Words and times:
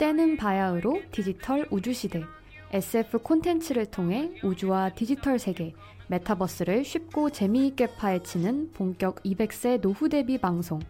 때는 0.00 0.38
바야흐로 0.38 1.02
디지털 1.12 1.66
우주시대 1.70 2.24
SF 2.72 3.18
콘텐츠를 3.18 3.84
통해 3.84 4.30
우주와 4.42 4.94
디지털 4.94 5.38
세계, 5.38 5.74
메타버스를 6.08 6.86
쉽고 6.86 7.28
재미있게 7.28 7.96
파헤치는 7.96 8.70
본격 8.72 9.22
200세 9.24 9.78
노후 9.82 10.08
대비 10.08 10.38
방송 10.38 10.80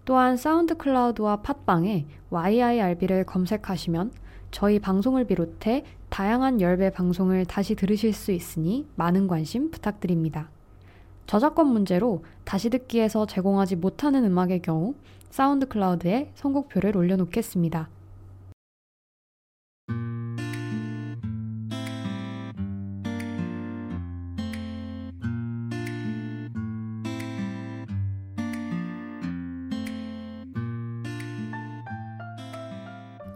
또한 0.05 0.37
사운드 0.37 0.77
클라우드와 0.77 1.43
팟빵에 1.43 2.07
yirb를 2.31 3.25
검색하시면 3.25 4.13
저희 4.53 4.79
방송을 4.79 5.25
비롯해 5.25 5.85
다양한 6.11 6.61
열배 6.61 6.91
방송을 6.91 7.45
다시 7.45 7.75
들으실 7.75 8.13
수 8.13 8.31
있으니 8.31 8.87
많은 8.95 9.27
관심 9.27 9.73
부탁드립니다. 9.73 10.49
저작권 11.27 11.67
문제로 11.67 12.25
다시 12.45 12.71
듣기에서 12.71 13.27
제공하지 13.27 13.75
못하는 13.75 14.25
음악의 14.25 14.63
경우 14.63 14.95
사운드 15.35 15.67
클라우드에 15.67 16.31
선곡표를 16.37 16.97
올려놓겠습니다. 16.97 17.89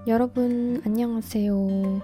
여러분 0.06 0.80
안녕하세요. 0.86 2.00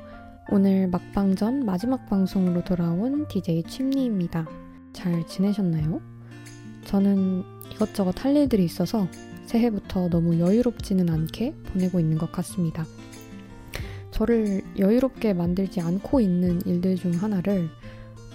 오늘 0.51 0.89
막방전 0.89 1.64
마지막 1.64 2.05
방송으로 2.06 2.64
돌아온 2.64 3.29
DJ 3.29 3.62
침리입니다. 3.69 4.45
잘 4.92 5.25
지내셨나요? 5.29 6.01
저는 6.83 7.45
이것저것 7.73 8.25
할 8.25 8.34
일들이 8.34 8.64
있어서 8.64 9.06
새해부터 9.47 10.09
너무 10.09 10.39
여유롭지는 10.39 11.11
않게 11.11 11.55
보내고 11.73 12.00
있는 12.00 12.19
것 12.19 12.33
같습니다. 12.33 12.84
저를 14.11 14.62
여유롭게 14.78 15.34
만들지 15.34 15.81
않고 15.81 16.20
있는 16.20 16.61
일들 16.64 16.97
중 16.97 17.12
하나를 17.12 17.69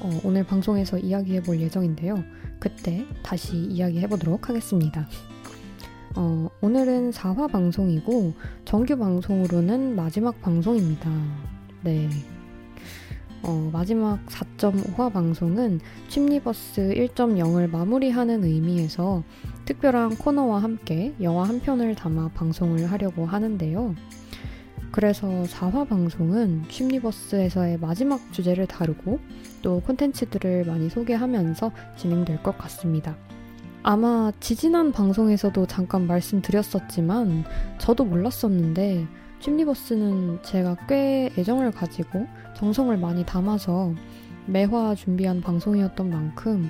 어, 0.01 0.09
오늘 0.23 0.45
방송에서 0.45 0.97
이야기해 0.97 1.41
볼 1.43 1.59
예정인데요. 1.59 2.23
그때 2.59 3.05
다시 3.23 3.57
이야기해 3.57 4.07
보도록 4.07 4.49
하겠습니다. 4.49 5.07
어, 6.15 6.49
오늘은 6.61 7.11
4화 7.11 7.51
방송이고 7.51 8.33
정규 8.65 8.97
방송으로는 8.97 9.95
마지막 9.95 10.41
방송입니다. 10.41 11.09
네. 11.83 12.09
어, 13.41 13.69
마지막 13.71 14.25
4.5화 14.25 15.13
방송은 15.13 15.79
취미버스 16.09 16.93
1.0을 16.93 17.69
마무리하는 17.69 18.43
의미에서 18.43 19.23
특별한 19.65 20.17
코너와 20.17 20.61
함께 20.61 21.13
영화 21.21 21.43
한 21.43 21.59
편을 21.59 21.95
담아 21.95 22.31
방송을 22.33 22.91
하려고 22.91 23.25
하는데요. 23.25 23.95
그래서 24.91 25.27
4화 25.27 25.87
방송은 25.87 26.63
취미버스에서의 26.67 27.77
마지막 27.79 28.33
주제를 28.33 28.67
다루고 28.67 29.19
또 29.61 29.79
콘텐츠들을 29.81 30.65
많이 30.65 30.89
소개하면서 30.89 31.71
진행될 31.95 32.43
것 32.43 32.57
같습니다. 32.57 33.15
아마 33.83 34.31
지지난 34.39 34.91
방송에서도 34.91 35.65
잠깐 35.67 36.07
말씀드렸었지만 36.07 37.45
저도 37.77 38.03
몰랐었는데 38.03 39.07
취미버스는 39.39 40.43
제가 40.43 40.75
꽤 40.87 41.31
애정을 41.37 41.71
가지고 41.71 42.27
정성을 42.59 42.97
많이 42.97 43.25
담아서 43.25 43.93
매화 44.45 44.93
준비한 44.93 45.39
방송이었던 45.39 46.09
만큼 46.09 46.69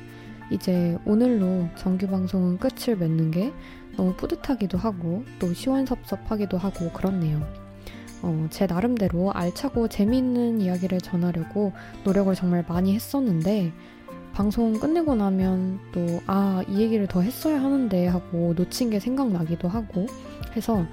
이제 0.51 0.95
오늘로 1.03 1.67
정규 1.75 2.05
방송은 2.07 2.59
끝을 2.59 2.95
맺는 2.95 3.31
게 3.31 3.51
너무 3.97 4.13
뿌듯하기도 4.13 4.77
하고 4.77 5.23
또 5.39 5.51
시원섭섭하기도 5.51 6.59
하고 6.59 6.91
그렇네요. 6.91 7.41
어, 8.22 8.47
제 8.51 8.67
나름대로 8.67 9.31
알차고 9.33 9.88
재미있는 9.88 10.61
이야기를 10.61 11.00
전하려고 11.00 11.73
노력을 12.03 12.35
정말 12.35 12.63
많이 12.67 12.94
했었는데 12.94 13.73
방송 14.31 14.73
끝내고 14.73 15.16
나면 15.16 15.79
또 15.91 16.21
아, 16.27 16.63
이 16.67 16.81
얘기를 16.81 17.07
더 17.07 17.21
했어야 17.21 17.59
하는데 17.63 18.06
하고 18.06 18.53
놓친 18.56 18.91
게 18.91 19.00
생각나기도 19.00 19.67
하고 19.67 20.06
해서 20.56 20.85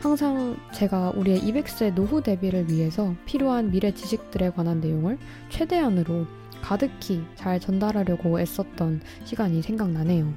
항상 0.00 0.56
제가 0.72 1.10
우리의 1.10 1.40
200세 1.40 1.92
노후 1.92 2.22
대비를 2.22 2.70
위해서 2.70 3.14
필요한 3.26 3.70
미래 3.70 3.92
지식들에 3.92 4.48
관한 4.50 4.80
내용을 4.80 5.18
최대한으로 5.50 6.24
가득히 6.62 7.22
잘 7.34 7.60
전달하려고 7.60 8.40
애썼던 8.40 9.02
시간이 9.24 9.60
생각나네요. 9.60 10.32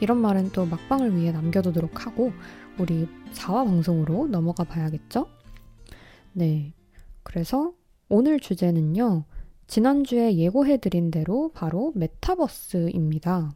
이런 0.00 0.16
말은 0.16 0.52
또 0.52 0.64
막방을 0.64 1.14
위해 1.16 1.32
남겨두도록 1.32 2.06
하고 2.06 2.32
우리 2.78 3.06
4화 3.34 3.66
방송으로 3.66 4.26
넘어가 4.28 4.64
봐야겠죠? 4.64 5.28
네. 6.32 6.72
그래서 7.22 7.74
오늘 8.08 8.40
주제는요. 8.40 9.24
지난주에 9.66 10.36
예고해드린 10.36 11.10
대로 11.10 11.50
바로 11.52 11.92
메타버스입니다. 11.94 13.52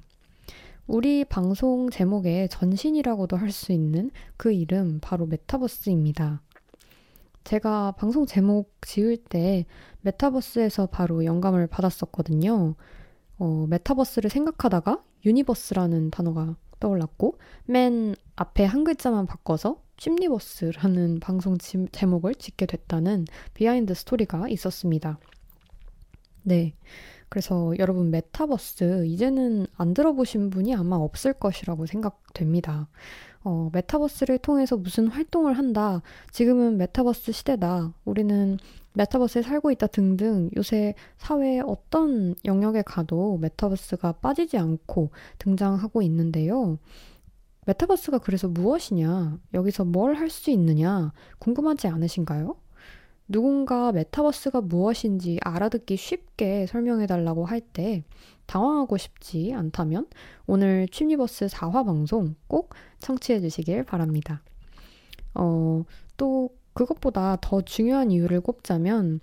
우리 0.87 1.25
방송 1.25 1.91
제목의 1.91 2.49
전신이라고도 2.49 3.37
할 3.37 3.51
수 3.51 3.73
있는 3.73 4.11
그 4.37 4.53
이름 4.53 5.01
바로 5.01 5.27
메타버스입니다. 5.27 6.43
제가 7.43 7.93
방송 7.93 8.25
제목 8.27 8.71
지을 8.83 9.17
때 9.17 9.67
메타버스에서 10.03 10.87
바로 10.87 11.25
영감을 11.25 11.67
받았었거든요. 11.67 12.77
어, 13.39 13.67
메타버스를 13.69 14.31
생각하다가 14.31 15.03
universe라는 15.25 16.11
단어가 16.11 16.57
떠올랐고 16.79 17.39
맨 17.65 18.15
앞에 18.37 18.65
한 18.65 18.85
글자만 18.85 19.27
바꿔서 19.27 19.83
튜니버스라는 19.99 21.19
방송 21.21 21.59
지, 21.59 21.87
제목을 21.91 22.35
짓게 22.37 22.67
됐다는 22.67 23.25
behind 23.55 23.95
story가 23.95 24.49
있었습니다. 24.49 25.19
네. 26.43 26.75
그래서 27.29 27.75
여러분 27.79 28.11
메타버스 28.11 29.07
이제는 29.07 29.67
안 29.77 29.95
들어보신 29.95 30.51
분이 30.51 30.75
아마 30.75 30.97
없을 30.97 31.33
것이라고 31.33 31.87
생각됩니다. 31.87 32.89
어, 33.45 33.71
메타버스를 33.73 34.39
통해서 34.39 34.77
무슨 34.77 35.09
활동을 35.09 35.57
한다. 35.59 36.03
지금은 36.33 36.79
메타버스 36.79 37.33
시대다. 37.33 37.93
우리는 38.05 38.59
메타버스에 38.95 39.43
살고 39.43 39.71
있다 39.73 39.89
등등 39.89 40.51
요새 40.57 40.95
사회의 41.19 41.61
어떤 41.65 42.34
영역에 42.45 42.83
가도 42.83 43.39
메타버스가 43.39 44.13
빠지지 44.13 44.57
않고 44.59 45.11
등장하고 45.39 46.03
있는데요. 46.03 46.79
메타버스가 47.67 48.19
그래서 48.19 48.49
무엇이냐? 48.49 49.39
여기서 49.55 49.84
뭘 49.84 50.15
할 50.17 50.31
수 50.31 50.51
있느냐? 50.51 51.13
궁금하지 51.39 51.89
않으신가요? 51.89 52.57
누군가 53.28 53.91
메타버스가 53.93 54.61
무엇인지 54.63 55.39
알아듣기 55.43 55.97
쉽게 55.97 56.67
설명해 56.67 57.07
달라고 57.07 57.45
할 57.45 57.61
때 57.73 58.05
당황하고 58.47 58.97
싶지 58.97 59.53
않다면 59.55 60.07
오늘 60.47 60.87
취미버스 60.89 61.47
4화 61.47 61.84
방송 61.84 62.37
꼭 62.47 62.75
청취해 63.01 63.41
주시길 63.41 63.83
바랍니다. 63.84 64.43
어, 65.34 65.84
또 66.17 66.51
그것보다 66.73 67.39
더 67.41 67.61
중요한 67.63 68.11
이유를 68.13 68.41
꼽자면 68.41 69.21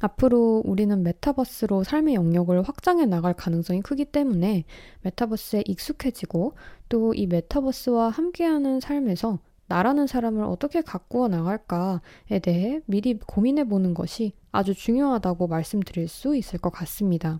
앞으로 0.00 0.62
우리는 0.64 1.02
메타버스로 1.02 1.84
삶의 1.84 2.14
영역을 2.14 2.62
확장해 2.62 3.06
나갈 3.06 3.34
가능성이 3.34 3.82
크기 3.82 4.04
때문에 4.04 4.64
메타버스에 5.02 5.62
익숙해지고 5.66 6.54
또 6.88 7.12
이 7.14 7.26
메타버스와 7.26 8.08
함께하는 8.10 8.80
삶에서 8.80 9.38
나라는 9.70 10.08
사람을 10.08 10.42
어떻게 10.42 10.82
가꾸어 10.82 11.28
나갈까에 11.28 12.40
대해 12.42 12.80
미리 12.86 13.16
고민해 13.20 13.68
보는 13.68 13.94
것이 13.94 14.32
아주 14.50 14.74
중요하다고 14.74 15.46
말씀드릴 15.46 16.08
수 16.08 16.34
있을 16.36 16.58
것 16.58 16.70
같습니다. 16.70 17.38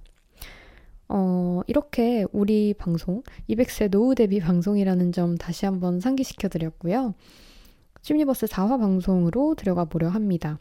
어, 1.08 1.62
이렇게 1.66 2.24
우리 2.30 2.72
방송, 2.72 3.24
200세 3.48 3.90
노후 3.90 4.14
대비 4.14 4.38
방송이라는 4.38 5.10
점 5.10 5.36
다시 5.38 5.66
한번 5.66 5.98
상기시켜 5.98 6.46
드렸고요. 6.46 7.14
심리버스 8.02 8.46
4화 8.46 8.78
방송으로 8.78 9.56
들어가 9.56 9.84
보려 9.84 10.08
합니다. 10.08 10.60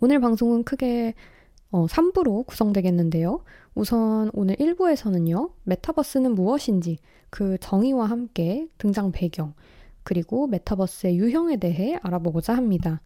오늘 0.00 0.20
방송은 0.20 0.64
크게 0.64 1.14
어, 1.70 1.86
3부로 1.86 2.44
구성되겠는데요. 2.48 3.44
우선 3.76 4.28
오늘 4.32 4.56
1부에서는요, 4.56 5.52
메타버스는 5.62 6.34
무엇인지, 6.34 6.98
그 7.30 7.58
정의와 7.60 8.06
함께 8.06 8.66
등장 8.76 9.12
배경, 9.12 9.54
그리고 10.02 10.46
메타버스의 10.46 11.16
유형에 11.16 11.56
대해 11.56 11.98
알아보고자 12.02 12.56
합니다. 12.56 13.00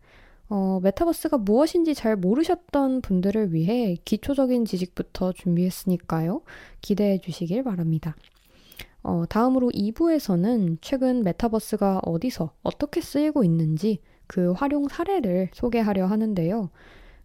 어, 0.49 0.79
메타버스가 0.83 1.39
무엇인지 1.39 1.95
잘 1.95 2.17
모르셨던 2.17 3.01
분들을 3.01 3.53
위해 3.55 3.97
기초적인 4.05 4.65
지식부터 4.67 5.33
준비했으니까요. 5.33 6.43
기대해 6.81 7.19
주시길 7.19 7.63
바랍니다. 7.65 8.15
어, 9.03 9.25
다음으로 9.29 9.71
2부에서는 9.71 10.79
최근 10.81 11.23
메타버스가 11.23 12.01
어디서 12.05 12.53
어떻게 12.63 13.01
쓰이고 13.01 13.45
있는지 13.45 14.01
그 14.27 14.53
활용 14.53 14.89
사례를 14.89 15.51
소개하려 15.53 16.07
하는데요. 16.07 16.71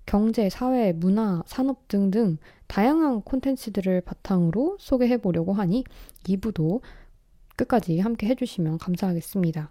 경제, 0.06 0.50
사회, 0.50 0.92
문화, 0.92 1.44
산업 1.46 1.88
등등 1.88 2.38
다양한 2.68 3.22
콘텐츠들을 3.22 4.02
바탕으로 4.02 4.78
소개해 4.80 5.18
보려고 5.18 5.54
하니 5.54 5.84
2부도 6.24 6.82
끝까지 7.60 8.00
함께 8.00 8.28
해주시면 8.28 8.78
감사하겠습니다. 8.78 9.70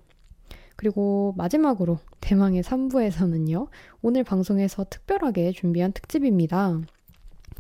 그리고 0.77 1.35
마지막으로 1.37 1.99
대망의 2.21 2.63
3부에서는요, 2.63 3.69
오늘 4.03 4.25
방송에서 4.25 4.85
특별하게 4.89 5.53
준비한 5.53 5.93
특집입니다. 5.93 6.81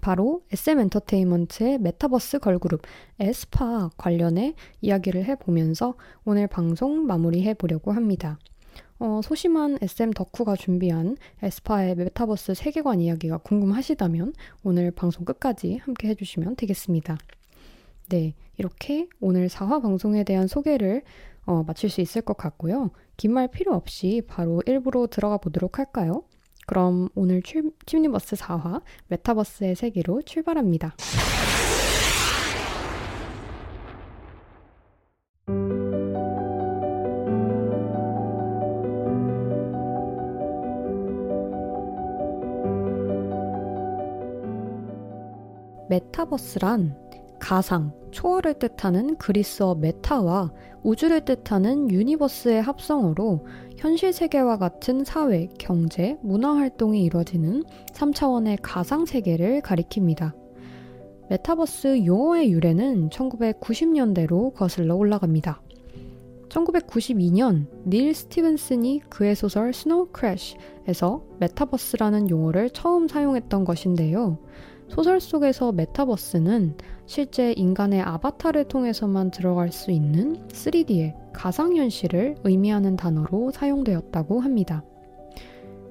바로 0.00 0.42
SM 0.52 0.78
엔터테인먼트의 0.78 1.78
메타버스 1.78 2.38
걸그룹 2.38 2.82
에스파 3.19 3.90
관련해 3.96 4.54
이야기를 4.80 5.25
해보면서 5.25 5.94
오늘 6.25 6.46
방송 6.46 7.06
마무리해 7.06 7.54
보려고 7.54 7.90
합니다. 7.90 8.38
어, 9.00 9.20
소심한 9.24 9.78
SM 9.81 10.12
덕후가 10.12 10.56
준비한 10.56 11.16
에스파의 11.42 11.96
메타버스 11.96 12.54
세계관 12.54 13.00
이야기가 13.00 13.38
궁금하시다면 13.38 14.34
오늘 14.62 14.90
방송 14.90 15.24
끝까지 15.24 15.78
함께 15.78 16.08
해주시면 16.08 16.56
되겠습니다. 16.56 17.16
네, 18.08 18.34
이렇게 18.56 19.08
오늘 19.20 19.49
4화 19.49 19.82
방송에 19.82 20.25
대한 20.25 20.46
소개를 20.46 21.02
어, 21.44 21.62
마칠 21.64 21.90
수 21.90 22.00
있을 22.00 22.22
것 22.22 22.37
같고요. 22.37 22.90
긴 23.16 23.32
말 23.32 23.49
필요 23.49 23.75
없이 23.75 24.22
바로 24.26 24.62
1부로 24.66 25.10
들어가 25.10 25.37
보도록 25.38 25.78
할까요? 25.78 26.22
그럼 26.66 27.08
오늘 27.14 27.43
출, 27.43 27.70
튜니버스 27.87 28.37
4화 28.37 28.82
메타버스의 29.08 29.75
세계로 29.75 30.22
출발합니다. 30.22 30.94
메타버스란 45.88 47.07
가상, 47.48 47.92
초월을 48.10 48.58
뜻하는 48.58 49.16
그리스어 49.16 49.74
메타와 49.74 50.52
우주를 50.82 51.24
뜻하는 51.24 51.90
universe의 51.90 52.60
합성어로 52.60 53.46
현실 53.78 54.12
세계와 54.12 54.58
같은 54.58 55.02
사회, 55.02 55.48
경제, 55.58 56.18
문화 56.20 56.54
활동이 56.56 57.02
이루어지는 57.02 57.64
3차원의 57.94 58.58
가상 58.60 59.06
세계를 59.06 59.62
가리킵니다. 59.62 60.34
메타버스 61.30 62.04
용어의 62.04 62.52
유래는 62.52 63.08
1990년대로 63.08 64.52
거슬러 64.52 64.94
올라갑니다. 64.96 65.62
1992년 66.50 67.64
닐 67.86 68.12
스티븐슨이 68.12 69.00
그의 69.08 69.34
소설 69.34 69.72
Snow 69.72 70.08
Crash에서 70.12 71.25
메타버스라는 71.40 72.28
용어를 72.28 72.68
처음 72.68 73.08
사용했던 73.08 73.64
것인데요. 73.64 74.36
소설 74.88 75.20
속에서 75.20 75.72
메타버스는 75.72 76.76
실제 77.08 77.52
인간의 77.52 78.02
아바타를 78.02 78.64
통해서만 78.64 79.31
들어갈 79.31 79.72
수 79.72 79.90
있는 79.90 80.46
3D의 80.49 81.14
가상현실을 81.32 82.37
의미하는 82.44 82.96
단어로 82.96 83.50
사용되었다고 83.50 84.40
합니다. 84.40 84.84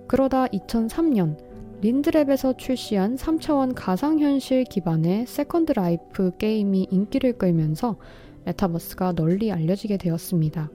그러다 0.07 0.45
2003년 0.45 1.35
린드랩에서 1.81 2.55
출시한 2.59 3.15
3차원 3.15 3.73
가상현실 3.75 4.65
기반의 4.65 5.25
Second 5.25 5.71
Life 5.71 6.37
게임이 6.37 6.89
인기를 6.91 7.39
끌면서 7.39 7.97
메타버스가 8.45 9.13
널리 9.13 9.51
알려지게 9.51 9.97
되었습니다. 9.97 10.69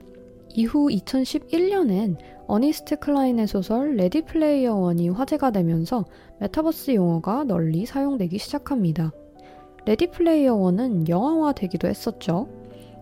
이후 0.55 0.89
2011년엔 0.89 2.17
어니스트 2.47 2.97
클라인의 2.97 3.47
소설 3.47 3.95
Ready 3.95 4.23
Player 4.23 4.75
One이 4.75 5.07
화제가 5.07 5.51
되면서 5.51 6.03
메타버스 6.41 6.95
용어가 6.95 7.45
널리 7.45 7.85
사용되기 7.85 8.37
시작합니다. 8.37 9.13
Ready 9.85 10.07
Player 10.07 10.55
One은 10.55 11.09
영화화 11.09 11.51
되기도 11.51 11.87
했었죠. 11.87 12.47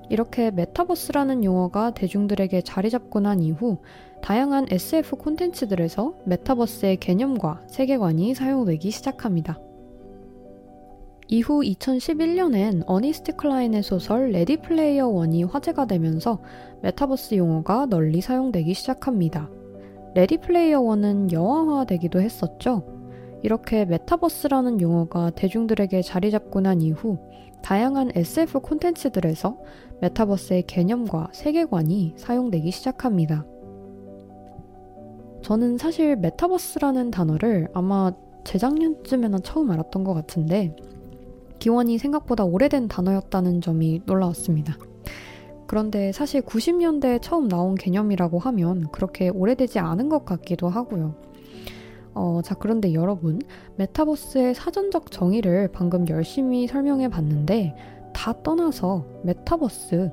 이렇게 0.09 0.51
메타버스라는 0.51 1.43
용어가 1.43 1.91
대중들에게 1.91 2.61
자리 2.61 2.89
잡고 2.89 3.19
난 3.21 3.39
이후 3.39 3.77
다양한 4.21 4.65
SF 4.69 5.15
콘텐츠들에서 5.15 6.15
메타버스의 6.25 6.97
개념과 6.97 7.61
세계관이 7.67 8.33
사용되기 8.35 8.91
시작합니다. 8.91 9.59
이후 11.27 11.61
2011년엔 11.61 12.83
어니스트 12.87 13.37
클라인의 13.37 13.83
소설 13.83 14.31
Ready 14.31 14.57
Player 14.57 15.07
One이 15.07 15.43
화제가 15.45 15.85
되면서 15.85 16.39
메타버스 16.81 17.35
용어가 17.35 17.85
널리 17.85 18.19
사용되기 18.19 18.73
시작합니다. 18.73 19.49
Ready 20.13 20.37
Player 20.37 20.81
One은 20.81 21.31
영화화되기도 21.31 22.19
했었죠. 22.19 23.00
이렇게 23.43 23.85
메타버스라는 23.85 24.81
용어가 24.81 25.31
대중들에게 25.31 26.01
자리 26.01 26.31
잡고 26.31 26.61
난 26.61 26.81
이후 26.81 27.17
다양한 27.61 28.11
SF 28.15 28.59
콘텐츠들에서 28.59 29.57
메타버스의 30.01 30.63
개념과 30.63 31.29
세계관이 31.31 32.15
사용되기 32.17 32.71
시작합니다. 32.71 33.45
저는 35.41 35.77
사실 35.77 36.15
메타버스라는 36.15 37.11
단어를 37.11 37.67
아마 37.73 38.11
재작년쯤에나 38.43 39.39
처음 39.39 39.71
알았던 39.71 40.03
것 40.03 40.13
같은데 40.13 40.75
기원이 41.59 41.97
생각보다 41.97 42.43
오래된 42.43 42.87
단어였다는 42.87 43.61
점이 43.61 44.01
놀라웠습니다. 44.05 44.77
그런데 45.67 46.11
사실 46.11 46.41
90년대에 46.41 47.21
처음 47.21 47.47
나온 47.47 47.75
개념이라고 47.75 48.39
하면 48.39 48.91
그렇게 48.91 49.29
오래되지 49.29 49.79
않은 49.79 50.09
것 50.09 50.25
같기도 50.25 50.67
하고요. 50.67 51.15
어, 52.13 52.41
자, 52.43 52.55
그런데 52.55 52.93
여러분, 52.93 53.39
메타버스의 53.77 54.53
사전적 54.55 55.11
정의를 55.11 55.69
방금 55.71 56.07
열심히 56.09 56.67
설명해 56.67 57.09
봤는데, 57.09 57.75
다 58.13 58.33
떠나서 58.43 59.05
메타버스, 59.23 60.11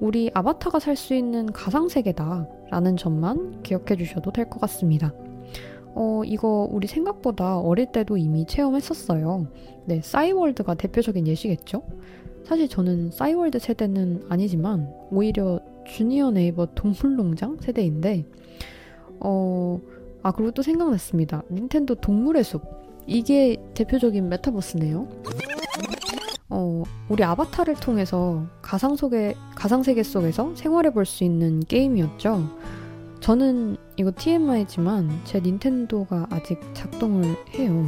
우리 0.00 0.30
아바타가 0.34 0.78
살 0.80 0.96
수 0.96 1.14
있는 1.14 1.46
가상세계다. 1.52 2.48
라는 2.70 2.96
점만 2.96 3.62
기억해 3.62 3.96
주셔도 3.96 4.32
될 4.32 4.48
것 4.50 4.60
같습니다. 4.62 5.12
어, 5.94 6.22
이거 6.24 6.68
우리 6.72 6.88
생각보다 6.88 7.60
어릴 7.60 7.92
때도 7.92 8.16
이미 8.16 8.44
체험했었어요. 8.46 9.46
네, 9.84 10.00
싸이월드가 10.02 10.74
대표적인 10.74 11.28
예시겠죠? 11.28 11.82
사실 12.44 12.68
저는 12.68 13.10
싸이월드 13.12 13.58
세대는 13.60 14.24
아니지만 14.28 14.92
오히려 15.12 15.60
주니어 15.86 16.32
네이버 16.32 16.66
동물농장 16.74 17.58
세대인데 17.60 18.24
어, 19.20 19.80
아 20.24 20.32
그리고 20.32 20.50
또 20.52 20.62
생각났습니다. 20.62 21.42
닌텐도 21.50 21.96
동물의 21.96 22.44
숲 22.44 22.62
이게 23.06 23.58
대표적인 23.74 24.26
메타버스네요. 24.30 25.06
어, 26.48 26.82
우리 27.10 27.22
아바타를 27.22 27.74
통해서 27.74 28.46
가상 28.62 28.96
속에 28.96 29.34
가상 29.54 29.82
세계 29.82 30.02
속에서 30.02 30.54
생활해 30.56 30.90
볼 30.94 31.04
수 31.04 31.24
있는 31.24 31.60
게임이었죠. 31.60 32.48
저는 33.20 33.76
이거 33.96 34.12
TMI지만 34.16 35.10
제 35.24 35.40
닌텐도가 35.40 36.26
아직 36.30 36.58
작동을 36.72 37.36
해요. 37.54 37.86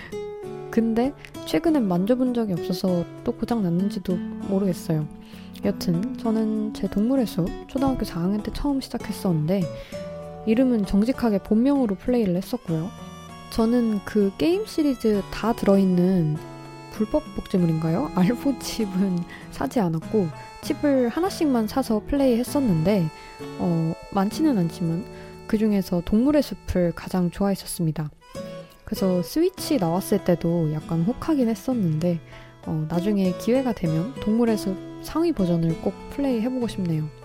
근데 0.70 1.12
최근엔 1.46 1.86
만져본 1.86 2.32
적이 2.32 2.54
없어서 2.54 3.04
또 3.24 3.32
고장 3.32 3.62
났는지도 3.62 4.16
모르겠어요. 4.48 5.06
여튼 5.64 6.16
저는 6.16 6.72
제 6.72 6.88
동물의 6.88 7.26
숲 7.26 7.46
초등학교 7.68 8.06
4학년 8.06 8.42
때 8.42 8.50
처음 8.54 8.80
시작했었는데 8.80 9.62
이름은 10.46 10.86
정직하게 10.86 11.38
본명으로 11.38 11.96
플레이를 11.96 12.36
했었고요. 12.36 12.90
저는 13.50 14.00
그 14.04 14.32
게임 14.38 14.64
시리즈 14.64 15.22
다 15.32 15.52
들어있는 15.52 16.36
불법 16.92 17.22
복제물인가요? 17.34 18.12
알보 18.16 18.58
칩은 18.58 19.18
사지 19.50 19.80
않았고 19.80 20.28
칩을 20.62 21.08
하나씩만 21.08 21.66
사서 21.68 22.02
플레이 22.06 22.36
했었는데 22.38 23.08
어, 23.58 23.94
많지는 24.12 24.58
않지만 24.58 25.04
그 25.46 25.58
중에서 25.58 26.02
동물의 26.04 26.42
숲을 26.42 26.92
가장 26.94 27.30
좋아했었습니다. 27.30 28.10
그래서 28.84 29.22
스위치 29.22 29.78
나왔을 29.78 30.24
때도 30.24 30.72
약간 30.72 31.02
혹하긴 31.02 31.48
했었는데 31.48 32.20
어, 32.66 32.86
나중에 32.88 33.36
기회가 33.38 33.72
되면 33.72 34.14
동물의 34.20 34.58
숲 34.58 34.76
상위 35.02 35.32
버전을 35.32 35.80
꼭 35.80 35.94
플레이 36.10 36.40
해보고 36.40 36.68
싶네요. 36.68 37.19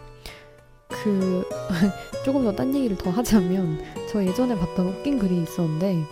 그 0.89 1.43
조금 2.25 2.43
더 2.43 2.55
딴 2.55 2.73
얘기를 2.75 2.97
더 2.97 3.09
하자면 3.09 3.79
저 4.11 4.23
예전에 4.23 4.57
봤던 4.57 4.87
웃긴 4.87 5.19
글이 5.19 5.41
있었는데 5.43 6.03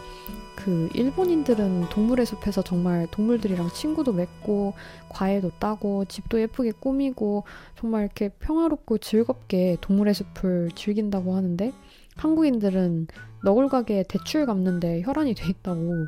그 0.55 0.87
일본인들은 0.93 1.89
동물의 1.89 2.25
숲에서 2.25 2.61
정말 2.61 3.07
동물들이랑 3.11 3.69
친구도 3.69 4.13
맺고 4.13 4.73
과일도 5.09 5.51
따고 5.59 6.05
집도 6.05 6.39
예쁘게 6.39 6.71
꾸미고 6.79 7.43
정말 7.77 8.03
이렇게 8.03 8.29
평화롭고 8.29 8.99
즐겁게 8.99 9.77
동물의 9.81 10.13
숲을 10.13 10.69
즐긴다고 10.75 11.35
하는데 11.35 11.73
한국인들은 12.15 13.07
너굴 13.43 13.67
가게에 13.67 14.03
대출 14.07 14.45
갚는데 14.45 15.01
혈안이 15.01 15.33
돼 15.33 15.49
있다고 15.49 16.07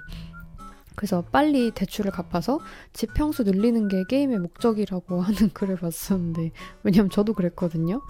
그래서 0.95 1.24
빨리 1.31 1.72
대출을 1.72 2.12
갚아서 2.12 2.60
집 2.93 3.13
평수 3.13 3.43
늘리는 3.43 3.88
게 3.89 4.03
게임의 4.07 4.39
목적이라고 4.39 5.19
하는 5.22 5.50
글을 5.53 5.75
봤었는데 5.77 6.51
왜냐면 6.84 7.10
저도 7.10 7.34
그랬거든요. 7.34 8.01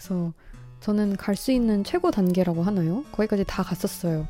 그래서 0.00 0.32
저는 0.80 1.16
갈 1.16 1.36
수 1.36 1.52
있는 1.52 1.84
최고 1.84 2.10
단계라고 2.10 2.62
하나요? 2.62 3.04
거기까지 3.12 3.44
다 3.46 3.62
갔었어요. 3.62 4.26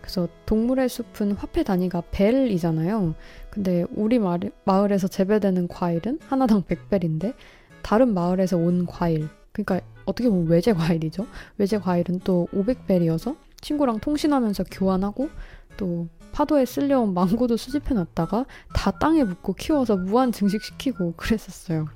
그래서 0.00 0.28
동물의 0.46 0.88
숲은 0.88 1.32
화폐 1.32 1.62
단위가 1.62 2.02
벨이잖아요. 2.10 3.14
근데 3.50 3.84
우리 3.94 4.18
마을, 4.18 4.92
에서 4.92 5.08
재배되는 5.08 5.68
과일은 5.68 6.20
하나당 6.26 6.62
100벨인데 6.62 7.34
다른 7.82 8.14
마을에서 8.14 8.56
온 8.56 8.86
과일, 8.86 9.28
그러니까 9.52 9.86
어떻게 10.06 10.30
보면 10.30 10.46
외제 10.46 10.72
과일이죠. 10.72 11.26
외제 11.58 11.78
과일은 11.78 12.20
또 12.24 12.48
500벨이어서 12.54 13.36
친구랑 13.60 14.00
통신하면서 14.00 14.64
교환하고 14.70 15.28
또 15.76 16.08
파도에 16.32 16.64
쓸려온 16.64 17.12
망고도 17.12 17.58
수집해 17.58 17.94
놨다가 17.94 18.46
다 18.74 18.90
땅에 18.92 19.22
묻고 19.22 19.52
키워서 19.52 19.96
무한 19.96 20.32
증식시키고 20.32 21.12
그랬었어요. 21.16 21.88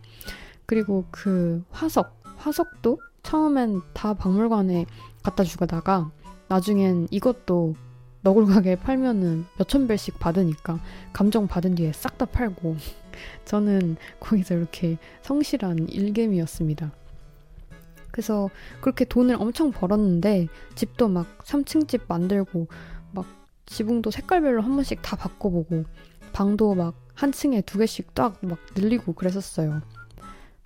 그리고 0.66 1.06
그 1.10 1.64
화석, 1.70 2.22
화석도 2.36 2.98
처음엔 3.24 3.82
다 3.92 4.14
박물관에 4.14 4.86
갖다 5.22 5.42
주다가 5.42 6.10
나중엔 6.48 7.08
이것도 7.10 7.74
너굴 8.22 8.46
가게에 8.46 8.76
팔면은 8.76 9.44
몇천 9.58 9.86
배씩 9.86 10.18
받으니까 10.18 10.78
감정 11.12 11.46
받은 11.46 11.74
뒤에 11.74 11.92
싹 11.92 12.16
다 12.16 12.26
팔고 12.26 12.76
저는 13.44 13.96
거기서 14.20 14.54
이렇게 14.54 14.98
성실한 15.22 15.88
일개미였습니다. 15.88 16.92
그래서 18.12 18.48
그렇게 18.80 19.04
돈을 19.04 19.34
엄청 19.40 19.72
벌었는데 19.72 20.46
집도 20.76 21.08
막 21.08 21.38
3층 21.38 21.88
집 21.88 22.02
만들고 22.06 22.68
막 23.10 23.26
지붕도 23.66 24.12
색깔별로 24.12 24.62
한 24.62 24.76
번씩 24.76 25.02
다 25.02 25.16
바꿔보고 25.16 25.84
방도 26.32 26.74
막 26.74 27.04
한 27.14 27.32
층에 27.32 27.60
두 27.62 27.78
개씩 27.78 28.14
딱 28.14 28.42
막 28.42 28.58
늘리고 28.76 29.12
그랬었어요. 29.12 29.82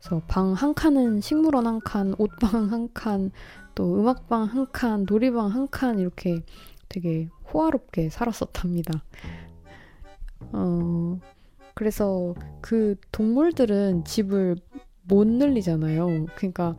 그래서 0.01 0.23
방 0.29 0.53
한 0.55 0.75
칸은 0.75 1.21
식물원 1.21 1.67
한 1.67 1.81
칸, 1.81 2.15
옷방 2.19 2.71
한 2.73 2.89
칸, 2.95 3.31
또 3.75 4.01
음악방 4.01 4.45
한 4.45 4.67
칸, 4.73 5.05
놀이방 5.09 5.49
한 5.49 5.67
칸 5.69 5.99
이렇게 5.99 6.43
되게 6.89 7.29
호화롭게 7.53 8.09
살았었답니다. 8.11 9.03
어, 10.53 11.19
그래서 11.75 12.35
그 12.61 12.97
동물들은 13.13 14.05
집을 14.05 14.57
못 15.03 15.27
늘리잖아요. 15.27 16.27
그러니까 16.37 16.77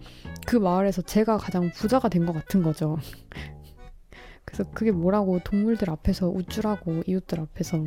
그 0.48 0.56
마을에서 0.56 1.02
제가 1.02 1.38
가장 1.38 1.72
부자가 1.72 2.10
된 2.10 2.26
것 2.26 2.34
같은 2.34 2.62
거죠. 2.64 2.98
그래서 4.46 4.64
그게 4.74 4.92
뭐라고 4.92 5.40
동물들 5.44 5.90
앞에서 5.90 6.30
우쭐하고 6.30 7.04
이웃들 7.06 7.40
앞에서 7.40 7.84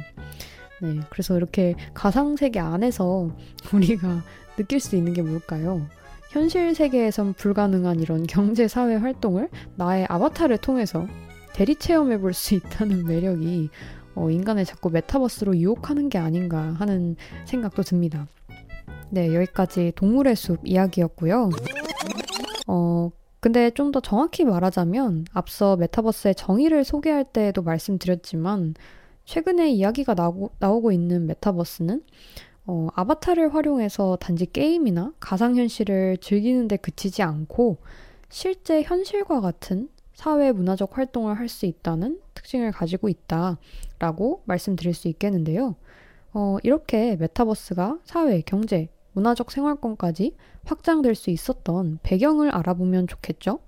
네 0.82 1.00
그래서 1.10 1.36
이렇게 1.36 1.74
가상 1.94 2.36
세계 2.36 2.58
안에서 2.60 3.30
우리가 3.72 4.22
느낄 4.56 4.80
수 4.80 4.96
있는 4.96 5.12
게 5.12 5.22
뭘까요? 5.22 5.86
현실 6.30 6.74
세계에선 6.74 7.34
불가능한 7.34 8.00
이런 8.00 8.26
경제 8.26 8.66
사회 8.66 8.96
활동을 8.96 9.48
나의 9.76 10.06
아바타를 10.08 10.58
통해서 10.58 11.06
대리 11.52 11.76
체험해 11.76 12.18
볼 12.18 12.32
수 12.32 12.54
있다는 12.54 13.04
매력이 13.08 13.68
어, 14.14 14.30
인간을 14.30 14.64
자꾸 14.64 14.90
메타버스로 14.90 15.56
유혹하는 15.56 16.08
게 16.08 16.18
아닌가 16.18 16.74
하는 16.78 17.16
생각도 17.46 17.82
듭니다. 17.82 18.26
네, 19.10 19.34
여기까지 19.34 19.92
동물의 19.94 20.36
숲 20.36 20.60
이야기였고요. 20.64 21.50
어, 22.66 23.10
근데 23.40 23.70
좀 23.70 23.92
더 23.92 24.00
정확히 24.00 24.44
말하자면 24.44 25.26
앞서 25.32 25.76
메타버스의 25.76 26.34
정의를 26.34 26.84
소개할 26.84 27.24
때에도 27.24 27.62
말씀드렸지만 27.62 28.74
최근에 29.24 29.70
이야기가 29.70 30.14
나오고, 30.14 30.52
나오고 30.58 30.92
있는 30.92 31.26
메타버스는 31.26 32.02
어, 32.66 32.88
아바타를 32.94 33.54
활용해서 33.54 34.16
단지 34.20 34.46
게임이나 34.46 35.14
가상현실을 35.20 36.18
즐기는데 36.18 36.76
그치지 36.78 37.22
않고 37.22 37.78
실제 38.30 38.82
현실과 38.82 39.40
같은 39.40 39.88
사회 40.14 40.52
문화적 40.52 40.96
활동을 40.96 41.38
할 41.38 41.48
수 41.48 41.66
있다는 41.66 42.20
특징을 42.34 42.72
가지고 42.72 43.08
있다라고 43.08 44.42
말씀드릴 44.46 44.94
수 44.94 45.08
있겠는데요. 45.08 45.76
어, 46.34 46.58
이렇게 46.62 47.16
메타버스가 47.16 48.00
사회, 48.04 48.40
경제, 48.42 48.88
문화적 49.12 49.50
생활권까지 49.50 50.36
확장될 50.64 51.14
수 51.14 51.30
있었던 51.30 51.98
배경을 52.02 52.50
알아보면 52.54 53.06
좋겠죠? 53.08 53.60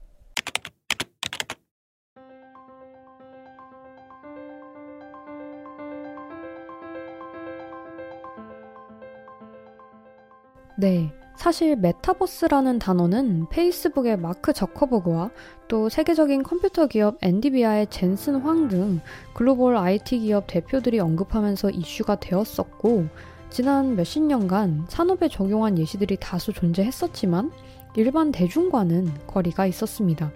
네. 10.84 11.10
사실 11.34 11.76
메타버스라는 11.76 12.78
단어는 12.78 13.46
페이스북의 13.48 14.18
마크 14.18 14.52
저커버그와 14.52 15.30
또 15.66 15.88
세계적인 15.88 16.42
컴퓨터 16.42 16.86
기업 16.88 17.16
엔디비아의 17.22 17.86
젠슨 17.88 18.36
황 18.42 18.68
등 18.68 19.00
글로벌 19.32 19.78
IT 19.78 20.18
기업 20.18 20.44
대표들이 20.46 21.00
언급하면서 21.00 21.70
이슈가 21.70 22.16
되었었고 22.16 23.06
지난 23.48 23.96
몇십 23.96 24.24
년간 24.24 24.84
산업에 24.88 25.28
적용한 25.28 25.78
예시들이 25.78 26.18
다수 26.20 26.52
존재했었지만 26.52 27.50
일반 27.96 28.30
대중과는 28.30 29.10
거리가 29.26 29.64
있었습니다. 29.64 30.32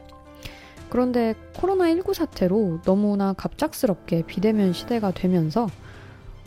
그런데 0.89 1.35
코로나19 1.57 2.15
사태로 2.15 2.81
너무나 2.87 3.35
갑작스럽게 3.35 4.23
비대면 4.23 4.73
시대가 4.73 5.11
되면서 5.11 5.69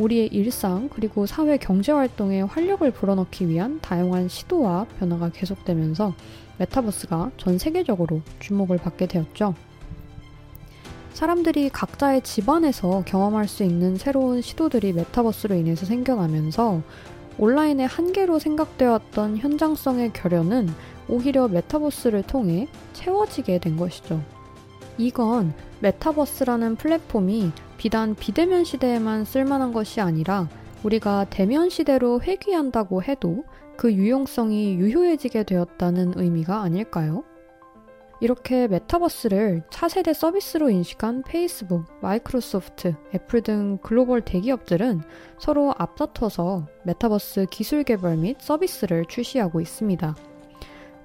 우리의 0.02 0.28
일상 0.28 0.90
그리고 0.90 1.28
사회 1.28 1.58
경제 1.58 1.92
활동에 1.92 2.42
활력을 2.42 2.92
불어넣기 2.92 3.48
위한 3.48 3.80
다양한 3.82 4.28
시도와 4.28 4.88
변화가 4.98 5.30
계속되면서 5.30 6.16
메타버스가 6.58 7.32
전 7.38 7.58
세계적으로 7.60 8.22
주목을 8.40 8.78
받게 8.78 9.06
되었죠. 9.06 9.54
사람들이 11.14 11.70
각자의 11.70 12.22
집안에서 12.24 13.04
경험할 13.06 13.48
수 13.48 13.64
있는 13.64 13.96
새로운 13.96 14.42
시도들이 14.42 14.94
메타버스로 14.94 15.56
인해서 15.56 15.86
생겨나면서 15.86 16.82
온라인의 17.38 17.86
한계로 17.88 18.40
생각되었던 18.40 19.38
현장성의 19.38 20.14
결연은 20.14 20.70
오히려 21.08 21.48
메타버스를 21.48 22.24
통해 22.24 22.68
채워지게 22.94 23.60
된 23.60 23.78
것이죠. 23.78 24.22
이건 24.98 25.54
메타버스라는 25.82 26.76
플랫폼이 26.76 27.52
비단 27.78 28.16
비대면 28.16 28.64
시대에만 28.64 29.26
쓸만한 29.26 29.74
것이 29.74 30.00
아니라 30.00 30.48
우리가 30.84 31.26
대면 31.30 31.70
시대로 31.70 32.22
회귀한다고 32.22 33.04
해도 33.04 33.44
그 33.78 33.92
유용성이 33.92 34.76
유효해지게 34.76 35.44
되었다는 35.44 36.14
의미가 36.16 36.62
아닐까요? 36.62 37.24
이렇게 38.20 38.68
메타버스를 38.68 39.64
차세대 39.72 40.14
서비스로 40.14 40.70
인식한 40.70 41.24
페이스북, 41.24 41.86
마이크로소프트, 42.02 42.94
애플 43.16 43.42
등 43.42 43.80
글로벌 43.82 44.22
대기업들은 44.22 45.02
서로 45.40 45.74
앞다퉈서 45.76 46.68
메타버스 46.84 47.48
기술 47.50 47.84
개발 47.84 48.18
및 48.18 48.38
서비스를 48.40 49.06
출시하고 49.06 49.60
있습니다. 49.60 50.16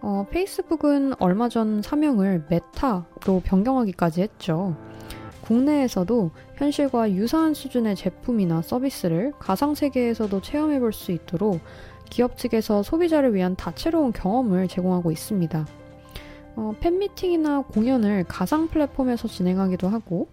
어, 0.08 0.24
페이스북은 0.30 1.14
얼마 1.18 1.48
전 1.48 1.82
사명을 1.82 2.44
메타로 2.48 3.40
변경하기까지 3.42 4.22
했죠. 4.22 4.76
국내에서도 5.40 6.30
현실과 6.54 7.10
유사한 7.10 7.54
수준의 7.54 7.96
제품이나 7.96 8.62
서비스를 8.62 9.32
가상세계에서도 9.40 10.40
체험해 10.42 10.78
볼 10.78 10.92
수 10.92 11.10
있도록 11.10 11.58
기업 12.08 12.38
측에서 12.38 12.84
소비자를 12.84 13.34
위한 13.34 13.56
다채로운 13.56 14.12
경험을 14.12 14.68
제공하고 14.68 15.10
있습니다. 15.10 15.66
어, 16.54 16.74
팬미팅이나 16.78 17.62
공연을 17.62 18.26
가상 18.28 18.68
플랫폼에서 18.68 19.26
진행하기도 19.26 19.88
하고 19.88 20.28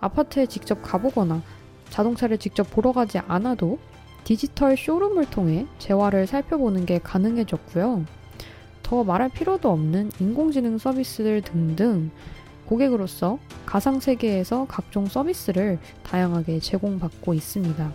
아파트에 0.00 0.46
직접 0.46 0.80
가보거나 0.80 1.42
자동차를 1.90 2.38
직접 2.38 2.70
보러 2.70 2.92
가지 2.92 3.18
않아도 3.18 3.78
디지털 4.24 4.74
showroom을 4.78 5.26
통해 5.28 5.66
재화를 5.78 6.26
살펴보는 6.26 6.86
게 6.86 6.98
가능해졌고요. 6.98 8.16
더 8.88 9.04
말할 9.04 9.28
필요도 9.28 9.70
없는 9.70 10.10
인공지능 10.18 10.78
서비스들 10.78 11.42
등등 11.42 12.10
고객으로서 12.64 13.38
가상 13.66 14.00
세계에서 14.00 14.64
각종 14.66 15.04
서비스를 15.04 15.78
다양하게 16.04 16.60
제공받고 16.60 17.34
있습니다. 17.34 17.92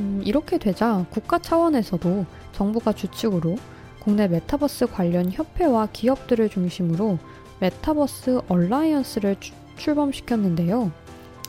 음, 0.00 0.22
이렇게 0.24 0.56
되자 0.56 1.04
국가 1.10 1.38
차원에서도 1.38 2.24
정부가 2.52 2.94
주축으로 2.94 3.58
국내 4.00 4.28
메타버스 4.28 4.86
관련 4.86 5.30
협회와 5.30 5.88
기업들을 5.92 6.48
중심으로 6.48 7.18
메타버스 7.60 8.40
alliance를 8.48 9.36
주, 9.40 9.52
출범시켰는데요. 9.76 10.90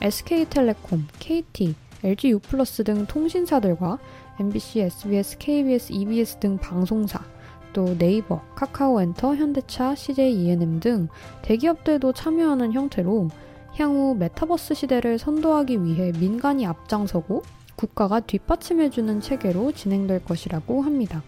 SK텔레콤, 0.02 1.06
KT, 1.18 1.74
LG 2.04 2.30
U+ 2.32 2.40
등 2.84 3.06
통신사들과 3.06 3.98
MBC, 4.38 4.80
SBS, 4.80 5.38
KBS, 5.38 5.92
EBS 5.92 6.36
등 6.36 6.58
방송사, 6.58 7.24
또 7.74 7.98
네이버, 7.98 8.40
카카오엔터, 8.54 9.34
현대차, 9.34 9.94
CJ 9.94 10.32
ENM 10.32 10.80
등 10.80 11.08
대기업들도 11.42 12.14
참여하는 12.14 12.72
형태로 12.72 13.28
향후 13.74 14.14
메타버스 14.18 14.74
시대를 14.74 15.18
선도하기 15.18 15.84
위해 15.84 16.12
민간이 16.18 16.64
앞장서고 16.64 17.42
국가가 17.76 18.20
뒷받침해주는 18.20 19.20
체계로 19.20 19.72
진행될 19.72 20.24
것이라고 20.24 20.80
합니다. 20.82 21.22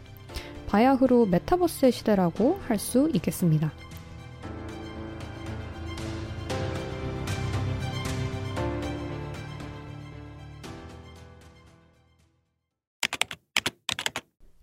바야흐로 0.68 1.26
메타버스의 1.26 1.92
시대라고 1.92 2.58
할 2.66 2.78
수 2.78 3.10
있겠습니다. 3.14 3.72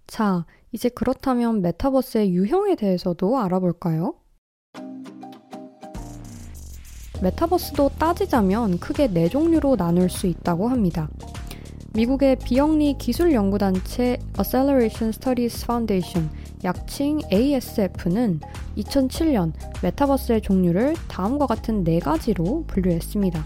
자, 0.07 0.45
이제 0.73 0.89
그렇다면 0.89 1.61
메타버스의 1.61 2.33
유형에 2.33 2.75
대해서도 2.75 3.37
알아볼까요? 3.37 4.15
메타버스도 7.21 7.91
따지자면 7.99 8.79
크게 8.79 9.07
네 9.07 9.29
종류로 9.29 9.77
나눌 9.77 10.09
수 10.09 10.25
있다고 10.25 10.67
합니다. 10.67 11.09
미국의 11.93 12.37
비영리 12.39 12.97
기술 12.97 13.33
연구단체 13.33 14.17
Acceleration 14.37 15.09
Studies 15.09 15.63
Foundation, 15.63 16.31
약칭 16.63 17.19
ASF는 17.31 18.39
2007년 18.75 19.53
메타버스의 19.83 20.41
종류를 20.41 20.95
다음과 21.07 21.45
같은 21.45 21.83
네 21.83 21.99
가지로 21.99 22.63
분류했습니다. 22.65 23.45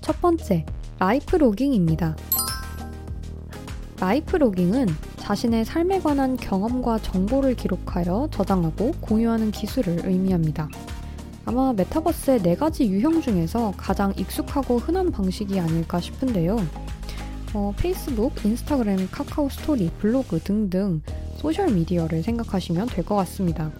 첫 0.00 0.20
번째, 0.20 0.66
life 0.98 1.36
logging입니다. 1.36 2.16
life 3.98 4.36
logging은 4.36 4.88
자신의 5.16 5.64
삶에 5.64 6.00
관한 6.00 6.36
경험과 6.36 6.98
정보를 6.98 7.54
기록하여 7.54 8.28
저장하고 8.30 8.92
공유하는 9.00 9.50
기술을 9.50 10.02
의미합니다. 10.04 10.68
아마 11.46 11.72
메타버스의 11.72 12.42
네 12.42 12.56
가지 12.56 12.84
유형 12.90 13.22
중에서 13.22 13.72
가장 13.76 14.12
익숙하고 14.16 14.78
흔한 14.78 15.10
방식이 15.10 15.58
아닐까 15.58 15.98
싶은데요. 16.00 16.58
어, 17.54 17.72
페이스북, 17.76 18.44
인스타그램, 18.44 19.08
카카오 19.10 19.48
스토리, 19.48 19.90
블로그 19.98 20.40
등등 20.40 21.00
소셜미디어를 21.36 22.22
생각하시면 22.22 22.88
될 22.88 23.04
것 23.04 23.14
같습니다. 23.16 23.70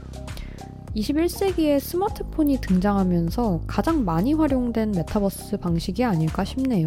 21세기에 0.95 1.79
스마트폰이 1.79 2.59
등장하면서 2.63 3.63
가장 3.67 4.07
많이 4.07 4.33
활용된 4.33 4.93
메타버스 4.93 5.59
방식이 5.59 6.05
아닐까 6.05 6.43
싶네요. 6.43 6.87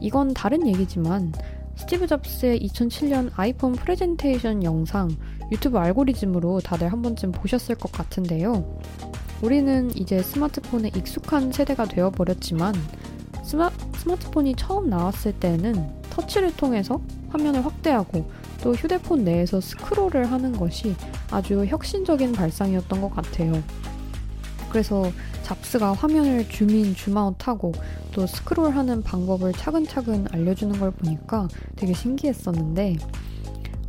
이건 0.00 0.34
다른 0.34 0.68
얘기지만 0.68 1.32
스티브 1.76 2.06
잡스의 2.06 2.60
2007년 2.60 3.30
아이폰 3.36 3.72
프레젠테이션 3.72 4.62
영상 4.62 5.10
유튜브 5.50 5.78
알고리즘으로 5.78 6.60
다들 6.60 6.92
한 6.92 7.02
번쯤 7.02 7.32
보셨을 7.32 7.74
것 7.74 7.90
같은데요. 7.92 8.80
우리는 9.42 9.90
이제 9.96 10.22
스마트폰에 10.22 10.90
익숙한 10.96 11.52
세대가 11.52 11.84
되어버렸지만 11.84 12.74
스마, 13.42 13.70
스마트폰이 13.96 14.54
처음 14.56 14.88
나왔을 14.88 15.32
때는 15.32 15.90
터치를 16.10 16.56
통해서 16.56 17.00
화면을 17.28 17.64
확대하고 17.64 18.30
또 18.62 18.72
휴대폰 18.74 19.24
내에서 19.24 19.60
스크롤을 19.60 20.30
하는 20.30 20.52
것이 20.52 20.94
아주 21.30 21.64
혁신적인 21.66 22.32
발상이었던 22.32 23.00
것 23.00 23.10
같아요. 23.10 23.52
그래서 24.72 25.12
잡스가 25.42 25.92
화면을 25.92 26.48
줌인, 26.48 26.94
줌아웃하고 26.94 27.72
또 28.12 28.26
스크롤하는 28.26 29.02
방법을 29.02 29.52
차근차근 29.52 30.28
알려주는 30.32 30.80
걸 30.80 30.90
보니까 30.90 31.46
되게 31.76 31.92
신기했었는데 31.92 32.96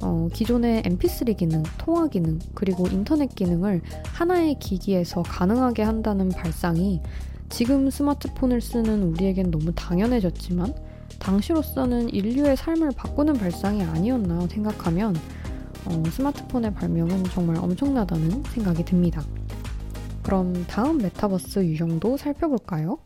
어, 0.02 0.28
기존의 0.34 0.84
mp3 0.84 1.38
기능, 1.38 1.63
통화 1.78 2.08
기능, 2.08 2.38
그리고 2.54 2.86
인터넷 2.88 3.34
기능을 3.34 3.82
하나의 4.08 4.60
기기에서 4.60 5.24
가능하게 5.24 5.84
한다는 5.84 6.28
발상이 6.28 7.00
지금 7.48 7.89
스마트폰을 7.89 8.60
쓰는 8.60 9.04
우리에겐 9.04 9.52
너무 9.52 9.72
당연해졌지만 9.74 10.74
당시로서는 11.19 12.10
인류의 12.10 12.58
삶을 12.58 12.91
바꾸는 12.98 13.36
발상이 13.36 13.84
아니었나 13.84 14.48
생각하면 14.48 15.15
어, 15.86 16.04
스마트폰의 16.10 16.74
발명은 16.74 17.24
정말 17.26 17.56
엄청나다는 17.58 18.43
생각이 18.50 18.84
듭니다. 18.84 19.24
그럼 20.23 20.53
다음 20.67 20.97
메타버스 20.99 21.59
유형도 21.59 22.17
살펴볼까요? 22.17 22.99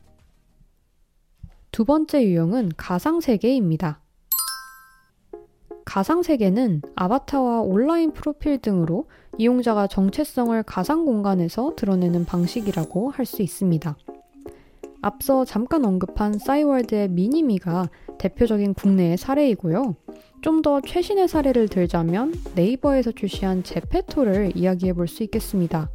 두 1.71 1.84
번째 1.86 2.23
유형은 2.23 2.71
가상세계입니다. 2.77 4.01
가상세계는 5.86 6.82
아바타와 6.95 7.62
온라인 7.62 8.12
프로필 8.12 8.60
등으로 8.60 9.10
이용자가 9.38 9.88
정체성을 9.88 10.62
가상 10.63 11.06
공간에서 11.06 11.73
드러내는 11.75 12.25
방식이라고 12.25 13.12
할 13.12 13.25
수 13.25 13.41
있습니다. 13.41 13.97
앞서 15.01 15.45
잠깐 15.45 15.86
언급한 15.86 16.38
싸이월드의 16.39 17.10
미니미가 17.10 17.89
대표적인 18.17 18.73
국내의 18.73 19.17
사례이고요. 19.17 19.95
좀 20.41 20.62
더 20.62 20.82
최신의 20.82 21.27
사례를 21.27 21.67
들자면 21.67 22.34
네이버에서 22.56 23.12
출시한 23.12 23.63
제페토를 23.63 24.56
이야기해 24.58 24.93
볼 24.93 25.08
수 25.08 25.23
있겠습니다. 25.23 25.89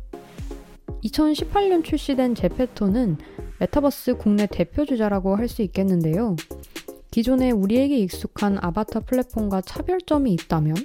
2018년 1.05 1.85
출시된 1.85 2.35
제페토는 2.35 3.19
메타버스 3.59 4.17
국내 4.17 4.47
대표 4.47 4.85
주자라고 4.85 5.37
할 5.37 5.49
수 5.49 5.63
있겠는데요. 5.63 6.37
기존에 7.11 7.51
우리에게 7.51 7.99
익숙한 7.99 8.59
아바타 8.61 9.01
플랫폼과 9.01 9.61
차별점이 9.61 10.33
있다면 10.33 10.77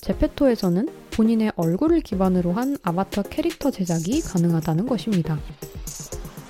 제페토에서는 0.00 0.88
본인의 1.12 1.52
얼굴을 1.56 2.00
기반으로 2.00 2.52
한 2.52 2.76
아바타 2.82 3.22
캐릭터 3.22 3.70
제작이 3.70 4.20
가능하다는 4.20 4.86
것입니다. 4.86 5.38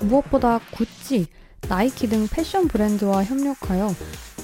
무엇보다 0.01 0.59
구찌, 0.73 1.27
나이키 1.69 2.07
등 2.07 2.27
패션 2.31 2.67
브랜드와 2.67 3.23
협력하여 3.23 3.89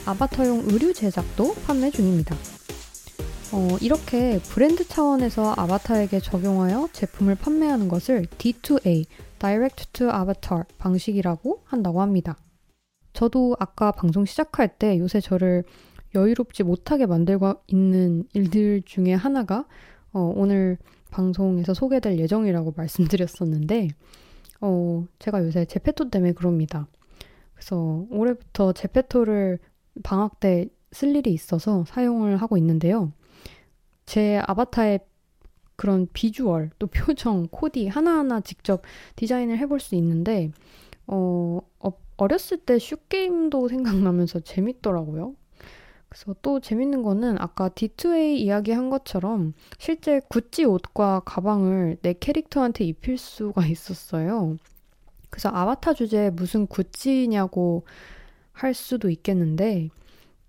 아바타용 0.06 0.66
의류 0.70 0.94
제작도 0.94 1.56
판매 1.66 1.90
중입니다. 1.90 2.36
어, 3.54 3.78
이렇게 3.82 4.40
브랜드 4.40 4.88
차원에서 4.88 5.54
아바타에게 5.56 6.20
적용하여 6.20 6.90
제품을 6.92 7.36
판매하는 7.36 7.88
것을 7.88 8.26
D2A, 8.40 9.06
Direct 9.38 9.92
to 9.94 10.08
Avatar 10.08 10.64
방식이라고 10.80 11.62
한다고 11.64 12.02
합니다. 12.02 12.38
저도 13.14 13.56
아까 13.60 13.92
방송 13.92 14.26
시작할 14.26 14.80
때 14.80 14.98
요새 14.98 15.22
저를 15.22 15.64
여유롭지 16.16 16.64
못하게 16.64 17.06
만들고 17.06 17.54
있는 17.68 18.24
일들 18.34 18.82
중에 18.86 19.14
하나가 19.14 19.66
어, 20.14 20.34
오늘 20.36 20.78
방송에서 21.12 21.76
소개될 21.76 22.18
예정이라고 22.18 22.74
말씀드렸었는데 22.78 23.90
어, 24.62 25.06
제가 25.20 25.44
요새 25.44 25.66
제페토 25.66 26.10
때문에 26.10 26.32
그럽니다. 26.34 26.88
그래서 27.54 28.06
올해부터 28.10 28.74
제페토를 28.74 29.60
방학 30.02 30.40
때 30.40 30.70
쓸 30.94 31.16
일이 31.16 31.34
있어서 31.34 31.84
사용을 31.86 32.38
하고 32.38 32.58
있는데요. 32.58 33.12
제 34.06 34.42
아바타의 34.46 35.00
그런 35.76 36.08
비주얼, 36.14 36.72
또 36.80 36.88
표정, 36.88 37.48
코디 37.50 37.88
하나하나 37.88 38.42
직접 38.42 38.84
디자인을 39.16 39.58
해볼 39.58 39.80
수 39.80 39.96
있는데, 39.96 40.52
어, 41.08 41.60
어 41.80 41.92
어렸을 42.18 42.58
때 42.58 42.80
슈게임도 42.80 43.68
생각나면서 43.68 44.42
재밌더라고요. 44.42 45.36
그래서 46.14 46.36
또 46.44 46.60
재밌는 46.60 47.02
거는 47.02 47.38
아까 47.40 47.70
D2A 47.70 48.38
이야기 48.38 48.72
한 48.72 48.92
것처럼 48.92 49.54
실제 49.80 50.22
구찌 50.30 50.64
옷과 50.64 51.24
가방을 51.26 51.98
내 52.04 52.14
캐릭터한테 52.14 52.86
입힐 52.86 53.18
수가 53.18 53.66
있었어요. 53.66 54.58
그래서 55.32 55.50
아바타 55.50 55.96
주제에 55.96 56.30
무슨 56.30 56.68
구찌냐고 56.68 57.84
할 58.52 58.76
수도 58.76 59.10
있겠는데 59.10 59.90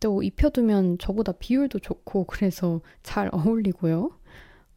또 0.04 0.22
입혀두면 0.22 0.98
저보다 0.98 1.32
비율도 1.32 1.78
좋고 1.78 2.24
그래서 2.24 2.82
잘 3.02 3.30
어울리고요. 3.32 4.10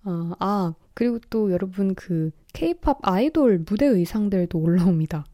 아, 0.03 0.35
아 0.39 0.73
그리고 0.93 1.19
또 1.29 1.51
여러분 1.51 1.95
그 1.95 2.31
케이팝 2.53 2.99
아이돌 3.01 3.65
무대 3.67 3.87
의상들도 3.87 4.57
올라옵니다. 4.57 5.25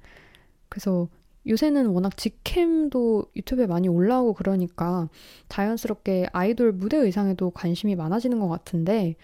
그래서 0.68 1.10
요새는 1.46 1.86
워낙 1.90 2.18
직캠도 2.18 3.26
유튜브에 3.36 3.68
많이 3.68 3.88
올라오고 3.88 4.34
그러니까 4.34 5.10
자연스럽게 5.48 6.30
아이돌 6.34 6.72
무대 6.72 6.98
의상에도 6.98 7.52
관심이 7.52 7.96
많아지는 7.96 8.40
것 8.40 8.48
같은데, 8.48 9.16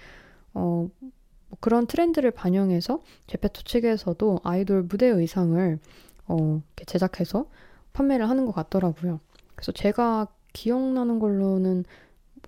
어, 0.54 0.88
뭐 1.00 1.58
그런 1.62 1.88
트렌드를 1.88 2.30
반영해서 2.30 3.02
제페토 3.26 3.64
측에서도 3.64 4.42
아이돌 4.44 4.84
무대 4.84 5.08
의상을 5.08 5.80
어, 6.28 6.62
제작해서 6.86 7.50
판매를 7.92 8.30
하는 8.30 8.46
것 8.46 8.52
같더라고요. 8.52 9.20
그래서 9.56 9.72
제가 9.72 10.28
기억나는 10.60 11.20
걸로는 11.20 11.86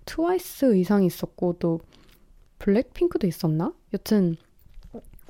트와이스 0.03 0.73
의상이 0.73 1.05
있었고 1.05 1.53
또 1.59 1.79
블랙핑크도 2.59 3.25
있었나? 3.25 3.73
여튼 3.93 4.35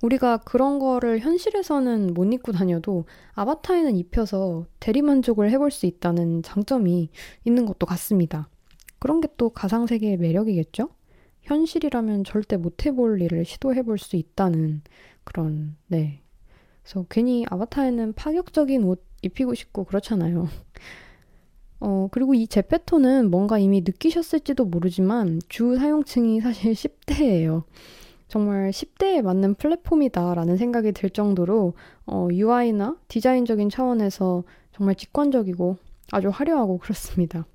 우리가 0.01 0.37
그런 0.37 0.79
거를 0.79 1.19
현실에서는 1.19 2.15
못 2.15 2.33
입고 2.33 2.53
다녀도 2.53 3.05
아바타에는 3.33 3.95
입혀서 3.97 4.65
대리만족을 4.79 5.51
해볼 5.51 5.69
수 5.69 5.85
있다는 5.85 6.41
장점이 6.41 7.11
있는 7.45 7.65
것도 7.67 7.85
같습니다. 7.85 8.49
그런 8.97 9.21
게 9.21 9.27
또 9.37 9.51
가상세계의 9.51 10.17
매력이겠죠? 10.17 10.89
현실이라면 11.43 12.23
절대 12.23 12.57
못 12.57 12.85
해볼 12.85 13.21
일을 13.21 13.45
시도해볼 13.45 13.99
수 13.99 14.15
있다는 14.15 14.81
그런, 15.23 15.75
네. 15.85 16.23
그래서 16.81 17.05
괜히 17.09 17.45
아바타에는 17.47 18.13
파격적인 18.13 18.83
옷 18.85 19.05
입히고 19.21 19.53
싶고 19.53 19.83
그렇잖아요. 19.83 20.47
어, 21.81 22.07
그리고 22.11 22.35
이 22.35 22.47
제페토는 22.47 23.31
뭔가 23.31 23.57
이미 23.57 23.81
느끼셨을지도 23.81 24.65
모르지만 24.65 25.41
주 25.49 25.75
사용층이 25.75 26.39
사실 26.39 26.73
10대예요. 26.73 27.63
정말 28.27 28.69
10대에 28.69 29.21
맞는 29.21 29.55
플랫폼이다라는 29.55 30.55
생각이 30.57 30.93
들 30.93 31.09
정도로 31.09 31.73
어, 32.05 32.27
UI나 32.31 32.95
디자인적인 33.07 33.69
차원에서 33.69 34.43
정말 34.73 34.95
직관적이고 34.95 35.77
아주 36.11 36.29
화려하고 36.29 36.77
그렇습니다. 36.77 37.45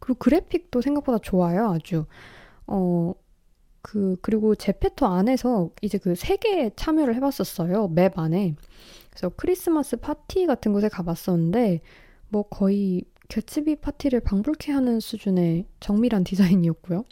그리고 0.00 0.18
그래픽도 0.18 0.80
생각보다 0.80 1.18
좋아요, 1.18 1.70
아주. 1.70 2.06
어, 2.66 3.14
그, 3.80 4.16
그리고 4.22 4.54
제페토 4.54 5.06
안에서 5.06 5.70
이제 5.82 5.98
그 5.98 6.14
세개 6.14 6.72
참여를 6.74 7.14
해봤었어요, 7.14 7.88
맵 7.88 8.18
안에. 8.18 8.54
그래서 9.10 9.30
크리스마스 9.36 9.96
파티 9.96 10.46
같은 10.46 10.72
곳에 10.72 10.88
가봤었는데, 10.88 11.80
뭐 12.28 12.42
거의 12.44 13.04
개츠비 13.30 13.76
파티를 13.76 14.20
방불케 14.20 14.72
하는 14.72 15.00
수준의 15.00 15.64
정밀한 15.80 16.24
디자인이었고요. 16.24 17.04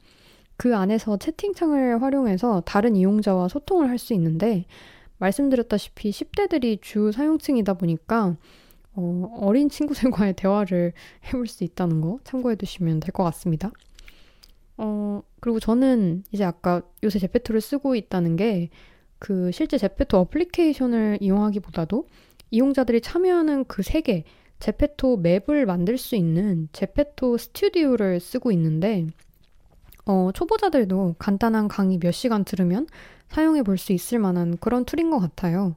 그 0.58 0.76
안에서 0.76 1.16
채팅창을 1.16 2.02
활용해서 2.02 2.62
다른 2.66 2.96
이용자와 2.96 3.48
소통을 3.48 3.88
할 3.88 3.98
수 3.98 4.12
있는데 4.14 4.66
말씀드렸다시피 5.18 6.10
10대들이 6.10 6.82
주 6.82 7.10
사용층이다 7.12 7.74
보니까 7.74 8.36
어, 8.94 9.38
어린 9.40 9.68
친구들과의 9.70 10.34
대화를 10.34 10.92
해볼 11.26 11.46
수 11.46 11.64
있다는 11.64 12.00
거 12.02 12.18
참고해 12.24 12.56
두시면 12.56 13.00
될 13.00 13.12
것 13.12 13.24
같습니다. 13.24 13.70
어, 14.76 15.22
그리고 15.40 15.60
저는 15.60 16.24
이제 16.32 16.44
아까 16.44 16.82
요새 17.02 17.18
제페토를 17.18 17.60
쓰고 17.62 17.94
있다는 17.94 18.36
게 18.36 18.68
그 19.18 19.50
실제 19.52 19.78
제페토 19.78 20.16
어플리케이션을 20.18 21.18
이용하기보다도 21.20 22.06
이용자들이 22.50 23.00
참여하는 23.00 23.64
그 23.66 23.82
세계, 23.82 24.24
제페토 24.60 25.18
맵을 25.18 25.66
만들 25.66 25.98
수 25.98 26.16
있는 26.16 26.68
제페토 26.72 27.38
스튜디오를 27.38 28.20
쓰고 28.20 28.50
있는데 28.52 29.06
어, 30.06 30.30
초보자들도 30.34 31.16
간단한 31.18 31.68
강의 31.68 31.98
몇 31.98 32.12
시간 32.12 32.44
들으면 32.44 32.86
사용해 33.28 33.62
볼 33.62 33.76
수 33.78 33.92
있을 33.92 34.18
만한 34.18 34.56
그런 34.58 34.84
툴인 34.84 35.10
것 35.10 35.18
같아요. 35.18 35.76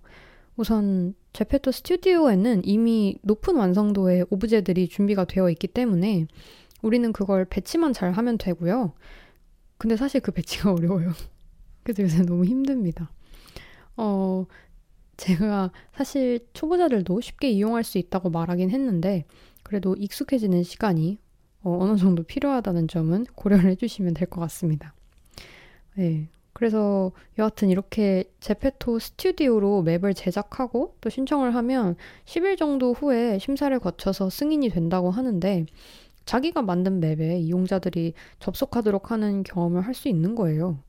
우선 0.55 1.13
제페토 1.33 1.71
스튜디오에는 1.71 2.61
이미 2.65 3.17
높은 3.23 3.55
완성도의 3.55 4.25
오브제들이 4.29 4.87
준비가 4.89 5.25
되어 5.25 5.49
있기 5.49 5.67
때문에 5.67 6.27
우리는 6.81 7.11
그걸 7.13 7.45
배치만 7.45 7.93
잘 7.93 8.11
하면 8.13 8.37
되고요. 8.37 8.93
근데 9.77 9.95
사실 9.97 10.21
그 10.21 10.31
배치가 10.31 10.71
어려워요. 10.73 11.11
그래서 11.83 12.03
요새 12.03 12.23
너무 12.23 12.45
힘듭니다. 12.45 13.11
어, 13.97 14.45
제가 15.17 15.71
사실 15.93 16.39
초보자들도 16.54 17.21
쉽게 17.21 17.50
이용할 17.52 17.84
수 17.84 17.97
있다고 17.97 18.30
말하긴 18.30 18.69
했는데, 18.71 19.26
그래도 19.63 19.95
익숙해지는 19.97 20.63
시간이 20.63 21.19
어, 21.63 21.78
어느 21.82 21.97
정도 21.97 22.24
필요하다는 22.24 22.88
점은 22.88 23.26
고려를 23.36 23.69
해주시면 23.71 24.15
될 24.15 24.28
것 24.30 24.41
같습니다. 24.41 24.93
네. 25.95 26.30
그래서 26.54 27.12
여하튼 27.39 27.69
이렇게 27.69 28.26
제페토 28.41 29.00
스튜디오로 29.00 29.84
맵을 29.84 30.13
제작하고 30.13 30.95
또 31.02 31.10
신청을 31.10 31.56
하면 31.56 31.95
10일 32.26 32.58
정도 32.58 32.93
후에 32.93 33.39
심사를 33.39 33.78
거쳐서 33.80 34.30
승인이 34.30 34.69
된다고 34.69 35.12
하는데 35.12 35.65
자기가 36.26 36.62
만든 36.63 37.00
맵에 37.00 37.39
이용자들이 37.39 38.13
접속하도록 38.39 39.12
하는 39.12 39.43
경험을 39.43 39.82
할 39.84 39.93
수 39.95 40.08
있는 40.10 40.36
거예요. 40.36 40.80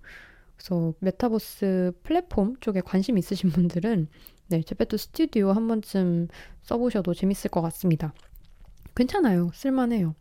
그래서 0.57 0.95
메타버스 1.01 1.93
플랫폼 2.03 2.57
쪽에 2.61 2.81
관심 2.81 3.19
있으신 3.19 3.51
분들은 3.51 4.09
네, 4.49 4.63
제페토 4.63 4.97
스튜디오 4.97 5.53
한 5.53 5.67
번쯤 5.67 6.29
써보셔도 6.63 7.15
재밌을 7.15 7.51
것 7.51 7.63
같습니다. 7.63 8.13
괜찮아요. 8.95 9.51
쓸만해요. 9.55 10.15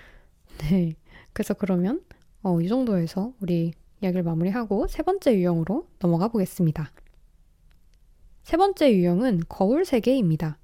네. 0.58 0.94
그래서 1.32 1.54
그러면 1.54 2.02
어, 2.42 2.60
이 2.60 2.68
정도에서 2.68 3.32
우리 3.40 3.72
이야기를 4.02 4.22
마무리하고 4.22 4.86
세 4.86 5.02
번째 5.02 5.34
유형으로 5.34 5.88
넘어가 5.98 6.28
보겠습니다. 6.28 6.90
세 8.42 8.56
번째 8.56 8.92
유형은 8.92 9.42
거울 9.48 9.84
세계입니다. 9.84 10.58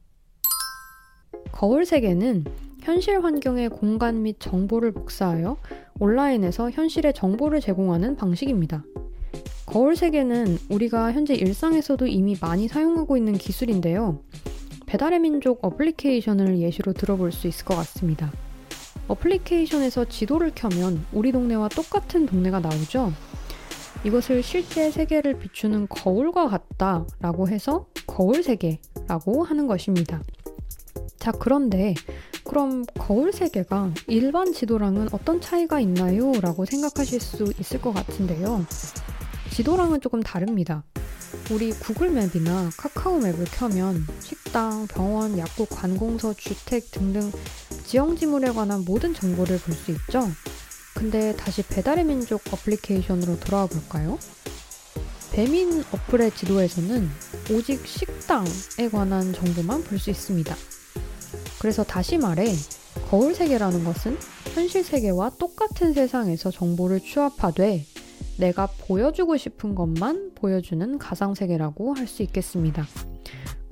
거울 1.53 1.87
세계는 1.87 2.45
현실 2.83 3.23
환경의 3.23 3.69
공간 3.71 4.23
및 4.23 4.37
정보를 4.39 4.93
복사하여 4.93 5.59
온라인에서 5.99 6.71
현실의 6.71 7.13
정보를 7.15 7.61
제공하는 7.61 8.17
방식입니다. 8.17 8.85
거울 9.67 9.97
세계는 9.97 10.59
우리가 10.69 11.13
현재 11.13 11.35
일상에서도 11.35 12.07
이미 12.07 12.37
많이 12.41 12.67
사용하고 12.67 13.17
있는 13.17 13.35
기술인데요. 13.35 14.21
배달의 14.87 15.21
민족 15.21 15.65
어플리케이션을 15.65 16.59
예시로 16.59 16.93
들어볼 16.93 17.31
수 17.31 17.47
있을 17.47 17.65
것 17.65 17.77
같습니다. 17.77 18.33
어플리케이션에서 19.07 20.07
지도를 20.07 20.53
켜면 20.55 21.05
우리 21.13 21.31
동네와 21.31 21.69
똑같은 21.69 22.27
동네가 22.27 22.61
나오죠. 22.61 23.13
이것을 24.03 24.43
실제 24.43 24.91
세계를 24.91 25.39
비추는 25.39 25.87
거울과 25.89 26.49
같다 26.49 27.07
라고 27.21 27.49
해서 27.49 27.87
거울 28.07 28.43
세계라고 28.43 29.45
하는 29.45 29.67
것입니다. 29.67 30.23
자, 31.19 31.33
그런데 31.33 31.95
그럼 32.45 32.85
거울 32.99 33.33
세계가 33.33 33.93
일반 34.07 34.53
지도랑은 34.53 35.09
어떤 35.13 35.41
차이가 35.41 35.79
있나요? 35.79 36.33
라고 36.41 36.65
생각하실 36.65 37.21
수 37.21 37.53
있을 37.61 37.81
것 37.81 37.93
같은데요. 37.93 38.65
지도랑은 39.53 40.01
조금 40.01 40.23
다릅니다. 40.23 40.85
우리 41.51 41.71
구글맵이나 41.73 42.71
카카오맵을 42.77 43.45
켜면 43.53 44.07
식당, 44.21 44.87
병원, 44.89 45.39
약국, 45.39 45.69
관공서, 45.71 46.35
주택 46.35 46.91
등등 46.91 47.31
지형지물에 47.87 48.51
관한 48.53 48.85
모든 48.85 49.15
정보를 49.15 49.59
볼 49.59 49.75
수 49.75 49.91
있죠? 49.93 50.29
근데 50.95 51.35
다시 51.37 51.63
배달의 51.63 52.05
민족 52.05 52.43
어플리케이션으로 52.53 53.39
돌아와 53.41 53.67
볼까요? 53.67 54.19
배민 55.33 55.85
어플의 55.93 56.33
지도에서는 56.33 57.09
오직 57.53 57.87
식당에 57.87 58.89
관한 58.91 59.33
정보만 59.33 59.85
볼 59.85 59.99
수 59.99 60.11
있습니다. 60.11 60.55
그래서 61.61 61.85
다시 61.85 62.19
말해, 62.19 62.53
거울 63.09 63.35
세계라는 63.35 63.85
것은 63.85 64.19
현실 64.55 64.83
세계와 64.83 65.31
똑같은 65.39 65.93
세상에서 65.95 66.51
정보를 66.51 67.01
취합하되 67.01 67.85
내가 68.41 68.67
보여주고 68.89 69.37
싶은 69.37 69.75
것만 69.75 70.33
보여주는 70.35 70.99
가상세계라고 70.99 71.95
할 71.95 72.07
수 72.07 72.23
있겠습니다. 72.23 72.85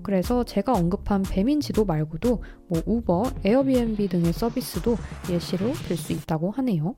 그래서 0.02 0.44
제가 0.44 0.72
언급한 0.72 1.22
배민 1.22 1.60
지도 1.60 1.84
말고도 1.84 2.42
뭐 2.68 2.82
우버, 2.86 3.24
에어비앤비 3.44 4.08
등의 4.08 4.32
서비스도 4.32 4.96
예시로 5.30 5.72
들 5.72 5.96
수 5.96 6.12
있다고 6.12 6.50
하네요. 6.52 6.94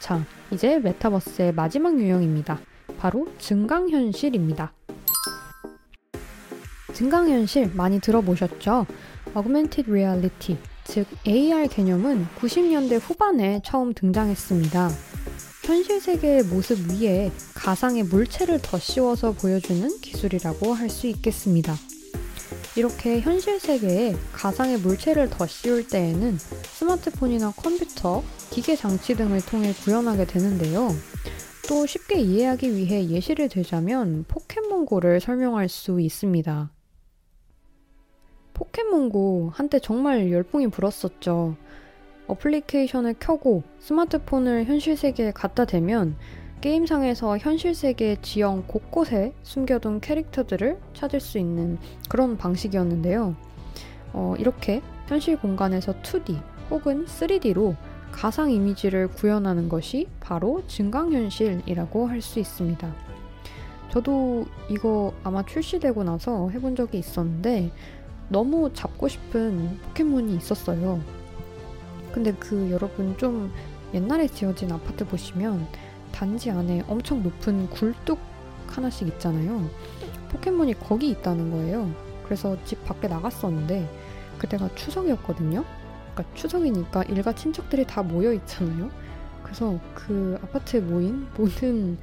자, 0.00 0.24
이제 0.50 0.78
메타버스의 0.78 1.52
마지막 1.52 1.98
유형입니다. 1.98 2.60
바로 2.98 3.28
증강현실입니다. 3.38 4.72
증강현실 6.94 7.72
많이 7.74 8.00
들어보셨죠? 8.00 8.86
Augmented 9.36 9.90
Reality, 9.90 10.58
즉 10.84 11.06
AR 11.26 11.68
개념은 11.68 12.26
90년대 12.38 12.98
후반에 13.00 13.60
처음 13.62 13.92
등장했습니다. 13.92 14.88
현실 15.68 16.00
세계의 16.00 16.44
모습 16.44 16.78
위에 16.90 17.30
가상의 17.52 18.04
물체를 18.04 18.58
더 18.62 18.78
씌워서 18.78 19.32
보여주는 19.32 19.86
기술이라고 20.00 20.72
할 20.72 20.88
수 20.88 21.06
있겠습니다. 21.08 21.74
이렇게 22.74 23.20
현실 23.20 23.60
세계에 23.60 24.16
가상의 24.32 24.78
물체를 24.78 25.28
더 25.28 25.46
씌울 25.46 25.86
때에는 25.86 26.38
스마트폰이나 26.38 27.52
컴퓨터, 27.54 28.24
기계 28.48 28.76
장치 28.76 29.14
등을 29.14 29.42
통해 29.44 29.74
구현하게 29.84 30.24
되는데요. 30.24 30.88
또 31.68 31.84
쉽게 31.84 32.18
이해하기 32.18 32.74
위해 32.74 33.06
예시를 33.06 33.50
들자면 33.50 34.24
포켓몬고를 34.26 35.20
설명할 35.20 35.68
수 35.68 36.00
있습니다. 36.00 36.70
포켓몬고 38.54 39.52
한때 39.54 39.80
정말 39.80 40.32
열풍이 40.32 40.68
불었었죠. 40.68 41.56
어플리케이션을 42.28 43.16
켜고 43.18 43.62
스마트폰을 43.80 44.66
현실 44.66 44.96
세계에 44.96 45.32
갖다 45.32 45.64
대면 45.64 46.16
게임상에서 46.60 47.38
현실 47.38 47.74
세계의 47.74 48.18
지형 48.22 48.64
곳곳에 48.66 49.32
숨겨둔 49.42 50.00
캐릭터들을 50.00 50.78
찾을 50.94 51.20
수 51.20 51.38
있는 51.38 51.78
그런 52.08 52.36
방식이었는데요. 52.36 53.36
어, 54.12 54.34
이렇게 54.38 54.82
현실 55.06 55.36
공간에서 55.36 55.94
2D 56.02 56.40
혹은 56.70 57.06
3D로 57.06 57.76
가상 58.10 58.50
이미지를 58.50 59.08
구현하는 59.08 59.68
것이 59.68 60.08
바로 60.20 60.62
증강현실이라고 60.66 62.06
할 62.06 62.20
수 62.20 62.40
있습니다. 62.40 62.92
저도 63.90 64.44
이거 64.68 65.14
아마 65.22 65.44
출시되고 65.44 66.04
나서 66.04 66.50
해본 66.50 66.76
적이 66.76 66.98
있었는데 66.98 67.70
너무 68.28 68.70
잡고 68.74 69.08
싶은 69.08 69.78
포켓몬이 69.88 70.34
있었어요. 70.36 71.00
근데 72.18 72.32
그 72.32 72.68
여러분 72.72 73.16
좀 73.16 73.52
옛날에 73.94 74.26
지어진 74.26 74.72
아파트 74.72 75.06
보시면 75.06 75.68
단지 76.10 76.50
안에 76.50 76.82
엄청 76.88 77.22
높은 77.22 77.70
굴뚝 77.70 78.18
하나씩 78.66 79.06
있잖아요. 79.06 79.70
포켓몬이 80.28 80.74
거기 80.74 81.10
있다는 81.10 81.52
거예요. 81.52 81.88
그래서 82.24 82.56
집 82.64 82.84
밖에 82.84 83.06
나갔었는데 83.06 83.88
그때가 84.38 84.74
추석이었거든요. 84.74 85.64
그러니까 86.12 86.34
추석이니까 86.34 87.04
일가 87.04 87.32
친척들이 87.36 87.86
다 87.86 88.02
모여 88.02 88.32
있잖아요. 88.32 88.90
그래서 89.44 89.78
그 89.94 90.40
아파트에 90.42 90.80
모인 90.80 91.28
모든 91.36 91.98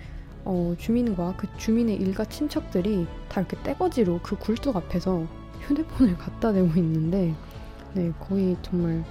어, 0.45 0.75
주민과 0.77 1.33
그 1.35 1.47
주민의 1.57 1.97
일가 1.97 2.23
친척들이 2.23 3.05
다 3.27 3.41
이렇게 3.41 3.61
떼거지로 3.63 4.21
그 4.23 4.37
굴뚝 4.37 4.77
앞에서 4.77 5.27
휴대폰을 5.63 6.17
갖다 6.17 6.53
대고 6.53 6.69
있는데 6.77 7.35
네 7.93 8.13
거의 8.17 8.55
정말 8.61 9.03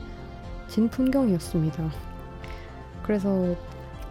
진 0.75 0.89
풍경이었습니다. 0.89 1.89
그래서 3.05 3.55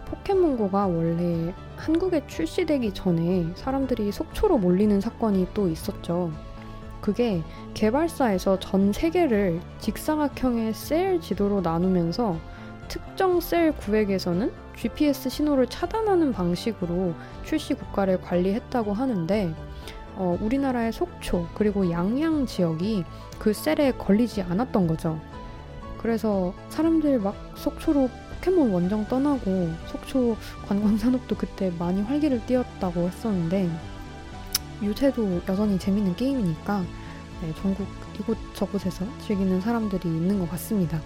포켓몬고가 0.05 0.87
원래 0.87 1.53
한국에 1.75 2.25
출시되기 2.25 2.93
전에 2.93 3.51
사람들이 3.55 4.13
속초로 4.13 4.59
몰리는 4.59 5.01
사건이 5.01 5.49
또 5.53 5.67
있었죠. 5.67 6.31
그게 7.01 7.41
개발사에서 7.73 8.59
전 8.59 8.93
세계를 8.93 9.59
직사각형의 9.79 10.73
셀 10.73 11.19
지도로 11.19 11.59
나누면서 11.59 12.37
특정 12.87 13.41
셀 13.41 13.75
구획에서는 13.75 14.53
GPS 14.77 15.31
신호를 15.31 15.67
차단하는 15.67 16.31
방식으로 16.31 17.13
출시 17.43 17.73
국가를 17.73 18.21
관리했다고 18.21 18.93
하는데 18.93 19.53
어, 20.15 20.37
우리나라의 20.39 20.93
속초 20.93 21.45
그리고 21.55 21.91
양양 21.91 22.45
지역이 22.45 23.03
그 23.37 23.51
셀에 23.51 23.91
걸리지 23.97 24.43
않았던 24.43 24.87
거죠. 24.87 25.19
그래서 26.03 26.53
사람들 26.69 27.17
막 27.19 27.33
속초로 27.55 28.09
포켓몬 28.43 28.71
원정 28.71 29.07
떠나고 29.07 29.71
속초 29.87 30.35
관광산업도 30.67 31.37
그때 31.37 31.71
많이 31.79 32.01
활기를 32.01 32.45
띄었다고 32.45 33.07
했었는데 33.07 33.69
요새도 34.83 35.43
여전히 35.47 35.79
재밌는 35.79 36.17
게임이니까 36.17 36.83
네, 37.41 37.53
전국 37.61 37.87
이곳저곳에서 38.19 39.05
즐기는 39.25 39.61
사람들이 39.61 40.07
있는 40.09 40.39
것 40.39 40.51
같습니다. 40.51 40.99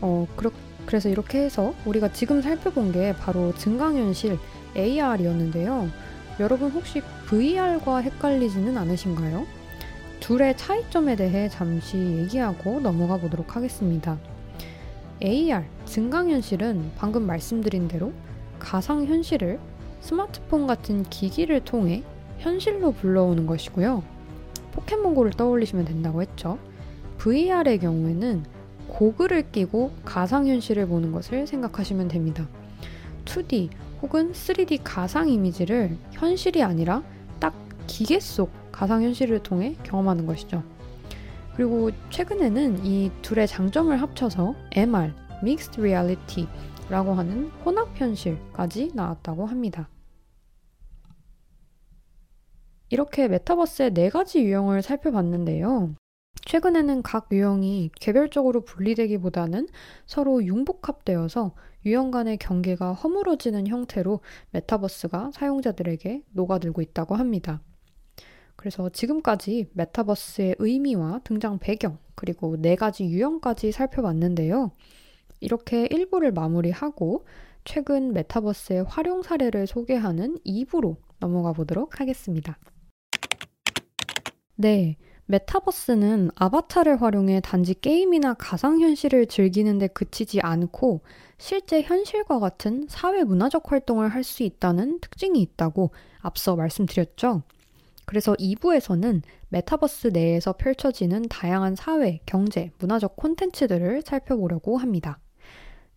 어, 0.00 0.26
그렇, 0.36 0.52
그래서 0.86 1.08
이렇게 1.08 1.40
해서 1.40 1.74
우리가 1.84 2.12
지금 2.12 2.40
살펴본 2.40 2.92
게 2.92 3.14
바로 3.16 3.52
증강현실 3.54 4.38
AR이었는데요. 4.76 5.90
여러분 6.38 6.70
혹시 6.70 7.02
VR과 7.26 7.98
헷갈리지는 7.98 8.78
않으신가요? 8.78 9.44
둘의 10.20 10.56
차이점에 10.56 11.16
대해 11.16 11.48
잠시 11.48 11.96
얘기하고 11.96 12.80
넘어가 12.80 13.16
보도록 13.16 13.56
하겠습니다. 13.56 14.18
AR, 15.22 15.64
증강현실은 15.86 16.92
방금 16.96 17.26
말씀드린 17.26 17.88
대로 17.88 18.12
가상현실을 18.58 19.58
스마트폰 20.00 20.66
같은 20.66 21.02
기기를 21.04 21.64
통해 21.64 22.02
현실로 22.38 22.92
불러오는 22.92 23.46
것이고요. 23.46 24.02
포켓몬고를 24.72 25.32
떠올리시면 25.32 25.84
된다고 25.86 26.22
했죠. 26.22 26.58
VR의 27.18 27.80
경우에는 27.80 28.44
고글을 28.88 29.50
끼고 29.50 29.92
가상현실을 30.04 30.86
보는 30.86 31.12
것을 31.12 31.46
생각하시면 31.46 32.08
됩니다. 32.08 32.48
2D 33.24 33.70
혹은 34.02 34.32
3D 34.32 34.80
가상 34.82 35.28
이미지를 35.28 35.96
현실이 36.12 36.62
아니라 36.62 37.02
딱 37.38 37.54
기계 37.86 38.20
속 38.20 38.59
가상현실을 38.80 39.42
통해 39.42 39.76
경험하는 39.82 40.24
것이죠. 40.24 40.62
그리고 41.54 41.90
최근에는 42.08 42.86
이 42.86 43.10
둘의 43.20 43.46
장점을 43.46 43.94
합쳐서 43.94 44.54
MR, 44.72 45.12
Mixed 45.42 45.78
Reality라고 45.78 47.12
하는 47.12 47.50
혼합현실까지 47.66 48.92
나왔다고 48.94 49.44
합니다. 49.44 49.90
이렇게 52.88 53.28
메타버스의 53.28 53.92
네 53.92 54.08
가지 54.08 54.42
유형을 54.42 54.80
살펴봤는데요. 54.80 55.94
최근에는 56.46 57.02
각 57.02 57.28
유형이 57.30 57.90
개별적으로 58.00 58.62
분리되기보다는 58.62 59.68
서로 60.06 60.42
융복합되어서 60.42 61.54
유형 61.84 62.10
간의 62.10 62.38
경계가 62.38 62.94
허물어지는 62.94 63.66
형태로 63.66 64.20
메타버스가 64.52 65.32
사용자들에게 65.34 66.22
녹아들고 66.32 66.80
있다고 66.80 67.14
합니다. 67.14 67.60
그래서 68.60 68.90
지금까지 68.90 69.70
메타버스의 69.72 70.56
의미와 70.58 71.20
등장 71.24 71.58
배경, 71.58 71.96
그리고 72.14 72.58
네 72.58 72.76
가지 72.76 73.04
유형까지 73.04 73.72
살펴봤는데요. 73.72 74.70
이렇게 75.40 75.88
1부를 75.88 76.34
마무리하고 76.34 77.24
최근 77.64 78.12
메타버스의 78.12 78.84
활용 78.84 79.22
사례를 79.22 79.66
소개하는 79.66 80.36
2부로 80.44 80.96
넘어가 81.20 81.54
보도록 81.54 82.00
하겠습니다. 82.00 82.58
네. 84.56 84.98
메타버스는 85.24 86.32
아바타를 86.34 87.00
활용해 87.00 87.40
단지 87.40 87.72
게임이나 87.72 88.34
가상현실을 88.34 89.24
즐기는데 89.28 89.86
그치지 89.86 90.40
않고 90.42 91.00
실제 91.38 91.80
현실과 91.80 92.38
같은 92.40 92.84
사회 92.90 93.24
문화적 93.24 93.72
활동을 93.72 94.10
할 94.10 94.22
수 94.22 94.42
있다는 94.42 95.00
특징이 95.00 95.40
있다고 95.40 95.92
앞서 96.20 96.56
말씀드렸죠. 96.56 97.42
그래서 98.10 98.34
2부에서는 98.34 99.22
메타버스 99.50 100.08
내에서 100.08 100.52
펼쳐지는 100.54 101.28
다양한 101.28 101.76
사회, 101.76 102.18
경제, 102.26 102.72
문화적 102.78 103.14
콘텐츠들을 103.14 104.02
살펴보려고 104.04 104.78
합니다. 104.78 105.20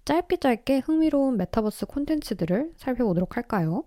짧게 0.05 0.37
짧게 0.37 0.83
흥미로운 0.85 1.37
메타버스 1.37 1.87
콘텐츠들을 1.87 2.73
살펴보도록 2.77 3.35
할까요? 3.35 3.85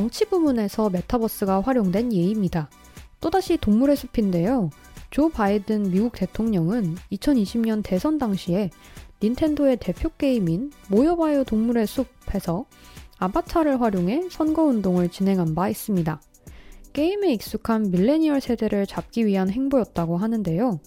정치 0.00 0.24
부문에서 0.24 0.88
메타버스가 0.88 1.60
활용된 1.60 2.14
예입니다. 2.14 2.70
또다시 3.20 3.58
동물의 3.58 3.96
숲인데요. 3.96 4.70
조 5.10 5.28
바이든 5.28 5.90
미국 5.90 6.14
대통령은 6.14 6.96
2020년 7.12 7.82
대선 7.84 8.16
당시에 8.16 8.70
닌텐도의 9.22 9.76
대표 9.76 10.08
게임인 10.16 10.72
모여봐요 10.88 11.44
동물의 11.44 11.86
숲에서 11.86 12.64
아바타를 13.18 13.82
활용해 13.82 14.30
선거운동을 14.30 15.10
진행한 15.10 15.54
바 15.54 15.68
있습니다. 15.68 16.18
게임에 16.94 17.34
익숙한 17.34 17.90
밀레니얼 17.90 18.40
세대를 18.40 18.86
잡기 18.86 19.26
위한 19.26 19.50
행보였다고 19.50 20.16
하는데요. 20.16 20.80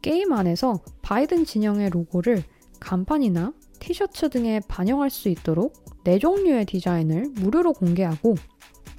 게임 0.00 0.32
안에서 0.32 0.80
바이든 1.02 1.44
진영의 1.44 1.90
로고를 1.90 2.42
간판이나 2.80 3.52
티셔츠 3.80 4.28
등에 4.28 4.60
반영할 4.68 5.10
수 5.10 5.28
있도록 5.28 5.74
네 6.04 6.18
종류의 6.18 6.66
디자인을 6.66 7.30
무료로 7.34 7.72
공개하고 7.72 8.36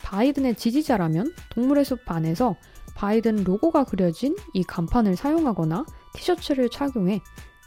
바이든의 0.03 0.55
지지자라면 0.55 1.33
동물의 1.51 1.85
숲 1.85 1.99
안에서 2.05 2.57
바이든 2.95 3.45
로고가 3.45 3.85
그려진 3.85 4.35
이 4.53 4.63
간판을 4.63 5.15
사용하거나 5.15 5.85
티셔츠를 6.13 6.69
착용해 6.69 7.21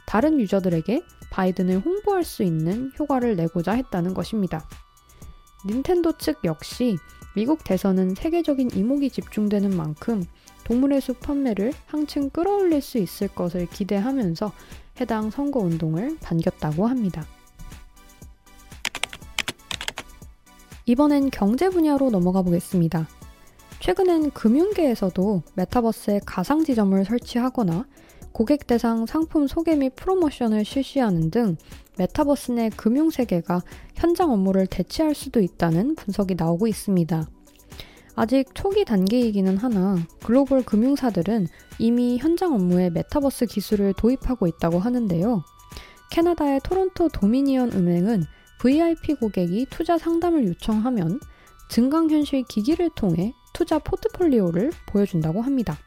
다른 0.05 0.39
유저들에게 0.39 1.01
바이든을 1.31 1.79
홍보할 1.79 2.23
수 2.23 2.43
있는 2.43 2.91
효과를 2.99 3.35
내고자 3.35 3.73
했다는 3.73 4.13
것입니다. 4.13 4.67
닌텐도 5.65 6.17
측 6.17 6.39
역시 6.43 6.97
미국 7.35 7.63
대선은 7.63 8.15
세계적인 8.15 8.71
이목이 8.75 9.09
집중되는 9.09 9.75
만큼 9.75 10.23
동물의 10.63 11.01
숲 11.01 11.19
판매를 11.19 11.73
한층 11.87 12.29
끌어올릴 12.29 12.81
수 12.81 12.97
있을 12.97 13.27
것을 13.27 13.65
기대하면서 13.67 14.53
해당 14.99 15.29
선거운동을 15.29 16.17
반겼다고 16.21 16.87
합니다. 16.87 17.25
이번엔 20.85 21.31
경제 21.31 21.69
분야로 21.69 22.09
넘어가 22.11 22.41
보겠습니다. 22.41 23.07
최근엔 23.79 24.31
금융계에서도 24.31 25.43
메타버스에 25.55 26.21
가상 26.25 26.63
지점을 26.63 27.03
설치하거나 27.03 27.85
고객 28.31 28.67
대상 28.67 29.05
상품 29.05 29.47
소개 29.47 29.75
및 29.75 29.95
프로모션을 29.95 30.65
실시하는 30.65 31.31
등 31.31 31.57
메타버스 31.97 32.51
내 32.51 32.69
금융 32.69 33.09
세계가 33.09 33.61
현장 33.95 34.31
업무를 34.31 34.67
대체할 34.67 35.15
수도 35.15 35.39
있다는 35.39 35.95
분석이 35.95 36.35
나오고 36.35 36.67
있습니다. 36.67 37.29
아직 38.15 38.53
초기 38.53 38.85
단계이기는 38.85 39.57
하나 39.57 39.97
글로벌 40.23 40.63
금융사들은 40.63 41.47
이미 41.79 42.17
현장 42.17 42.53
업무에 42.53 42.89
메타버스 42.89 43.45
기술을 43.47 43.93
도입하고 43.93 44.47
있다고 44.47 44.79
하는데요. 44.79 45.43
캐나다의 46.11 46.61
토론토 46.63 47.09
도미니언 47.09 47.73
은행은 47.73 48.23
VIP 48.59 49.15
고객이 49.15 49.67
투자 49.69 49.97
상담을 49.97 50.47
요청하면 50.47 51.19
증강현실 51.69 52.43
기기를 52.43 52.89
통해 52.95 53.33
투자 53.53 53.79
포트폴리오를 53.79 54.71
보여준다고 54.87 55.41
합니다. 55.41 55.77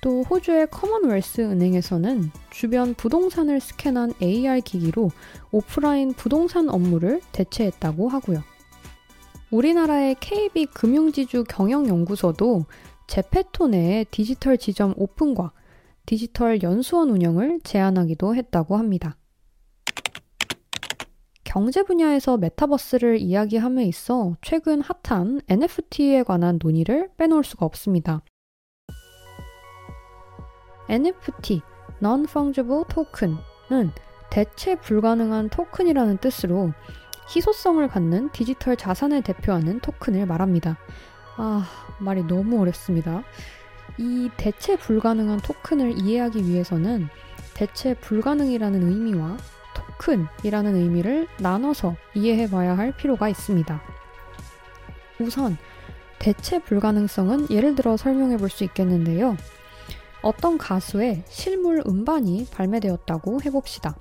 또 0.00 0.22
호주의 0.22 0.66
커먼웰스 0.70 1.40
은행에서는 1.40 2.30
주변 2.50 2.94
부동산을 2.94 3.60
스캔한 3.60 4.14
AR 4.22 4.60
기기로 4.60 5.10
오프라인 5.50 6.14
부동산 6.14 6.68
업무를 6.68 7.20
대체했다고 7.32 8.08
하고요. 8.08 8.42
우리나라의 9.50 10.16
KB 10.20 10.66
금융지주 10.66 11.44
경영연구소도 11.48 12.66
제페토 13.06 13.68
내에 13.68 14.04
디지털 14.04 14.58
지점 14.58 14.92
오픈과 14.96 15.52
디지털 16.04 16.62
연수원 16.62 17.08
운영을 17.10 17.60
제안하기도 17.64 18.34
했다고 18.34 18.76
합니다. 18.76 19.16
경제 21.44 21.82
분야에서 21.82 22.36
메타버스를 22.36 23.20
이야기함에 23.20 23.84
있어 23.86 24.36
최근 24.42 24.82
핫한 24.82 25.40
NFT에 25.48 26.24
관한 26.24 26.58
논의를 26.62 27.10
빼놓을 27.16 27.42
수가 27.42 27.64
없습니다. 27.64 28.22
NFT, 30.90 31.62
Non-Fungible 32.02 32.86
Token은 32.88 33.92
대체 34.30 34.74
불가능한 34.74 35.48
토큰이라는 35.48 36.18
뜻으로 36.18 36.72
희소성을 37.34 37.86
갖는 37.88 38.30
디지털 38.32 38.76
자산을 38.76 39.22
대표하는 39.22 39.80
토큰을 39.80 40.26
말합니다. 40.26 40.78
아, 41.36 41.66
말이 41.98 42.22
너무 42.24 42.60
어렵습니다. 42.60 43.22
이 43.98 44.30
대체 44.36 44.76
불가능한 44.76 45.40
토큰을 45.40 45.98
이해하기 45.98 46.46
위해서는 46.46 47.08
대체 47.54 47.94
불가능이라는 47.94 48.82
의미와 48.88 49.36
토큰이라는 49.74 50.76
의미를 50.76 51.28
나눠서 51.38 51.96
이해해 52.14 52.48
봐야 52.48 52.76
할 52.76 52.92
필요가 52.96 53.28
있습니다. 53.28 53.80
우선, 55.20 55.56
대체 56.18 56.60
불가능성은 56.60 57.50
예를 57.50 57.74
들어 57.74 57.96
설명해 57.96 58.36
볼 58.38 58.48
수 58.50 58.64
있겠는데요. 58.64 59.36
어떤 60.22 60.58
가수의 60.58 61.24
실물 61.28 61.82
음반이 61.86 62.46
발매되었다고 62.50 63.42
해봅시다. 63.44 63.96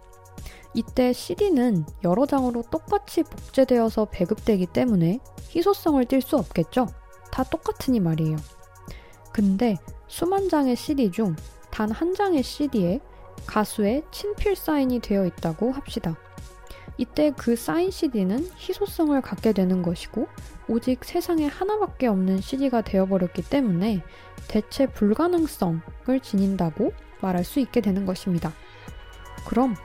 이때 0.78 1.12
CD는 1.12 1.86
여러 2.04 2.28
장으로 2.28 2.62
똑같이 2.70 3.24
복제되어서 3.24 4.06
배급되기 4.12 4.68
때문에 4.68 5.20
희소성을 5.50 6.06
띌 6.06 6.22
수 6.22 6.38
없겠죠? 6.38 6.88
다 7.32 7.44
똑같으니 7.44 8.00
말이에요. 8.00 8.38
근데 9.34 9.78
수만 10.08 10.50
장의 10.50 10.76
CD 10.76 11.12
중 11.12 11.36
단 11.72 11.92
한 11.92 12.16
장의 12.16 12.42
CD에 12.42 13.00
가수의 13.46 14.04
친필 14.12 14.56
사인이 14.56 15.00
되어 15.00 15.26
있다고 15.28 15.72
합시다. 15.72 16.16
이때 16.98 17.32
그 17.38 17.56
사인 17.56 17.92
CD는 17.92 18.50
희소성을 18.58 19.20
갖게 19.22 19.54
되는 19.54 19.84
것이고 19.84 20.28
오직 20.68 21.06
세상에 21.06 21.46
하나밖에 21.46 22.08
없는 22.08 22.42
CD가 22.42 22.82
되어버렸기 22.82 23.44
때문에 23.44 24.02
대체 24.48 24.88
불가능성을 24.88 26.20
지닌다고 26.24 26.94
말할 27.22 27.44
수 27.44 27.60
있게 27.60 27.82
되는 27.82 28.08
것입니다. 28.08 28.52
그럼 29.46 29.76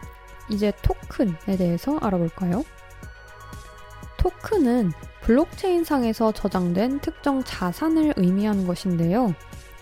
이제 0.53 0.73
토큰에 0.83 1.57
대해서 1.57 1.97
알아볼까요? 1.99 2.65
토큰은 4.19 4.93
블록체인 5.23 5.85
상에서 5.85 6.33
저장된 6.33 7.01
특정 7.01 7.43
자산을 7.43 8.15
의미하는 8.17 8.67
것인데요. 8.67 9.35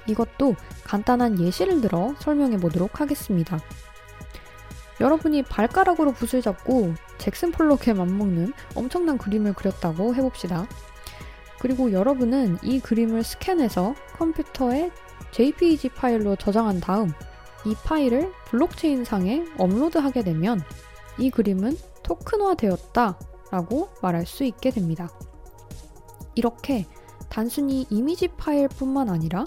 이것도 0.06 0.54
간단한 0.84 1.40
예시를 1.40 1.80
들어 1.80 2.14
설명해 2.20 2.58
보도록 2.58 3.00
하겠습니다. 3.00 3.58
여러분이 5.00 5.42
발가락으로 5.42 6.12
붓을 6.12 6.42
잡고 6.42 6.94
잭슨 7.18 7.52
폴록에 7.52 7.92
맞먹는 7.92 8.52
엄청난 8.74 9.18
그림을 9.18 9.54
그렸다고 9.54 10.14
해봅시다. 10.14 10.66
그리고 11.58 11.92
여러분은 11.92 12.58
이 12.62 12.80
그림을 12.80 13.24
스캔해서 13.24 13.94
컴퓨터에 14.18 14.90
JPG 15.32 15.90
파일로 15.90 16.36
저장한 16.36 16.80
다음 16.80 17.12
이 17.64 17.74
파일을 17.84 18.32
블록체인 18.46 19.04
상에 19.04 19.44
업로드하게 19.58 20.22
되면 20.22 20.62
이 21.18 21.30
그림은 21.30 21.76
토큰화 22.02 22.54
되었다 22.54 23.18
라고 23.50 23.88
말할 24.02 24.26
수 24.26 24.44
있게 24.44 24.70
됩니다. 24.70 25.10
이렇게 26.34 26.86
단순히 27.28 27.86
이미지 27.90 28.28
파일뿐만 28.28 29.08
아니라 29.08 29.44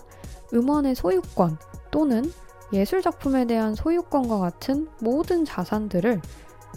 음원의 0.53 0.95
소유권 0.95 1.57
또는 1.91 2.31
예술작품에 2.71 3.45
대한 3.45 3.75
소유권과 3.75 4.39
같은 4.39 4.87
모든 4.99 5.45
자산들을 5.45 6.21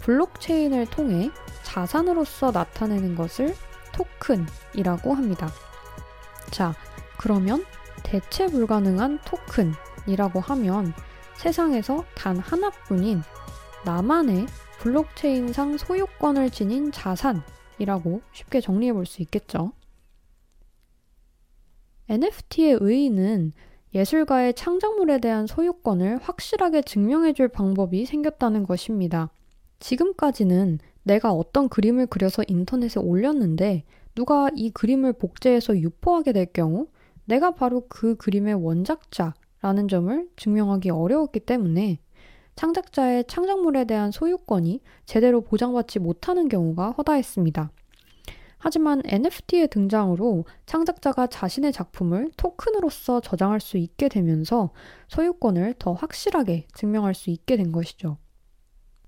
블록체인을 0.01 0.85
통해 0.87 1.31
자산으로서 1.63 2.51
나타내는 2.51 3.15
것을 3.15 3.55
토큰이라고 3.93 5.13
합니다. 5.13 5.49
자, 6.51 6.73
그러면 7.17 7.65
대체 8.03 8.47
불가능한 8.47 9.19
토큰이라고 9.25 10.39
하면 10.39 10.93
세상에서 11.37 12.03
단 12.15 12.37
하나뿐인 12.37 13.21
나만의 13.85 14.47
블록체인상 14.79 15.77
소유권을 15.77 16.49
지닌 16.49 16.91
자산이라고 16.91 18.21
쉽게 18.33 18.61
정리해 18.61 18.93
볼 18.93 19.05
수 19.05 19.21
있겠죠. 19.21 19.71
NFT의 22.09 22.77
의의는 22.79 23.53
예술가의 23.93 24.53
창작물에 24.53 25.19
대한 25.19 25.47
소유권을 25.47 26.19
확실하게 26.21 26.81
증명해 26.81 27.33
줄 27.33 27.47
방법이 27.47 28.05
생겼다는 28.05 28.65
것입니다. 28.65 29.29
지금까지는 29.79 30.79
내가 31.03 31.31
어떤 31.31 31.69
그림을 31.69 32.07
그려서 32.07 32.43
인터넷에 32.47 32.99
올렸는데 32.99 33.83
누가 34.15 34.49
이 34.55 34.69
그림을 34.71 35.13
복제해서 35.13 35.77
유포하게 35.77 36.33
될 36.33 36.47
경우 36.51 36.87
내가 37.25 37.51
바로 37.51 37.85
그 37.87 38.15
그림의 38.15 38.55
원작자 38.55 39.33
라는 39.61 39.87
점을 39.87 40.29
증명하기 40.35 40.89
어려웠기 40.89 41.41
때문에 41.41 41.99
창작자의 42.55 43.25
창작물에 43.27 43.85
대한 43.85 44.11
소유권이 44.11 44.81
제대로 45.05 45.41
보장받지 45.41 45.99
못하는 45.99 46.49
경우가 46.49 46.91
허다했습니다. 46.91 47.71
하지만 48.59 49.01
NFT의 49.05 49.67
등장으로 49.67 50.45
창작자가 50.65 51.27
자신의 51.27 51.71
작품을 51.71 52.31
토큰으로서 52.37 53.21
저장할 53.21 53.59
수 53.59 53.77
있게 53.77 54.09
되면서 54.09 54.71
소유권을 55.09 55.75
더 55.77 55.93
확실하게 55.93 56.67
증명할 56.73 57.13
수 57.13 57.29
있게 57.29 57.55
된 57.57 57.71
것이죠. 57.71 58.17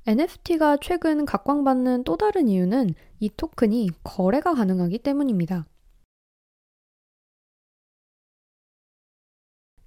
NFT가 0.05 0.77
최근 0.77 1.25
각광받는 1.25 2.03
또 2.03 2.15
다른 2.15 2.47
이유는 2.47 2.93
이 3.19 3.29
토큰이 3.35 3.89
거래가 4.03 4.53
가능하기 4.53 4.99
때문입니다. 4.99 5.65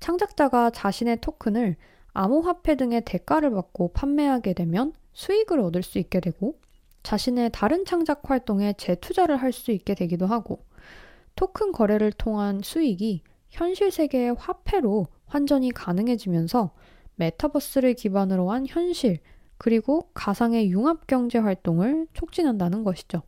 창작자가 0.03 0.71
자신의 0.71 1.21
토큰을 1.21 1.77
암호화폐 2.13 2.75
등의 2.75 3.03
대가를 3.05 3.53
받고 3.53 3.93
판매하게 3.93 4.53
되면 4.53 4.93
수익을 5.13 5.61
얻을 5.61 5.85
수 5.85 5.99
있게 5.99 6.19
되고 6.19 6.59
자신의 7.05 7.51
다른 7.53 7.85
창작 7.85 8.29
활동에 8.29 8.73
재투자를 8.77 9.37
할 9.37 9.53
수 9.53 9.71
있게 9.71 9.95
되기도 9.95 10.27
하고 10.27 10.65
토큰 11.37 11.71
거래를 11.71 12.11
통한 12.11 12.61
수익이 12.65 13.23
현실 13.51 13.93
세계의 13.93 14.35
화폐로 14.35 15.07
환전이 15.27 15.71
가능해지면서 15.71 16.73
메타버스를 17.15 17.95
기반으로 17.95 18.51
한 18.51 18.67
현실 18.67 19.21
그리고 19.57 20.11
가상의 20.15 20.69
융합 20.73 21.07
경제 21.07 21.39
활동을 21.39 22.09
촉진한다는 22.13 22.83
것이죠. 22.83 23.23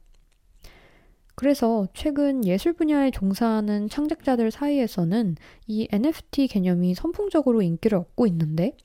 그래서 1.34 1.86
최근 1.94 2.44
예술 2.44 2.72
분야에 2.72 3.10
종사하는 3.10 3.88
창작자들 3.88 4.50
사이에서는 4.50 5.36
이 5.66 5.88
NFT 5.90 6.46
개념이 6.48 6.94
선풍적으로 6.94 7.62
인기를 7.62 7.98
얻고 7.98 8.26
있는데 8.28 8.76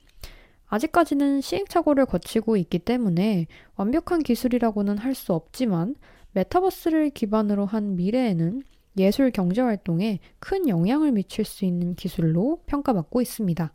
아직까지는 0.66 1.40
시행착오를 1.40 2.06
거치고 2.06 2.56
있기 2.56 2.78
때문에 2.80 3.46
완벽한 3.76 4.22
기술이라고는 4.22 4.98
할 4.98 5.14
수 5.14 5.32
없지만 5.32 5.94
메타버스를 6.32 7.10
기반으로 7.10 7.66
한 7.66 7.96
미래에는 7.96 8.62
예술 8.98 9.30
경제 9.30 9.60
활동에 9.60 10.20
큰 10.38 10.68
영향을 10.68 11.12
미칠 11.12 11.44
수 11.44 11.64
있는 11.64 11.94
기술로 11.94 12.62
평가받고 12.66 13.20
있습니다. 13.20 13.72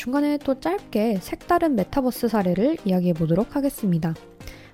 중간에 0.00 0.38
또 0.38 0.58
짧게 0.58 1.18
색다른 1.20 1.74
메타버스 1.74 2.28
사례를 2.28 2.78
이야기해 2.86 3.12
보도록 3.12 3.54
하겠습니다. 3.54 4.14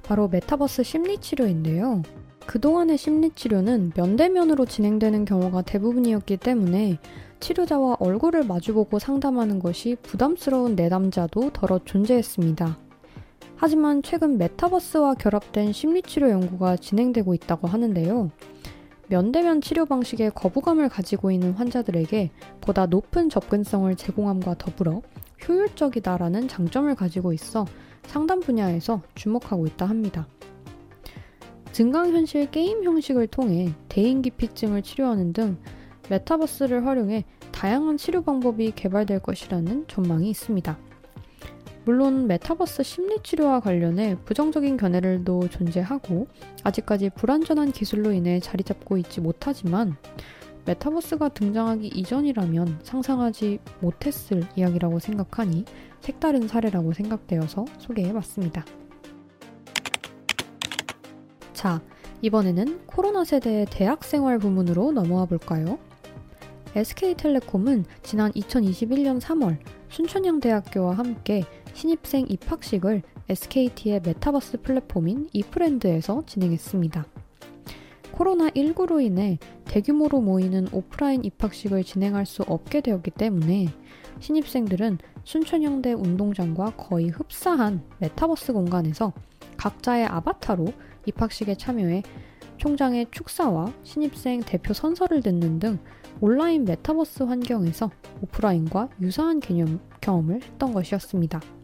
바로 0.04 0.28
메타버스 0.28 0.84
심리치료인데요. 0.84 2.04
그동안의 2.46 2.96
심리치료는 2.96 3.94
면대면으로 3.96 4.66
진행되는 4.66 5.24
경우가 5.24 5.62
대부분이었기 5.62 6.36
때문에 6.36 6.98
치료자와 7.40 7.96
얼굴을 7.98 8.44
마주보고 8.44 9.00
상담하는 9.00 9.58
것이 9.58 9.96
부담스러운 10.00 10.76
내담자도 10.76 11.50
더러 11.52 11.80
존재했습니다. 11.84 12.78
하지만 13.56 14.04
최근 14.04 14.38
메타버스와 14.38 15.14
결합된 15.14 15.72
심리치료 15.72 16.30
연구가 16.30 16.76
진행되고 16.76 17.34
있다고 17.34 17.66
하는데요. 17.66 18.30
면대면 19.08 19.60
치료 19.60 19.86
방식에 19.86 20.30
거부감을 20.30 20.88
가지고 20.88 21.30
있는 21.30 21.52
환자들에게 21.52 22.30
보다 22.60 22.86
높은 22.86 23.28
접근성을 23.28 23.94
제공함과 23.94 24.56
더불어 24.58 25.02
효율적이다라는 25.46 26.48
장점을 26.48 26.92
가지고 26.94 27.32
있어 27.32 27.66
상담 28.06 28.40
분야에서 28.40 29.02
주목하고 29.14 29.66
있다 29.66 29.86
합니다. 29.86 30.26
증강현실 31.72 32.50
게임 32.50 32.82
형식을 32.82 33.26
통해 33.28 33.72
대인기피증을 33.88 34.82
치료하는 34.82 35.32
등 35.32 35.58
메타버스를 36.08 36.86
활용해 36.86 37.24
다양한 37.52 37.98
치료 37.98 38.22
방법이 38.22 38.72
개발될 38.72 39.20
것이라는 39.20 39.86
전망이 39.86 40.30
있습니다. 40.30 40.85
물론 41.86 42.26
메타버스 42.26 42.82
심리치료와 42.82 43.60
관련해 43.60 44.16
부정적인 44.24 44.76
견해들도 44.76 45.48
존재하고 45.50 46.26
아직까지 46.64 47.10
불완전한 47.10 47.70
기술로 47.70 48.10
인해 48.10 48.40
자리 48.40 48.64
잡고 48.64 48.96
있지 48.98 49.20
못하지만 49.20 49.96
메타버스가 50.64 51.28
등장하기 51.28 51.86
이전이라면 51.86 52.80
상상하지 52.82 53.60
못했을 53.78 54.42
이야기라고 54.56 54.98
생각하니 54.98 55.64
색다른 56.00 56.48
사례라고 56.48 56.92
생각되어서 56.92 57.64
소개해봤습니다. 57.78 58.64
자, 61.52 61.80
이번에는 62.20 62.80
코로나 62.86 63.22
세대의 63.22 63.66
대학생활 63.70 64.40
부문으로 64.40 64.90
넘어와 64.90 65.26
볼까요? 65.26 65.78
SK텔레콤은 66.74 67.84
지난 68.02 68.32
2021년 68.32 69.20
3월 69.20 69.58
순천향대학교와 69.88 70.94
함께 70.94 71.44
신입생 71.76 72.28
입학식을 72.30 73.02
SKT의 73.28 74.00
메타버스 74.02 74.62
플랫폼인 74.62 75.28
이프랜드에서 75.34 76.24
진행했습니다. 76.24 77.04
코로나19로 78.14 79.04
인해 79.04 79.38
대규모로 79.66 80.22
모이는 80.22 80.68
오프라인 80.72 81.22
입학식을 81.22 81.84
진행할 81.84 82.24
수 82.24 82.42
없게 82.44 82.80
되었기 82.80 83.10
때문에 83.10 83.68
신입생들은 84.20 84.96
순천향대 85.24 85.92
운동장과 85.92 86.76
거의 86.78 87.10
흡사한 87.10 87.82
메타버스 87.98 88.54
공간에서 88.54 89.12
각자의 89.58 90.06
아바타로 90.06 90.68
입학식에 91.04 91.56
참여해 91.56 92.04
총장의 92.56 93.08
축사와 93.10 93.70
신입생 93.82 94.40
대표 94.40 94.72
선서를 94.72 95.20
듣는 95.20 95.58
등 95.58 95.78
온라인 96.22 96.64
메타버스 96.64 97.24
환경에서 97.24 97.90
오프라인과 98.22 98.88
유사한 99.02 99.40
개념 99.40 99.78
경험을 100.00 100.42
했던 100.42 100.72
것이었습니다. 100.72 101.55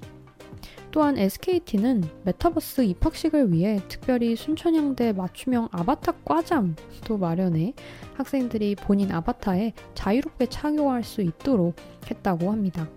또한 0.92 1.16
SKT는 1.16 2.04
메타버스 2.24 2.82
입학식을 2.82 3.50
위해 3.50 3.80
특별히 3.88 4.36
순천향대 4.36 5.14
맞춤형 5.14 5.70
아바타 5.72 6.12
과잠도 6.22 7.16
마련해 7.16 7.72
학생들이 8.14 8.76
본인 8.76 9.10
아바타에 9.10 9.72
자유롭게 9.94 10.46
착용할 10.46 11.02
수 11.02 11.22
있도록 11.22 11.76
했다고 12.10 12.52
합니다. 12.52 12.90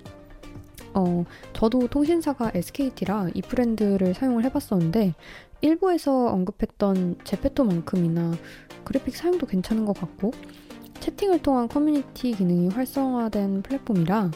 어, 0.94 1.24
저도 1.54 1.88
통신사가 1.88 2.52
SKT라 2.54 3.30
ifland를 3.34 4.14
사용을 4.14 4.44
해봤었는데 4.44 5.14
일부에서 5.62 6.28
언급했던 6.28 7.20
제페토만큼이나 7.24 8.34
그래픽 8.84 9.16
사용도 9.16 9.46
괜찮은 9.48 9.86
것 9.86 9.94
같고 9.94 10.32
채팅을 11.00 11.42
통한 11.42 11.70
커뮤니티 11.70 12.34
기능이 12.34 12.70
활성화된 12.70 13.62
플랫폼이라 13.62 14.32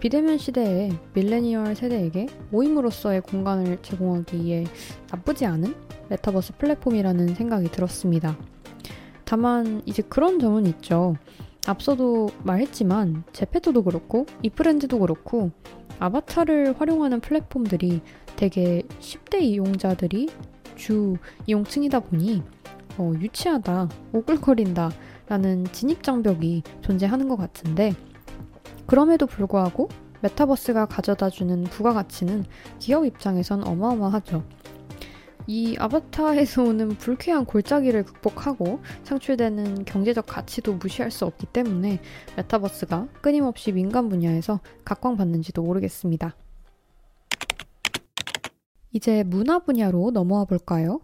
비대면 0.00 0.38
시대에 0.38 0.90
밀레니얼 1.12 1.74
세대에게 1.74 2.26
모임으로서의 2.50 3.20
공간을 3.20 3.82
제공하기에 3.82 4.64
나쁘지 5.10 5.44
않은 5.44 5.74
메타버스 6.08 6.54
플랫폼이라는 6.56 7.34
생각이 7.34 7.70
들었습니다. 7.70 8.38
다만 9.26 9.82
이제 9.84 10.02
그런 10.02 10.40
점은 10.40 10.64
있죠. 10.66 11.16
앞서도 11.66 12.30
말했지만 12.42 13.24
제페토도 13.34 13.84
그렇고 13.84 14.24
이프랜드도 14.42 14.98
그렇고 15.00 15.50
아바타를 15.98 16.80
활용하는 16.80 17.20
플랫폼들이 17.20 18.00
대개 18.36 18.82
10대 19.00 19.42
이용자들이 19.42 20.30
주 20.76 21.16
이용층이다 21.46 22.00
보니 22.00 22.42
어, 22.96 23.12
유치하다, 23.20 23.90
오글거린다 24.14 24.90
라는 25.28 25.64
진입장벽이 25.72 26.62
존재하는 26.80 27.28
것 27.28 27.36
같은데 27.36 27.92
그럼에도 28.90 29.28
불구하고 29.28 29.88
메타버스가 30.20 30.86
가져다주는 30.86 31.62
부가가치는 31.62 32.44
기업 32.80 33.06
입장에선 33.06 33.64
어마어마하죠. 33.64 34.42
이 35.46 35.76
아바타에서 35.78 36.64
오는 36.64 36.88
불쾌한 36.88 37.44
골짜기를 37.44 38.02
극복하고 38.02 38.80
창출되는 39.04 39.84
경제적 39.84 40.26
가치도 40.26 40.74
무시할 40.74 41.12
수 41.12 41.24
없기 41.24 41.46
때문에 41.46 42.00
메타버스가 42.36 43.06
끊임없이 43.20 43.70
민간 43.70 44.08
분야에서 44.08 44.58
각광받는지도 44.84 45.62
모르겠습니다. 45.62 46.34
이제 48.90 49.22
문화 49.22 49.60
분야로 49.60 50.10
넘어와 50.10 50.46
볼까요? 50.46 51.00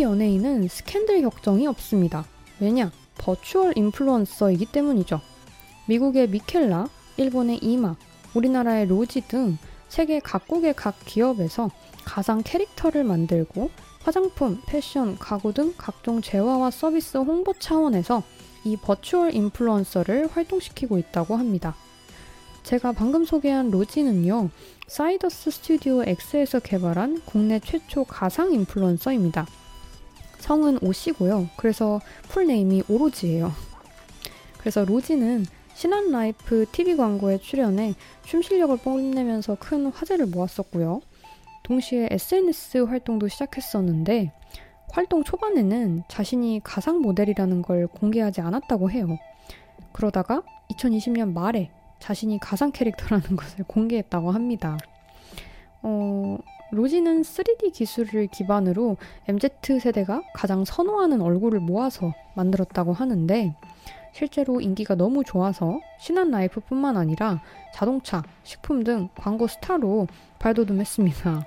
이 0.00 0.02
연예인은 0.02 0.68
스캔들 0.68 1.20
걱정이 1.20 1.66
없습니다. 1.66 2.24
왜냐? 2.58 2.90
virtual 3.18 3.76
인플루언서이기 3.76 4.64
때문이죠. 4.72 5.20
미국의 5.88 6.30
미켈라, 6.30 6.88
일본의 7.18 7.58
이마, 7.58 7.96
우리나라의 8.32 8.86
로지 8.86 9.20
등 9.20 9.58
세계 9.88 10.18
각국의 10.18 10.72
각 10.72 10.94
기업에서 11.04 11.70
가상 12.06 12.40
캐릭터를 12.42 13.04
만들고 13.04 13.68
화장품, 14.02 14.62
패션, 14.64 15.18
가구 15.18 15.52
등 15.52 15.74
각종 15.76 16.22
재화와 16.22 16.70
서비스 16.70 17.18
홍보 17.18 17.52
차원에서 17.52 18.22
이 18.64 18.78
virtual 18.78 19.34
인플루언서를 19.34 20.28
활동시키고 20.28 20.96
있다고 20.96 21.36
합니다. 21.36 21.76
제가 22.62 22.92
방금 22.92 23.26
소개한 23.26 23.70
로지는요, 23.70 24.48
사이더스 24.86 25.50
스튜디오 25.50 26.02
X에서 26.06 26.60
개발한 26.60 27.20
국내 27.26 27.60
최초 27.60 28.04
가상 28.04 28.54
인플루언서입니다. 28.54 29.46
성은 30.40 30.78
오씨고요. 30.82 31.48
그래서 31.56 32.00
풀네임이 32.28 32.84
오로지예요. 32.88 33.52
그래서 34.58 34.84
로지는 34.84 35.46
신한라이프 35.74 36.66
TV 36.72 36.96
광고에 36.96 37.38
출연해 37.38 37.94
춤 38.24 38.42
실력을 38.42 38.76
뽐내면서 38.76 39.56
큰 39.58 39.86
화제를 39.86 40.26
모았었고요. 40.26 41.00
동시에 41.62 42.08
SNS 42.10 42.78
활동도 42.78 43.28
시작했었는데 43.28 44.32
활동 44.92 45.22
초반에는 45.22 46.02
자신이 46.08 46.60
가상 46.64 47.00
모델이라는 47.00 47.62
걸 47.62 47.86
공개하지 47.86 48.40
않았다고 48.40 48.90
해요. 48.90 49.16
그러다가 49.92 50.42
2020년 50.72 51.32
말에 51.32 51.70
자신이 52.00 52.38
가상 52.40 52.72
캐릭터라는 52.72 53.36
것을 53.36 53.64
공개했다고 53.64 54.32
합니다. 54.32 54.76
어, 55.82 56.38
로지는 56.72 57.22
3D 57.22 57.72
기술을 57.72 58.28
기반으로 58.28 58.96
MZ세대가 59.28 60.22
가장 60.34 60.64
선호하는 60.64 61.20
얼굴을 61.20 61.60
모아서 61.60 62.12
만들었다고 62.34 62.92
하는데 62.92 63.54
실제로 64.12 64.60
인기가 64.60 64.94
너무 64.94 65.24
좋아서 65.24 65.80
신한 66.00 66.30
라이프뿐만 66.30 66.96
아니라 66.96 67.40
자동차, 67.74 68.22
식품 68.44 68.84
등 68.84 69.08
광고 69.14 69.46
스타로 69.46 70.08
발돋움했습니다. 70.38 71.46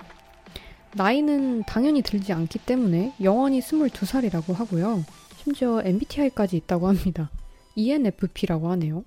나이는 0.95 1.63
당연히 1.63 2.01
들지 2.01 2.33
않기 2.33 2.59
때문에 2.59 3.13
영원히 3.21 3.59
22살이라고 3.59 4.53
하고요. 4.53 5.03
심지어 5.37 5.81
MBTI까지 5.83 6.55
있다고 6.57 6.87
합니다. 6.87 7.29
ENFP라고 7.75 8.69
하네요. 8.71 9.03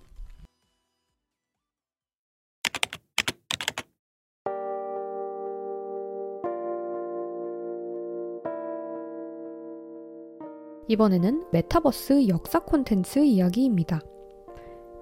이번에는 10.88 11.46
메타버스 11.52 12.28
역사 12.28 12.60
콘텐츠 12.60 13.18
이야기입니다. 13.18 14.00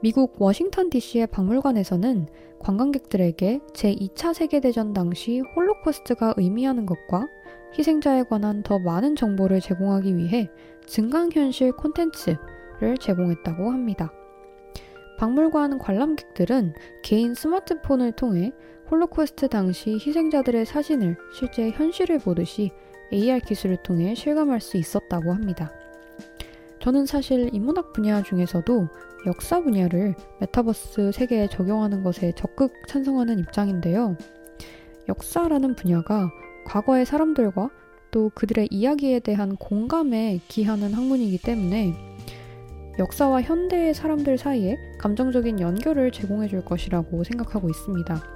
미국 0.00 0.34
워싱턴 0.38 0.90
DC의 0.90 1.26
박물관에서는 1.28 2.26
관광객들에게 2.58 3.60
제2차 3.72 4.34
세계대전 4.34 4.92
당시 4.92 5.40
홀로코스트가 5.54 6.34
의미하는 6.36 6.86
것과 6.86 7.28
희생자에 7.78 8.24
관한 8.24 8.62
더 8.62 8.78
많은 8.78 9.16
정보를 9.16 9.60
제공하기 9.60 10.16
위해 10.16 10.48
증강현실 10.86 11.72
콘텐츠를 11.72 12.96
제공했다고 13.00 13.70
합니다. 13.70 14.12
박물관 15.18 15.78
관람객들은 15.78 16.74
개인 17.02 17.34
스마트폰을 17.34 18.12
통해 18.12 18.52
홀로코스트 18.90 19.48
당시 19.48 19.92
희생자들의 19.92 20.66
사진을 20.66 21.16
실제 21.32 21.70
현실을 21.70 22.18
보듯이 22.18 22.70
AR 23.12 23.40
기술을 23.40 23.78
통해 23.78 24.14
실감할 24.14 24.60
수 24.60 24.76
있었다고 24.76 25.32
합니다. 25.32 25.72
저는 26.80 27.06
사실 27.06 27.48
인문학 27.54 27.92
분야 27.92 28.22
중에서도 28.22 28.88
역사 29.26 29.62
분야를 29.62 30.14
메타버스 30.40 31.12
세계에 31.12 31.48
적용하는 31.48 32.02
것에 32.02 32.32
적극 32.36 32.72
찬성하는 32.88 33.38
입장인데요. 33.38 34.16
역사라는 35.08 35.76
분야가 35.76 36.30
과거의 36.66 37.06
사람들과 37.06 37.70
또 38.10 38.30
그들의 38.34 38.68
이야기에 38.70 39.20
대한 39.20 39.56
공감에 39.56 40.40
기하는 40.48 40.92
학문이기 40.92 41.38
때문에 41.38 41.94
역사와 42.98 43.42
현대의 43.42 43.92
사람들 43.94 44.38
사이에 44.38 44.76
감정적인 44.98 45.60
연결을 45.60 46.12
제공해 46.12 46.48
줄 46.48 46.64
것이라고 46.64 47.24
생각하고 47.24 47.68
있습니다. 47.68 48.33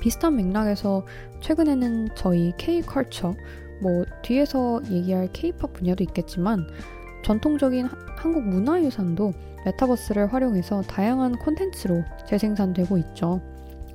비슷한 0.00 0.36
맥락에서 0.36 1.04
최근에는 1.40 2.08
저희 2.14 2.52
K-컬처, 2.56 3.34
뭐 3.80 4.04
뒤에서 4.22 4.80
얘기할 4.90 5.28
K-팝 5.32 5.72
분야도 5.72 6.02
있겠지만 6.04 6.66
전통적인 7.24 7.86
하, 7.86 7.96
한국 8.16 8.44
문화유산도 8.44 9.32
메타버스를 9.64 10.32
활용해서 10.32 10.82
다양한 10.82 11.36
콘텐츠로 11.38 12.04
재생산되고 12.26 12.98
있죠. 12.98 13.40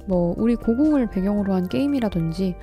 뭐 0.05 0.35
우리 0.37 0.55
고궁을 0.55 1.07
배경으로 1.07 1.53
한 1.53 1.67
게임이라든지 1.67 2.55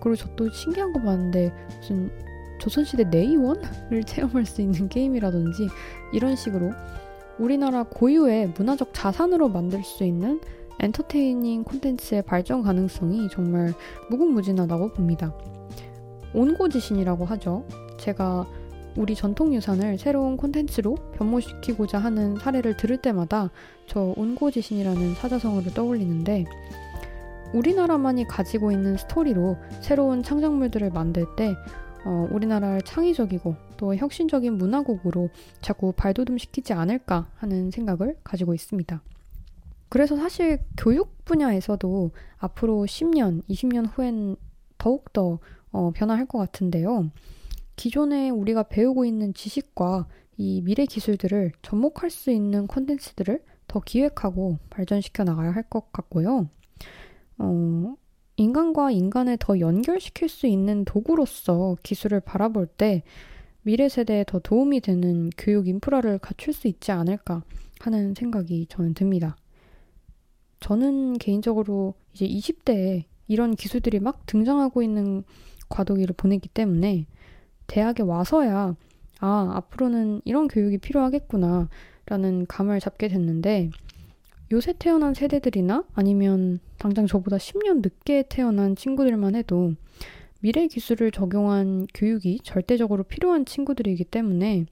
그리고 0.00 0.16
저 0.16 0.28
또 0.36 0.48
신기한 0.50 0.92
거 0.92 1.00
봤는데 1.00 1.52
무슨 1.78 2.10
조선시대 2.58 3.04
내의원을 3.04 4.04
체험할 4.06 4.46
수 4.46 4.62
있는 4.62 4.88
게임이라든지 4.88 5.68
이런 6.12 6.36
식으로 6.36 6.72
우리나라 7.38 7.82
고유의 7.82 8.52
문화적 8.56 8.90
자산으로 8.94 9.48
만들 9.48 9.82
수 9.82 10.04
있는 10.04 10.40
엔터테이닝 10.80 11.64
콘텐츠의 11.64 12.22
발전 12.22 12.62
가능성이 12.62 13.28
정말 13.30 13.72
무궁무진하다고 14.10 14.92
봅니다. 14.92 15.32
온고지신이라고 16.34 17.24
하죠. 17.24 17.66
제가 17.98 18.46
우리 18.96 19.14
전통 19.14 19.54
유산을 19.54 19.98
새로운 19.98 20.36
콘텐츠로 20.36 20.94
변모시키고자 21.16 21.98
하는 21.98 22.36
사례를 22.36 22.76
들을 22.76 22.96
때마다 22.96 23.50
저 23.86 24.14
온고지신이라는 24.16 25.14
사자성어를 25.14 25.74
떠올리는데 25.74 26.46
우리나라만이 27.54 28.26
가지고 28.26 28.72
있는 28.72 28.96
스토리로 28.96 29.56
새로운 29.80 30.22
창작물들을 30.22 30.90
만들 30.90 31.26
때 31.36 31.54
어, 32.04 32.28
우리나라를 32.30 32.82
창의적이고 32.82 33.56
또 33.76 33.94
혁신적인 33.94 34.54
문화국으로 34.54 35.28
자꾸 35.60 35.92
발돋움시키지 35.92 36.72
않을까 36.72 37.28
하는 37.36 37.70
생각을 37.70 38.16
가지고 38.22 38.54
있습니다. 38.54 39.02
그래서 39.88 40.16
사실 40.16 40.60
교육 40.76 41.24
분야에서도 41.24 42.10
앞으로 42.38 42.84
10년, 42.86 43.42
20년 43.48 43.88
후엔 43.92 44.36
더욱더 44.78 45.38
어, 45.70 45.90
변화할 45.94 46.26
것 46.26 46.38
같은데요. 46.38 47.10
기존에 47.76 48.30
우리가 48.30 48.64
배우고 48.64 49.04
있는 49.04 49.34
지식과 49.34 50.06
이 50.38 50.62
미래 50.62 50.86
기술들을 50.86 51.52
접목할 51.62 52.10
수 52.10 52.30
있는 52.30 52.66
콘텐츠들을 52.66 53.42
더 53.68 53.80
기획하고 53.80 54.58
발전시켜 54.70 55.24
나가야 55.24 55.50
할 55.52 55.64
것 55.68 55.92
같고요. 55.92 56.48
어, 57.38 57.94
인간과 58.36 58.90
인간을 58.90 59.38
더 59.38 59.58
연결시킬 59.60 60.28
수 60.28 60.46
있는 60.46 60.84
도구로서 60.84 61.76
기술을 61.82 62.20
바라볼 62.20 62.66
때 62.66 63.02
미래 63.62 63.88
세대에 63.88 64.24
더 64.26 64.38
도움이 64.38 64.80
되는 64.80 65.30
교육 65.36 65.66
인프라를 65.68 66.18
갖출 66.18 66.52
수 66.52 66.68
있지 66.68 66.92
않을까 66.92 67.42
하는 67.80 68.14
생각이 68.14 68.66
저는 68.68 68.94
듭니다. 68.94 69.36
저는 70.60 71.18
개인적으로 71.18 71.94
이제 72.12 72.26
20대에 72.26 73.04
이런 73.28 73.54
기술들이 73.54 74.00
막 74.00 74.24
등장하고 74.26 74.82
있는 74.82 75.24
과도기를 75.68 76.14
보냈기 76.16 76.48
때문에 76.48 77.06
대학에 77.66 78.02
와서야 78.02 78.76
아, 79.20 79.50
앞으로는 79.54 80.22
이런 80.24 80.48
교육이 80.48 80.78
필요하겠구나 80.78 81.68
라는 82.06 82.46
감을 82.46 82.78
잡게 82.80 83.08
됐는데 83.08 83.70
요새 84.52 84.74
태어난 84.78 85.12
세대들이나 85.12 85.84
아니면 85.94 86.60
당장 86.78 87.06
저보다 87.06 87.36
10년 87.36 87.82
늦게 87.82 88.24
태어난 88.28 88.76
친구들만 88.76 89.34
해도 89.34 89.74
미래 90.40 90.68
기술을 90.68 91.10
적용한 91.10 91.88
교육이 91.92 92.40
절대적으로 92.44 93.02
필요한 93.02 93.44
친구들이기 93.44 94.04
때문에 94.04 94.66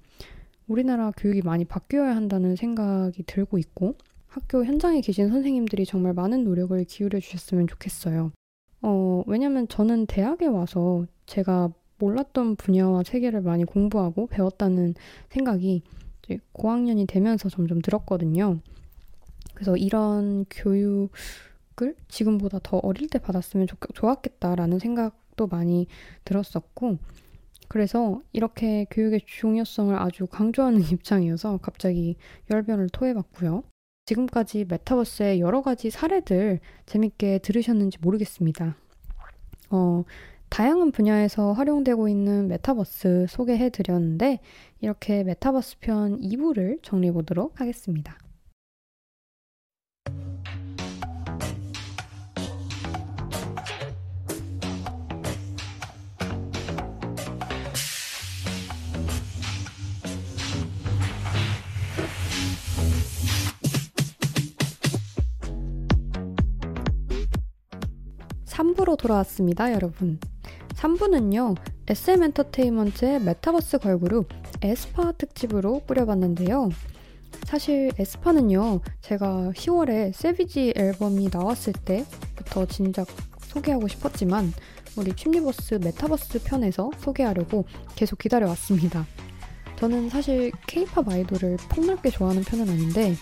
우리나라 0.69 1.11
교육이 1.17 1.43
많이 1.43 1.65
바뀌어야 1.65 2.15
한다는 2.15 2.55
생각이 2.55 3.25
들고 3.25 3.59
있고 3.59 3.97
학교 4.35 4.65
현장에 4.65 5.01
계신 5.01 5.29
선생님들이 5.29 5.87
정말 5.87 6.13
많은 6.13 6.43
노력을 6.43 6.83
기울여 6.83 7.21
주셨으면 7.21 7.69
좋겠어요. 7.69 8.33
어, 8.83 9.23
왜냐면 9.29 9.69
저는 9.69 10.07
대학에 10.07 10.47
와서 10.47 11.07
제가 11.27 11.73
몰랐던 11.99 12.57
분야와 12.57 13.05
세계를 13.05 13.43
많이 13.43 13.65
공부하고 13.65 14.27
배웠다는 14.27 14.95
생각이 15.31 15.85
고학년이 16.51 17.07
되면서 17.07 17.49
점점 17.49 17.81
들었거든요. 17.81 18.59
그래서 19.55 19.77
이런 19.77 20.47
교육을 20.51 21.95
지금보다 22.09 22.59
더 22.61 22.79
어릴 22.79 23.09
때 23.09 23.21
받았으면 23.21 23.69
좋, 23.69 23.79
좋았겠다라는 23.95 24.81
생각도 24.81 25.47
많이 25.47 25.87
들었었고, 26.25 26.99
그래서 27.69 28.21
이렇게 28.33 28.87
교육의 28.91 29.21
중요성을 29.27 29.95
아주 29.95 30.27
강조하는 30.27 30.81
입장이어서 30.91 31.59
갑자기 31.59 32.17
열변을 32.51 32.89
토해봤고요. 32.89 33.63
지금까지 34.07 34.67
메타버스의 34.69 35.41
여러 35.41 35.63
가지 35.63 35.91
사례들 35.91 36.61
재밌게 36.87 37.39
들으셨는지 37.39 37.99
모르겠습니다. 38.01 38.77
어, 39.71 40.05
다양한 40.51 40.93
분야에서 40.93 41.53
활용되고 41.53 42.09
있는 42.09 42.49
메타버스 42.49 43.27
소개해 43.29 43.71
드렸는데 43.71 44.41
이렇게 44.81 45.25
메타버스 45.25 45.79
편 45.81 46.21
2부를 46.21 46.83
정리해 46.83 47.13
보도록 47.13 47.61
하겠습니다. 47.61 48.19
3부로 68.85 68.97
돌아왔습니다, 68.99 69.73
여러분. 69.73 70.19
3부는요, 70.75 71.57
SM 71.89 72.23
엔터테인먼트의 72.23 73.21
메타버스 73.21 73.79
걸그룹 73.79 74.29
에스파 74.63 75.13
특집으로 75.13 75.83
꾸려봤는데요. 75.87 76.71
사실 77.47 77.91
에스파는요, 77.99 78.81
제가 79.01 79.53
10월에 79.55 80.13
Savage 80.15 80.75
앨범이 80.77 81.29
나왔을 81.33 81.73
때부터 81.73 82.67
진작 82.67 83.09
소개하고 83.41 83.89
싶었지만, 83.89 84.53
우리 84.97 85.15
춤리버스 85.15 85.75
메타버스 85.83 86.43
편에서 86.45 86.91
소개하려고 86.99 87.65
계속 87.97 88.19
기다려왔습니다. 88.19 89.07
저는 89.77 90.09
사실 90.09 90.53
케이팝 90.67 91.09
아이돌을 91.09 91.57
폭넓게 91.69 92.11
좋아하는 92.11 92.43
편은 92.43 92.69
아닌데, 92.69 93.15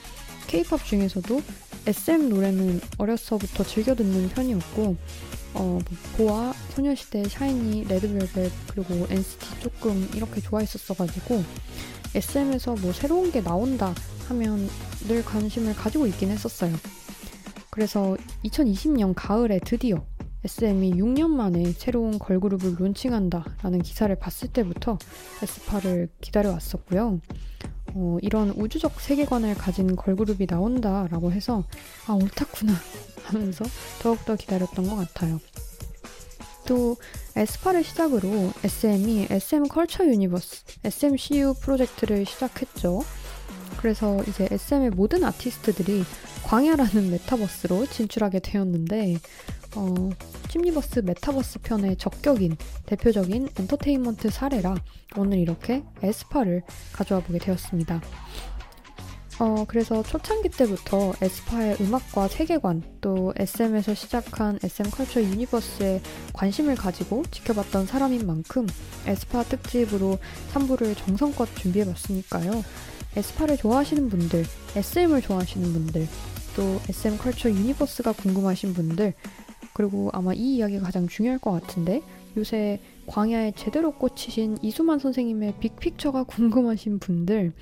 케이팝 0.48 0.84
중에서도 0.84 1.40
SM 1.86 2.28
노래는 2.28 2.80
어려서부터 2.98 3.64
즐겨 3.64 3.94
듣는 3.94 4.28
편이었고 4.28 4.96
어, 5.54 5.78
뭐 5.78 5.82
보아, 6.16 6.52
소녀시대, 6.70 7.24
샤이니, 7.24 7.84
레드벨벳 7.84 8.50
그리고 8.68 9.06
NCT 9.10 9.60
조금 9.60 10.08
이렇게 10.14 10.40
좋아했었어가지고 10.40 11.42
SM에서 12.14 12.74
뭐 12.76 12.92
새로운 12.92 13.30
게 13.30 13.42
나온다 13.42 13.94
하면 14.28 14.68
늘 15.08 15.24
관심을 15.24 15.74
가지고 15.74 16.06
있긴 16.06 16.30
했었어요. 16.30 16.74
그래서 17.70 18.16
2020년 18.44 19.14
가을에 19.16 19.58
드디어 19.64 20.04
SM이 20.44 20.94
6년 20.94 21.30
만에 21.30 21.72
새로운 21.72 22.18
걸그룹을 22.18 22.76
론칭한다라는 22.78 23.82
기사를 23.82 24.14
봤을 24.16 24.48
때부터 24.48 24.98
에스파를 25.42 26.08
기다려왔었고요. 26.20 27.20
어, 27.94 28.18
이런 28.22 28.50
우주적 28.50 29.00
세계관을 29.00 29.54
가진 29.54 29.96
걸그룹이 29.96 30.46
나온다라고 30.48 31.32
해서 31.32 31.64
아 32.06 32.14
옳다구나 32.14 32.72
하면서 33.24 33.64
더욱더 34.00 34.36
기다렸던 34.36 34.88
것 34.88 34.96
같아요. 34.96 35.40
또 36.66 36.96
에스파를 37.36 37.82
시작으로 37.82 38.52
SM이 38.62 39.26
SM 39.30 39.68
Culture 39.68 40.06
Universe, 40.06 40.64
SMCU 40.84 41.54
프로젝트를 41.60 42.24
시작했죠. 42.24 43.02
그래서 43.78 44.22
이제 44.28 44.48
SM의 44.50 44.90
모든 44.90 45.24
아티스트들이 45.24 46.04
광야라는 46.44 47.10
메타버스로 47.10 47.86
진출하게 47.86 48.40
되었는데 48.40 49.18
어, 49.74 50.10
찜리버스 50.48 51.00
메타버스 51.00 51.60
편에 51.60 51.96
적격인 51.96 52.56
대표적인 52.86 53.48
엔터테인먼트 53.58 54.30
사례라 54.30 54.74
오늘 55.16 55.38
이렇게 55.38 55.82
에스파를 56.02 56.62
가져와 56.92 57.22
보게 57.22 57.38
되었습니다. 57.38 58.00
어, 59.38 59.64
그래서 59.66 60.02
초창기 60.02 60.50
때부터 60.50 61.14
에스파의 61.20 61.78
음악과 61.80 62.28
세계관, 62.28 62.82
또 63.00 63.32
SM에서 63.36 63.94
시작한 63.94 64.58
SM 64.62 64.90
컬처 64.90 65.22
유니버스에 65.22 66.00
관심을 66.34 66.76
가지고 66.76 67.24
지켜봤던 67.30 67.86
사람인 67.86 68.26
만큼 68.26 68.66
에스파 69.06 69.42
특집으로 69.42 70.18
3부를 70.52 70.96
정성껏 70.96 71.56
준비해봤으니까요. 71.56 72.62
에스파를 73.16 73.56
좋아하시는 73.56 74.08
분들, 74.10 74.44
SM을 74.76 75.22
좋아하시는 75.22 75.72
분들, 75.72 76.06
또 76.54 76.80
SM 76.88 77.18
컬처 77.18 77.50
유니버스가 77.50 78.12
궁금하신 78.12 78.74
분들, 78.74 79.14
그리고 79.74 80.10
아마 80.12 80.34
이 80.34 80.56
이야기가 80.56 80.84
가장 80.84 81.08
중요할 81.08 81.38
것 81.38 81.50
같은데 81.52 82.02
요새 82.36 82.80
광야에 83.06 83.52
제대로 83.56 83.92
꽂히신 83.92 84.58
이수만 84.62 84.98
선생님의 84.98 85.54
빅픽처가 85.60 86.24
궁금하신 86.24 86.98
분들 86.98 87.52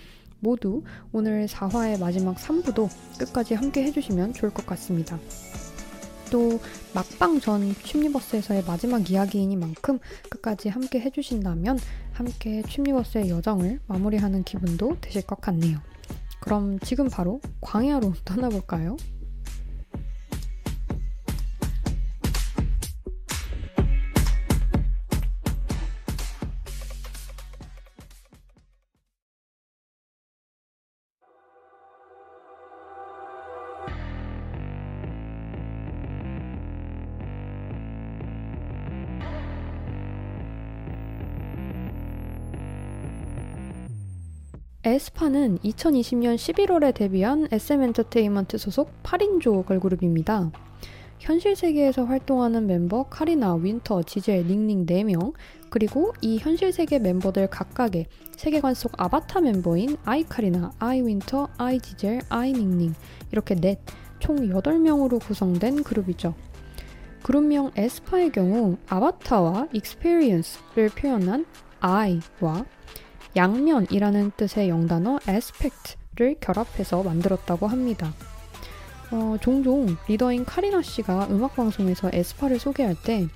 모두 0.41 0.83
오늘 1.13 1.47
4화의 1.47 2.01
마지막 2.01 2.37
3부도 2.37 2.89
끝까지 3.19 3.55
함께 3.55 3.83
해주시면 3.85 4.33
좋을 4.33 4.53
것 4.53 4.65
같습니다. 4.67 5.19
또 6.31 6.61
막방 6.95 7.41
전 7.41 7.75
춤리버스에서의 7.75 8.65
마지막 8.65 9.11
이야기이니만큼 9.11 9.99
끝까지 10.31 10.69
함께 10.69 11.01
해주신다면 11.01 11.79
함께 12.13 12.63
춤리버스의 12.63 13.29
여정을 13.29 13.81
마무리하는 13.87 14.45
기분도 14.45 14.97
되실 15.01 15.23
것 15.23 15.41
같네요. 15.41 15.79
그럼 16.41 16.79
지금 16.81 17.09
바로 17.09 17.41
광야로 17.61 18.15
떠나볼까요? 18.25 18.97
에스파는 44.83 45.59
2020년 45.59 46.37
11월에 46.37 46.95
데뷔한 46.95 47.49
SM 47.53 47.83
엔터테인먼트 47.83 48.57
소속 48.57 48.91
8인조 49.03 49.67
걸그룹입니다. 49.67 50.51
현실 51.19 51.55
세계에서 51.55 52.05
활동하는 52.05 52.67
멤버 52.67 53.03
카리나, 53.03 53.57
윈터, 53.57 54.05
지젤, 54.05 54.47
닝닝 54.47 54.87
4명, 54.87 55.35
그리고 55.69 56.15
이 56.23 56.39
현실 56.39 56.73
세계 56.73 56.99
멤버들 56.99 57.49
각각의 57.49 58.07
세계관 58.37 58.73
속 58.73 58.93
아바타 58.97 59.43
멤버인 59.43 59.99
아이 60.07 60.25
카리나, 60.25 60.73
아이 60.79 61.03
윈터, 61.03 61.51
아이 61.59 61.79
지젤, 61.79 62.23
아이 62.31 62.55
닝닝 62.55 62.95
이렇게 63.33 63.57
넷, 63.57 63.81
총 64.19 64.37
8명으로 64.37 65.21
구성된 65.21 65.83
그룹이죠. 65.83 66.35
그룹명 67.23 67.71
에스파의 67.77 68.33
경우 68.33 68.79
아바타와 68.89 69.69
experience를 69.75 70.89
표현한 70.97 71.45
I와 71.81 72.65
양면이라는 73.37 74.33
뜻의 74.37 74.69
영단어 74.69 75.19
aspect를 75.29 76.37
결합해서 76.41 77.03
만들었다고 77.03 77.67
합니다. 77.67 78.13
어, 79.13 79.37
종종 79.41 79.97
리더인 80.09 80.45
카리나 80.45 80.83
씨가 80.83 81.29
음악 81.31 81.57
방송에서 81.57 82.11
에스파를 82.13 82.59
소개할 82.59 82.95
때 83.03 83.27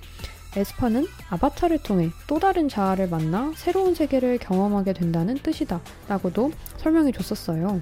에스파는 0.55 1.05
아바타를 1.29 1.79
통해 1.83 2.09
또 2.27 2.39
다른 2.39 2.69
자아를 2.69 3.09
만나 3.09 3.51
새로운 3.55 3.93
세계를 3.93 4.37
경험하게 4.37 4.93
된다는 4.93 5.35
뜻이다 5.35 5.81
라고도 6.07 6.51
설명해 6.77 7.11
줬었어요. 7.11 7.81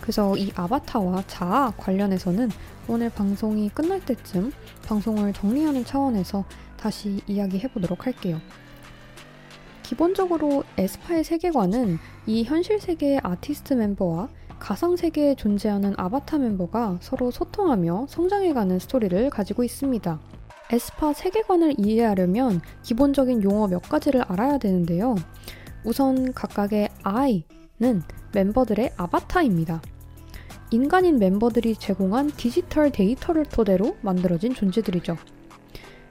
그래서 0.00 0.36
이 0.36 0.52
아바타와 0.54 1.24
자아 1.26 1.72
관련해서는 1.76 2.50
오늘 2.88 3.10
방송이 3.10 3.68
끝날 3.68 4.00
때쯤 4.00 4.52
방송을 4.86 5.32
정리하는 5.32 5.84
차원에서 5.84 6.44
다시 6.76 7.20
이야기해 7.26 7.68
보도록 7.68 8.06
할게요. 8.06 8.40
기본적으로 9.86 10.64
에스파의 10.78 11.22
세계관은 11.22 11.98
이 12.26 12.42
현실 12.42 12.80
세계의 12.80 13.20
아티스트 13.22 13.74
멤버와 13.74 14.28
가상 14.58 14.96
세계에 14.96 15.36
존재하는 15.36 15.94
아바타 15.96 16.38
멤버가 16.38 16.98
서로 17.00 17.30
소통하며 17.30 18.06
성장해가는 18.08 18.80
스토리를 18.80 19.30
가지고 19.30 19.62
있습니다. 19.62 20.18
에스파 20.72 21.12
세계관을 21.12 21.74
이해하려면 21.78 22.62
기본적인 22.82 23.44
용어 23.44 23.68
몇 23.68 23.80
가지를 23.82 24.22
알아야 24.22 24.58
되는데요. 24.58 25.14
우선 25.84 26.32
각각의 26.32 26.88
I는 27.04 28.02
멤버들의 28.32 28.92
아바타입니다. 28.96 29.82
인간인 30.72 31.20
멤버들이 31.20 31.76
제공한 31.76 32.32
디지털 32.32 32.90
데이터를 32.90 33.44
토대로 33.44 33.96
만들어진 34.00 34.52
존재들이죠. 34.52 35.16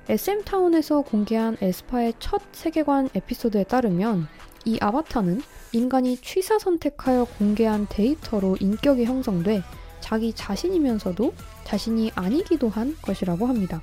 SM타운에서 0.07 1.01
공개한 1.01 1.57
에스파의 1.59 2.13
첫 2.19 2.41
세계관 2.51 3.09
에피소드에 3.15 3.63
따르면 3.63 4.27
이 4.63 4.77
아바타는 4.79 5.41
인간이 5.71 6.17
취사 6.17 6.59
선택하여 6.59 7.25
공개한 7.39 7.87
데이터로 7.89 8.55
인격이 8.59 9.05
형성돼 9.05 9.63
자기 10.01 10.31
자신이면서도 10.33 11.33
자신이 11.63 12.11
아니기도 12.13 12.69
한 12.69 12.95
것이라고 13.01 13.47
합니다. 13.47 13.81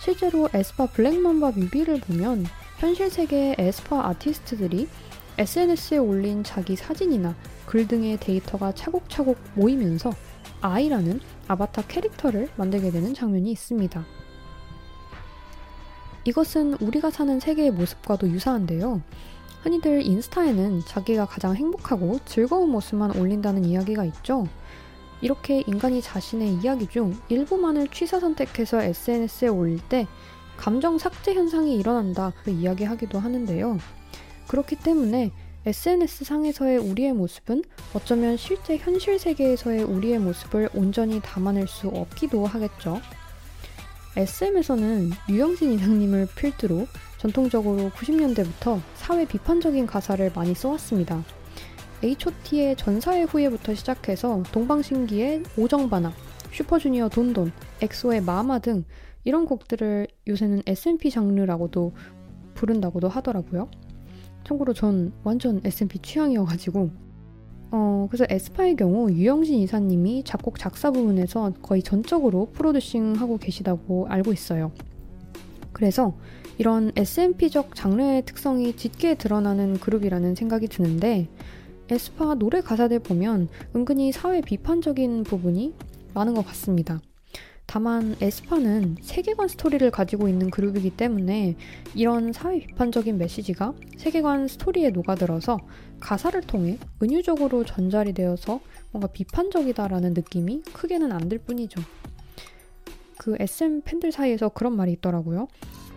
실제로 0.00 0.48
에스파 0.54 0.86
Black 0.86 1.19
Mamba 1.19 1.52
뮤비를 1.52 2.00
보면 2.00 2.46
현실 2.78 3.10
세계의 3.10 3.56
에스파 3.58 4.08
아티스트들이 4.08 4.88
SNS에 5.36 5.98
올린 5.98 6.42
자기 6.42 6.74
사진이나 6.74 7.36
글 7.66 7.86
등의 7.86 8.18
데이터가 8.18 8.72
차곡차곡 8.72 9.36
모이면서 9.56 10.10
아이라는 10.62 11.20
아바타 11.48 11.82
캐릭터를 11.86 12.48
만들게 12.56 12.90
되는 12.90 13.12
장면이 13.12 13.50
있습니다. 13.50 14.23
이것은 16.24 16.74
우리가 16.80 17.10
사는 17.10 17.38
세계의 17.38 17.70
모습과도 17.72 18.28
유사한데요. 18.28 19.02
흔히들 19.62 20.02
인스타에는 20.02 20.80
자기가 20.86 21.26
가장 21.26 21.54
행복하고 21.56 22.18
즐거운 22.24 22.70
모습만 22.70 23.16
올린다는 23.16 23.64
이야기가 23.64 24.04
있죠. 24.06 24.46
이렇게 25.20 25.62
인간이 25.66 26.02
자신의 26.02 26.54
이야기 26.56 26.86
중 26.86 27.16
일부만을 27.28 27.88
취사 27.88 28.20
선택해서 28.20 28.82
SNS에 28.82 29.48
올릴 29.48 29.78
때 29.88 30.06
감정 30.56 30.98
삭제 30.98 31.34
현상이 31.34 31.76
일어난다 31.78 32.32
그 32.42 32.50
이야기하기도 32.50 33.18
하는데요. 33.18 33.78
그렇기 34.48 34.76
때문에 34.76 35.32
SNS 35.66 36.24
상에서의 36.24 36.76
우리의 36.78 37.14
모습은 37.14 37.64
어쩌면 37.94 38.36
실제 38.36 38.76
현실 38.76 39.18
세계에서의 39.18 39.82
우리의 39.82 40.18
모습을 40.18 40.68
온전히 40.74 41.20
담아낼 41.20 41.66
수 41.66 41.88
없기도 41.88 42.44
하겠죠. 42.44 43.00
SM에서는 44.16 45.10
유영진 45.28 45.72
이사님을 45.72 46.28
필두로 46.36 46.86
전통적으로 47.18 47.90
90년대부터 47.90 48.80
사회 48.94 49.26
비판적인 49.26 49.86
가사를 49.86 50.30
많이 50.34 50.54
써왔습니다. 50.54 51.24
H.O.T의 52.02 52.76
전사의 52.76 53.24
후예부터 53.26 53.74
시작해서 53.74 54.42
동방신기의 54.52 55.42
오정바나, 55.56 56.12
슈퍼주니어 56.52 57.08
돈돈, 57.08 57.50
엑소의 57.80 58.20
마마 58.20 58.60
등 58.60 58.84
이런 59.24 59.46
곡들을 59.46 60.06
요새는 60.28 60.62
SMP 60.66 61.10
장르라고도 61.10 61.92
부른다고도 62.54 63.08
하더라고요. 63.08 63.70
참고로 64.46 64.74
전 64.74 65.12
완전 65.24 65.60
SMP 65.64 65.98
취향이어가지고 66.00 66.90
어, 67.76 68.06
그래서 68.08 68.24
에스파의 68.30 68.76
경우 68.76 69.10
유영진 69.10 69.58
이사님이 69.58 70.22
작곡 70.22 70.60
작사 70.60 70.92
부분에서 70.92 71.54
거의 71.60 71.82
전적으로 71.82 72.48
프로듀싱 72.52 73.14
하고 73.16 73.36
계시다고 73.36 74.06
알고 74.08 74.32
있어요. 74.32 74.70
그래서 75.72 76.14
이런 76.56 76.92
SMP적 76.94 77.74
장르의 77.74 78.26
특성이 78.26 78.76
짙게 78.76 79.16
드러나는 79.16 79.80
그룹이라는 79.80 80.36
생각이 80.36 80.68
드는데 80.68 81.26
에스파 81.90 82.36
노래 82.36 82.60
가사들 82.60 83.00
보면 83.00 83.48
은근히 83.74 84.12
사회 84.12 84.40
비판적인 84.40 85.24
부분이 85.24 85.74
많은 86.14 86.34
것 86.34 86.46
같습니다. 86.46 87.00
다만 87.66 88.14
에스파는 88.20 88.98
세계관 89.00 89.48
스토리를 89.48 89.90
가지고 89.90 90.28
있는 90.28 90.50
그룹이기 90.50 90.90
때문에 90.90 91.56
이런 91.96 92.32
사회 92.32 92.60
비판적인 92.60 93.18
메시지가 93.18 93.74
세계관 93.96 94.46
스토리에 94.46 94.90
녹아들어서 94.90 95.58
가사를 96.04 96.38
통해 96.42 96.78
은유적으로 97.02 97.64
전달이 97.64 98.12
되어서 98.12 98.60
뭔가 98.92 99.08
비판적이다라는 99.08 100.12
느낌이 100.12 100.62
크게는 100.74 101.10
안 101.12 101.30
들 101.30 101.38
뿐이죠. 101.38 101.80
그 103.16 103.36
SM 103.40 103.80
팬들 103.80 104.12
사이에서 104.12 104.50
그런 104.50 104.76
말이 104.76 104.92
있더라고요. 104.92 105.48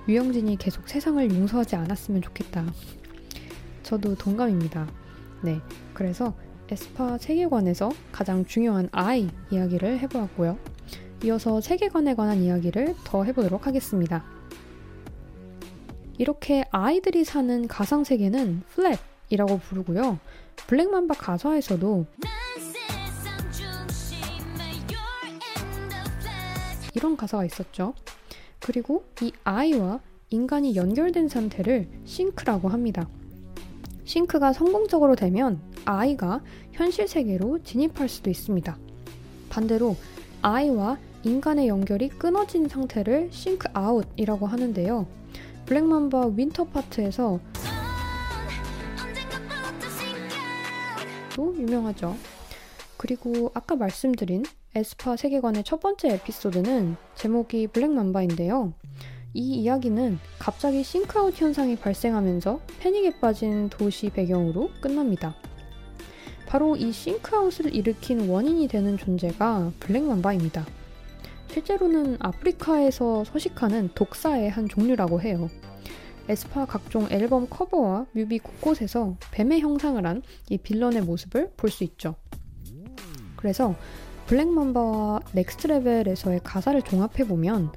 유영진이 0.07 0.55
계속 0.55 0.87
세상을 0.87 1.29
용서하지 1.29 1.75
않았으면 1.75 2.21
좋겠다. 2.21 2.65
저도 3.83 4.15
동감입니다. 4.15 4.87
네. 5.43 5.59
그래서 5.93 6.33
에스파 6.69 7.17
세계관에서 7.17 7.91
가장 8.13 8.45
중요한 8.45 8.87
아이 8.93 9.29
이야기를 9.51 9.99
해보았고요. 9.99 10.57
이어서 11.25 11.59
세계관에 11.59 12.15
관한 12.15 12.37
이야기를 12.37 12.95
더 13.03 13.25
해보도록 13.25 13.67
하겠습니다. 13.67 14.23
이렇게 16.17 16.63
아이들이 16.71 17.25
사는 17.25 17.67
가상세계는 17.67 18.63
플랫 18.69 18.97
이라고 19.29 19.59
부르고요. 19.59 20.19
블랙맘바 20.67 21.15
가사에서도 21.15 22.05
이런 26.95 27.15
가사가 27.15 27.45
있었죠. 27.45 27.93
그리고 28.59 29.05
이 29.21 29.31
아이와 29.43 29.99
인간이 30.29 30.75
연결된 30.75 31.29
상태를 31.29 31.87
sync라고 32.05 32.69
합니다. 32.69 33.07
sync가 34.05 34.53
성공적으로 34.53 35.15
되면 35.15 35.61
아이가 35.85 36.41
현실 36.71 37.07
세계로 37.07 37.61
진입할 37.63 38.09
수도 38.09 38.29
있습니다. 38.29 38.77
반대로 39.49 39.95
아이와 40.41 40.97
인간의 41.23 41.67
연결이 41.67 42.09
끊어진 42.09 42.67
상태를 42.67 43.29
sync 43.31 43.69
out이라고 43.73 44.47
하는데요. 44.47 45.05
Black 45.65 45.98
Mamba 45.98 46.31
윈터 46.35 46.65
파트에서 46.65 47.39
또 51.37 51.55
유명하죠. 51.55 52.15
그리고 52.97 53.51
아까 53.53 53.75
말씀드린 53.75 54.43
에스파 54.73 55.15
세계관의 55.15 55.63
첫 55.63 55.79
번째 55.79 56.13
에피소드는 56.15 56.97
제목이 57.13 57.67
Black 57.67 57.98
Mamba인데요. 57.98 58.73
이 59.35 59.61
이야기는 59.61 60.17
갑자기 60.39 60.83
sync 60.83 61.15
out 61.15 61.39
현상이 61.39 61.75
발생하면서 61.75 62.59
패닉에 62.79 63.19
빠진 63.19 63.69
도시 63.69 64.09
배경으로 64.09 64.71
끝납니다. 64.81 65.35
바로 66.47 66.75
이 66.75 66.91
sync 66.91 67.25
out을 67.25 67.75
일으킨 67.75 68.29
원인이 68.29 68.67
되는 68.67 68.97
존재가 68.97 69.73
Black 69.79 70.04
Mamba입니다. 70.04 70.65
실제로는 71.51 72.17
아프리카에서 72.19 73.25
서식하는 73.25 73.91
독사의 73.93 74.49
한 74.49 74.67
종류라고 74.67 75.21
해요. 75.21 75.49
에스파 76.29 76.65
각종 76.65 77.07
앨범 77.09 77.47
커버와 77.49 78.05
뮤비 78.13 78.39
곳곳에서 78.39 79.15
뱀의 79.31 79.61
형상을 79.61 80.05
한 80.05 80.21
이 80.49 80.57
빌런의 80.57 81.01
모습을 81.03 81.51
볼 81.57 81.69
수 81.69 81.83
있죠. 81.83 82.15
그래서 83.35 83.75
Black 84.27 84.66
Mamba와 84.66 85.21
Next 85.33 85.67
Level에서의 85.67 86.41
가사를 86.43 86.81
종합해보면 86.81 87.71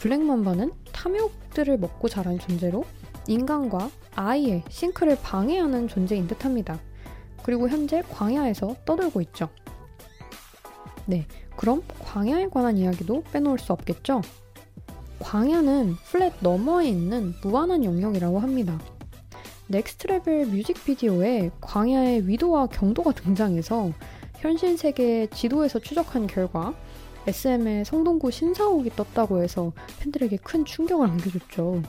Black 0.00 0.26
Mamba는 0.26 0.72
탐욕들을 0.92 1.78
먹고 1.78 2.08
자란 2.08 2.38
존재로 2.38 2.84
인간과 3.28 3.90
아이의 4.14 4.64
sync를 4.68 5.18
방해하는 5.22 5.88
존재인 5.88 6.26
듯 6.26 6.44
합니다. 6.44 6.78
그리고 7.42 7.68
현재 7.68 8.02
광야에서 8.02 8.76
떠들고 8.84 9.20
있죠. 9.22 9.48
네, 11.06 11.26
그럼 11.56 11.82
광야에 12.00 12.48
관한 12.48 12.76
이야기도 12.76 13.22
빼놓을 13.32 13.58
수 13.58 13.72
없겠죠? 13.72 14.20
광야는 15.18 15.96
FLAT 16.04 16.34
너머에 16.40 16.88
있는 16.88 17.34
무한한 17.42 17.84
영역이라고 17.84 18.38
합니다. 18.38 18.78
Next 19.68 20.06
Level 20.06 20.46
뮤직비디오에 20.46 21.50
광야의 21.60 22.28
위도와 22.28 22.66
경도가 22.66 23.12
등장해서 23.12 23.92
현실 24.38 24.78
세계의 24.78 25.28
지도에서 25.30 25.78
추적한 25.78 26.26
결과 26.26 26.74
SM의 27.26 27.84
성동구 27.84 28.30
신사옥이 28.30 28.90
떴다고 28.90 29.42
해서 29.42 29.72
팬들에게 30.00 30.36
큰 30.38 30.64
충격을 30.64 31.08
안겨줬죠. 31.08 31.82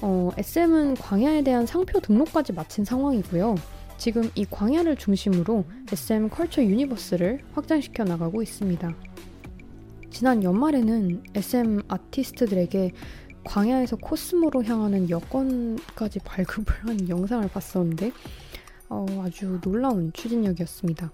어, 0.00 0.30
SM은 0.36 0.94
광야에 0.94 1.42
대한 1.42 1.66
상표 1.66 2.00
등록까지 2.00 2.52
마친 2.52 2.84
상황이고요. 2.84 3.54
지금 3.98 4.28
이 4.34 4.44
광야를 4.44 4.96
중심으로 4.96 5.64
SM 5.92 6.28
Culture 6.28 6.64
Universe를 6.64 7.40
확장시켜 7.54 8.02
나가고 8.02 8.42
있습니다. 8.42 8.92
지난 10.12 10.42
연말에는 10.42 11.22
SM 11.34 11.82
아티스트들에게 11.88 12.92
광야에서 13.44 13.96
코스모로 13.96 14.62
향하는 14.62 15.10
여권까지 15.10 16.20
발급을 16.20 16.74
한 16.86 17.08
영상을 17.08 17.48
봤었는데 17.48 18.12
어, 18.88 19.06
아주 19.24 19.58
놀라운 19.62 20.12
추진력이었습니다. 20.12 21.10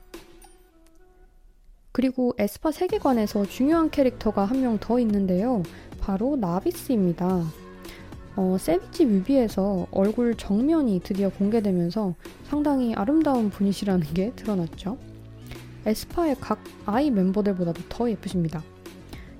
그리고 1.92 2.34
에스파 2.38 2.70
세계관에서 2.72 3.46
중요한 3.46 3.90
캐릭터가 3.90 4.44
한 4.44 4.60
명 4.60 4.78
더 4.78 4.98
있는데요. 5.00 5.62
바로 6.00 6.36
나비스입니다. 6.36 7.44
어, 8.36 8.56
세비지 8.58 9.06
뮤비에서 9.06 9.86
얼굴 9.90 10.36
정면이 10.36 11.00
드디어 11.02 11.28
공개되면서 11.30 12.14
상당히 12.44 12.94
아름다운 12.94 13.48
분이시라는 13.50 14.06
게 14.12 14.32
드러났죠. 14.36 14.98
에스파의 15.86 16.36
각 16.40 16.62
아이 16.84 17.10
멤버들보다도 17.10 17.82
더 17.88 18.10
예쁘십니다. 18.10 18.62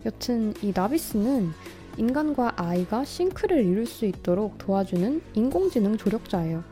여튼 0.05 0.55
이 0.63 0.73
나비스는 0.75 1.51
인간과 1.97 2.53
아이가 2.57 3.05
싱크를 3.05 3.65
이룰 3.65 3.87
수 3.87 4.07
있도록 4.07 4.59
도와주는 4.59 5.21
인공지능 5.35 5.97
조력자예요. 5.97 6.63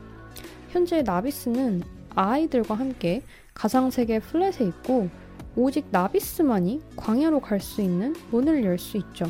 현재 0.70 1.02
나비스는 1.02 1.82
아이들과 2.14 2.74
함께 2.74 3.22
가상세계 3.54 4.20
FLAT에 4.20 4.66
있고 4.68 5.08
오직 5.56 5.86
나비스만이 5.90 6.82
광야로 6.96 7.40
갈 7.40 7.60
수 7.60 7.82
있는 7.82 8.14
문을 8.30 8.62
열 8.64 8.78
수 8.78 8.96
있죠. 8.98 9.26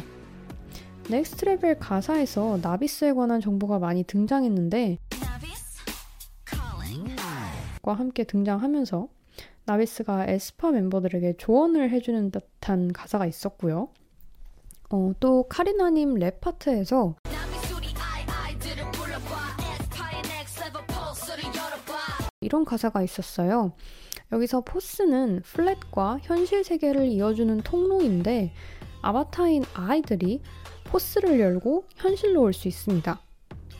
Next 1.09 1.45
Level 1.45 1.79
가사에서 1.79 2.59
나비스에 2.61 3.13
관한 3.13 3.41
정보가 3.41 3.79
많이 3.79 4.03
등장했는데 4.03 4.99
과 7.83 7.95
함께 7.95 8.25
등장하면서 8.25 9.09
나비스가 9.67 10.27
에스파 10.29 10.71
멤버들에게 10.71 11.37
조언을 11.39 11.91
해주는 11.91 12.31
듯한 12.31 12.93
가사가 12.93 13.27
있었고요. 13.27 13.89
어, 14.91 15.12
또 15.19 15.43
카리나님 15.49 16.14
랩 16.14 16.41
파트에서 16.41 17.17
이런 22.41 22.64
가사가 22.64 23.03
있었어요. 23.03 23.73
여기서 24.33 24.61
포스는 24.61 25.43
플랫과 25.43 26.19
현실 26.23 26.62
세계를 26.64 27.07
이어주는 27.07 27.59
통로인데 27.62 28.53
아바타인 29.03 29.64
아이들이 29.75 30.43
포스를 30.85 31.41
열고 31.41 31.85
현실로 31.97 32.43
올 32.43 32.53
수 32.53 32.69
있습니다. 32.69 33.21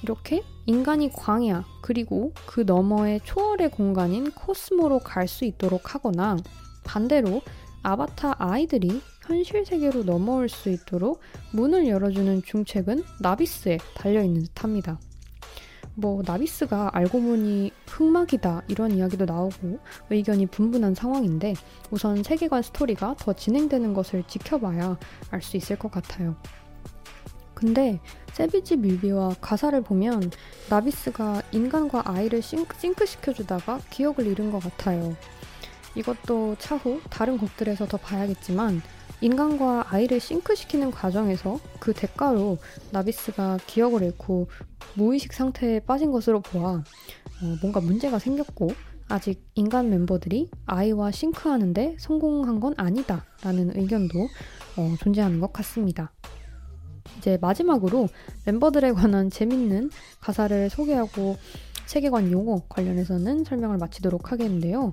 이렇게 0.03 0.43
인간이 0.67 1.11
광야 1.11 1.65
그리고 1.81 2.33
그 2.47 2.61
너머의 2.61 3.21
초월의 3.25 3.71
공간인 3.71 4.31
코스모로 4.31 5.01
갈 5.01 5.29
수 5.29 5.45
있도록 5.45 5.95
하거나 5.95 6.37
반대로 6.85 7.43
아바타 7.83 8.37
아이들이 8.39 9.01
현실 9.27 9.65
세계로 9.65 10.05
넘어올 10.05 10.49
수 10.49 10.71
있도록 10.71 11.21
문을 11.53 11.89
열어주는 11.89 12.43
중책은 12.43 13.05
나비스에 13.21 13.79
달려있는 13.95 14.43
듯 14.43 14.65
합니다. 14.65 14.99
뭐 15.95 16.23
나비스가 16.25 16.91
알고 16.93 17.21
보니 17.23 17.73
흑막이다 17.87 18.65
이런 18.69 18.91
이야기도 18.93 19.25
나오고 19.25 19.79
의견이 20.11 20.47
분분한 20.47 20.95
상황인데 20.95 21.55
우선 21.91 22.23
세계관 22.23 22.63
스토리가 22.63 23.17
더 23.19 23.33
진행되는 23.33 23.95
것을 23.95 24.23
지켜봐야 24.29 24.99
알 25.31 25.43
수 25.43 25.57
있을 25.57 25.77
것 25.79 25.91
같아요. 25.91 26.37
근데 27.57 27.99
Savage 28.35 28.77
뮤비와 28.77 29.35
가사를 29.41 29.81
보면 29.81 30.31
나비스가 30.69 31.43
인간과 31.53 32.03
아이를 32.05 32.43
sync, 32.43 32.79
sync시켜주다가 32.79 33.81
기억을 33.89 34.27
잃은 34.27 34.53
것 34.53 34.63
같아요. 34.63 35.17
이것도 35.95 36.57
차후 36.59 37.01
다른 37.09 37.39
곡들에서 37.39 37.87
더 37.87 37.97
봐야겠지만 37.97 38.83
인간과 39.23 39.87
아이를 39.89 40.21
sync시키는 40.21 40.91
과정에서 40.91 41.59
그 41.81 41.95
대가로 41.95 42.59
나비스가 42.93 43.59
기억을 43.67 44.03
잃고 44.03 44.49
무의식 44.95 45.33
상태에 45.33 45.81
빠진 45.81 46.13
것으로 46.13 46.41
보아 46.41 46.73
어, 46.75 47.57
뭔가 47.63 47.81
문제가 47.81 48.19
생겼고 48.19 48.69
아직 49.09 49.43
인간 49.55 49.89
멤버들이 49.89 50.51
아이와 50.67 51.11
싱크하는데 51.11 51.97
성공한 51.99 52.61
건 52.61 52.75
아니다 52.77 53.25
라는 53.43 53.75
의견도 53.75 54.29
어, 54.77 54.95
존재하는 55.01 55.41
것 55.41 55.55
같습니다. 55.55 56.13
이제 57.19 57.39
마지막으로 57.41 58.09
멤버들에 58.45 58.93
관한 58.93 59.31
재밌는 59.31 59.91
가사를 60.21 60.71
소개하고 60.71 61.37
세계관 61.87 62.31
용어 62.33 62.63
관련해서는 62.69 63.45
설명을 63.45 63.79
마치도록 63.79 64.33
하겠는데요. 64.33 64.93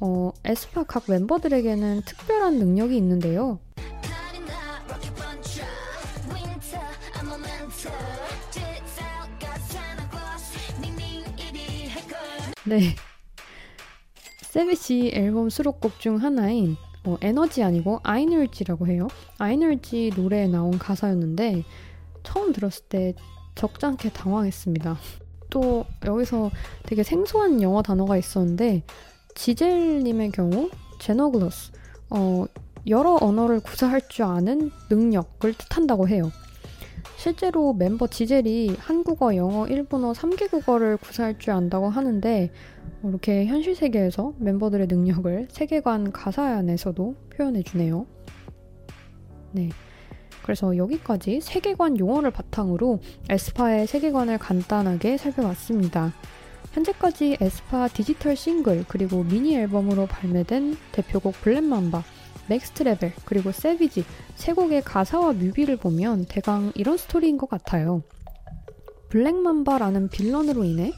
어, 0.00 0.32
에스파 0.44 0.84
각 0.84 1.04
멤버들에게는 1.08 2.02
특별한 2.02 2.58
능력이 2.58 2.96
있는데요. 2.96 3.58
네. 12.64 12.94
세비시 14.42 15.12
앨범 15.14 15.48
수록곡 15.48 16.00
중 16.00 16.16
하나인 16.22 16.76
어, 17.08 17.16
에너지 17.22 17.62
아니고 17.62 18.00
아이널지라고 18.02 18.86
해요. 18.86 19.08
아이널지 19.38 20.12
노래에 20.14 20.46
나온 20.46 20.78
가사였는데 20.78 21.64
처음 22.22 22.52
들었을 22.52 22.84
때 22.90 23.14
적잖게 23.54 24.10
당황했습니다. 24.10 24.98
또 25.48 25.86
여기서 26.04 26.50
되게 26.84 27.02
생소한 27.02 27.62
영어 27.62 27.80
단어가 27.80 28.18
있었는데 28.18 28.82
지젤님의 29.34 30.32
경우 30.32 30.68
제너글러스 30.98 31.72
어, 32.10 32.44
여러 32.86 33.16
언어를 33.18 33.60
구사할 33.60 34.06
줄 34.08 34.26
아는 34.26 34.70
능력을 34.90 35.54
뜻한다고 35.54 36.08
해요. 36.08 36.30
실제로 37.18 37.72
멤버 37.72 38.06
지젤이 38.06 38.76
한국어, 38.78 39.34
영어, 39.34 39.66
일본어 39.66 40.12
3개 40.12 40.48
국어를 40.48 40.96
구사할 40.96 41.36
줄 41.40 41.52
안다고 41.52 41.88
하는데 41.88 42.50
이렇게 43.02 43.44
현실 43.44 43.74
세계에서 43.74 44.34
멤버들의 44.38 44.86
능력을 44.86 45.48
세계관 45.50 46.12
가사 46.12 46.44
안에서도 46.44 47.16
표현해 47.36 47.64
주네요. 47.64 48.06
네. 49.50 49.70
그래서 50.44 50.76
여기까지 50.76 51.40
세계관 51.40 51.98
용어를 51.98 52.30
바탕으로 52.30 53.00
에스파의 53.28 53.88
세계관을 53.88 54.38
간단하게 54.38 55.16
살펴봤습니다. 55.16 56.12
현재까지 56.70 57.38
에스파 57.40 57.88
디지털 57.88 58.36
싱글 58.36 58.84
그리고 58.86 59.24
미니 59.24 59.56
앨범으로 59.56 60.06
발매된 60.06 60.76
대표곡 60.92 61.34
Black 61.40 61.69
Mamba, 61.69 62.04
Next 62.48 62.82
Level 62.82 63.12
그리고 63.24 63.52
Savage 63.52 64.04
세 64.34 64.52
곡의 64.52 64.82
가사와 64.82 65.32
뮤비를 65.32 65.76
보면 65.76 66.26
대강 66.26 66.72
이런 66.74 66.96
스토리인 66.96 67.38
것 67.38 67.48
같아요. 67.48 68.02
블랙맘바라는 69.10 70.08
빌런으로 70.08 70.64
인해 70.64 70.92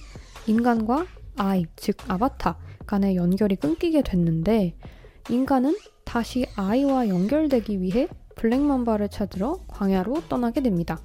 인간과 0.47 1.07
아이, 1.37 1.67
즉 1.77 1.97
아바타 2.09 2.59
간의 2.87 3.17
연결이 3.17 3.57
끊기게 3.57 4.03
됐는데 4.03 4.75
인간은 5.29 5.77
다시 6.05 6.47
아이와 6.57 7.09
연결되기 7.09 7.81
위해 7.81 8.09
블랙맘바를 8.37 9.09
찾으러 9.11 9.61
광야로 9.69 10.23
떠나게 10.29 10.61
됩니다. 10.61 10.99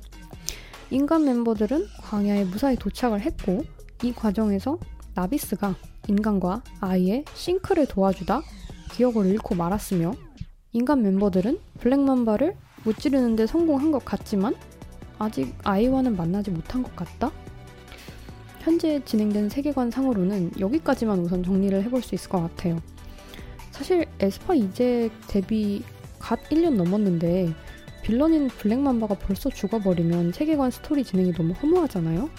인간 0.89 1.25
멤버들은 1.25 1.85
광야에 2.01 2.45
무사히 2.45 2.75
도착을 2.75 3.21
했고 3.21 3.63
이 4.03 4.13
과정에서 4.13 4.79
나비스가 5.13 5.75
인간과 6.07 6.63
아이의 6.79 7.25
싱크를 7.33 7.87
도와주다 7.87 8.41
기억을 8.91 9.27
잃고 9.27 9.55
말았으며 9.55 10.13
인간 10.75 11.03
멤버들은 11.03 11.57
블랙맘바를 11.79 12.53
무찌르는데 12.83 13.47
성공한 13.47 13.91
것 13.91 14.03
같지만 14.03 14.55
아직 15.17 15.55
아이와는 15.63 16.17
만나지 16.17 16.51
못한 16.51 16.83
것 16.83 16.93
같다? 16.97 17.31
현재 18.59 19.01
진행된 19.05 19.47
세계관 19.47 19.89
상으로는 19.89 20.59
여기까지만 20.59 21.19
우선 21.19 21.43
정리를 21.43 21.81
해볼 21.83 22.01
수 22.01 22.13
있을 22.13 22.29
것 22.29 22.41
같아요. 22.41 22.81
사실 23.71 24.05
에스파 24.19 24.53
이제 24.53 25.09
데뷔 25.27 25.81
갓 26.19 26.43
1년 26.49 26.73
넘었는데 26.73 27.53
villain인 28.03 28.49
Black 28.49 28.77
Mamba가 28.77 29.15
벌써 29.15 29.49
죽어버리면 29.49 30.33
세계관 30.33 30.71
스토리 30.71 31.05
진행이 31.05 31.31
너무 31.35 31.53
허무하잖아요? 31.53 32.29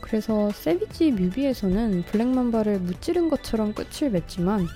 그래서 0.00 0.50
Savage 0.50 1.12
뮤비에서는 1.12 2.02
Black 2.02 2.30
Mamba를 2.30 2.80
무찌른 2.80 3.30
것처럼 3.30 3.74
끝을 3.74 4.10
맺지만 4.10 4.66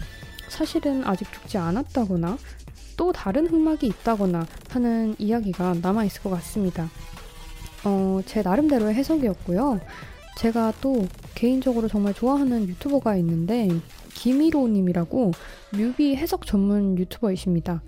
사실은 0.50 1.04
아직 1.04 1.32
죽지 1.32 1.58
않았다거나 1.58 2.36
또 3.00 3.12
다른 3.12 3.46
흑막이 3.46 3.86
있다거나 3.86 4.46
하는 4.68 5.14
이야기가 5.18 5.76
남아있을 5.80 6.22
것 6.22 6.28
같습니다. 6.28 6.90
어, 7.82 8.20
제 8.26 8.42
나름대로의 8.42 8.94
해석이었고요. 8.94 9.80
제가 10.36 10.74
또 10.82 11.06
개인적으로 11.34 11.88
정말 11.88 12.12
좋아하는 12.12 12.68
유튜버가 12.68 13.16
있는데 13.16 13.70
김희로님이라고 14.12 15.32
뮤비 15.72 16.14
해석 16.14 16.44
전문 16.44 16.98
유튜버이십니다. 16.98 17.82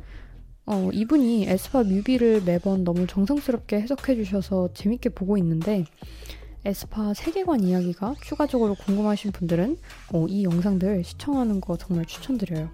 어, 0.65 0.89
이분이 0.91 1.45
에스파 1.47 1.83
뮤비를 1.83 2.41
매번 2.47 2.83
너무 2.83 3.07
정성스럽게 3.07 3.83
해석해 3.83 4.15
주셔서 4.15 4.71
재밌게 4.73 5.11
보고 5.11 5.37
있는데 5.37 5.85
에스파 6.65 7.13
세계관 7.13 7.63
이야기가 7.63 8.15
추가적으로 8.23 8.75
궁금하신 8.77 9.33
분들은 9.33 9.77
어, 10.15 10.27
이 10.27 10.45
영상들 10.45 11.05
시청하는 11.05 11.61
거 11.61 11.77
정말 11.77 12.07
추천드려요. 12.07 12.71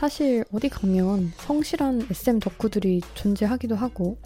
사실 0.00 0.46
어디 0.50 0.70
가면 0.70 1.30
성실한 1.36 2.06
SM 2.10 2.40
덕후들이 2.40 3.02
존재하기도 3.12 3.76
하고 3.76 4.16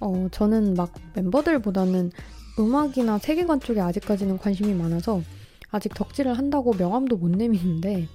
어, 0.00 0.28
저는 0.30 0.74
막 0.74 0.92
멤버들보다는 1.14 2.12
음악이나 2.58 3.16
세계관 3.16 3.58
쪽에 3.58 3.80
아직까지는 3.80 4.36
관심이 4.36 4.74
많아서 4.74 5.22
아직 5.70 5.94
덕질을 5.94 6.36
한다고 6.36 6.74
명함도 6.74 7.16
못 7.16 7.30
내미는데 7.30 8.06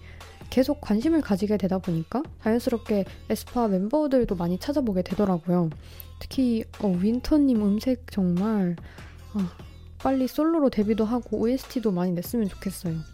계속 0.52 0.82
관심을 0.82 1.22
가지게 1.22 1.58
되다 1.58 1.80
보니까 1.80 2.22
자연스럽게 2.44 3.06
에스파 3.28 3.68
멤버들도 3.68 4.36
많이 4.36 4.60
찾아보게 4.60 5.02
되더라고요. 5.02 5.72
특히 6.20 6.64
어, 6.78 6.90
윈터님 6.90 7.60
음색 7.60 8.12
정말 8.12 8.76
아, 9.34 9.52
빨리 9.98 10.28
솔로로 10.28 10.70
데뷔도 10.70 11.06
하고 11.06 11.40
OST도 11.40 11.92
많이 11.92 12.12
냈으면 12.12 12.50
좋겠어요. 12.50 13.13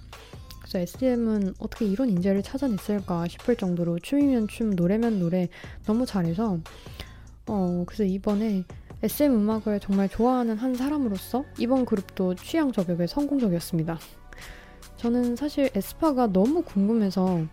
그래서 0.70 0.80
SM은 0.80 1.56
어떻게 1.58 1.86
이런 1.86 2.10
인재를 2.10 2.44
찾아냈을까 2.44 3.28
싶을 3.28 3.56
정도로 3.56 3.98
춤이면 3.98 4.48
춤, 4.48 4.70
노래면 4.70 5.18
노래 5.18 5.50
너무 5.88 6.06
잘해서 6.06 6.60
어, 7.48 7.84
그래서 7.88 8.04
이번에 8.04 8.64
SM 9.02 9.34
음악을 9.34 9.80
정말 9.80 10.08
좋아하는 10.08 10.58
한 10.58 10.76
사람으로서 10.76 11.44
이번 11.58 11.86
그룹도 11.86 12.36
취향 12.36 12.72
저격에 12.72 13.08
성공적이었습니다. 13.08 13.98
저는 14.98 15.36
사실 15.36 15.72
에스파가 15.74 16.28
너무 16.28 16.62
궁금해서 16.62 17.46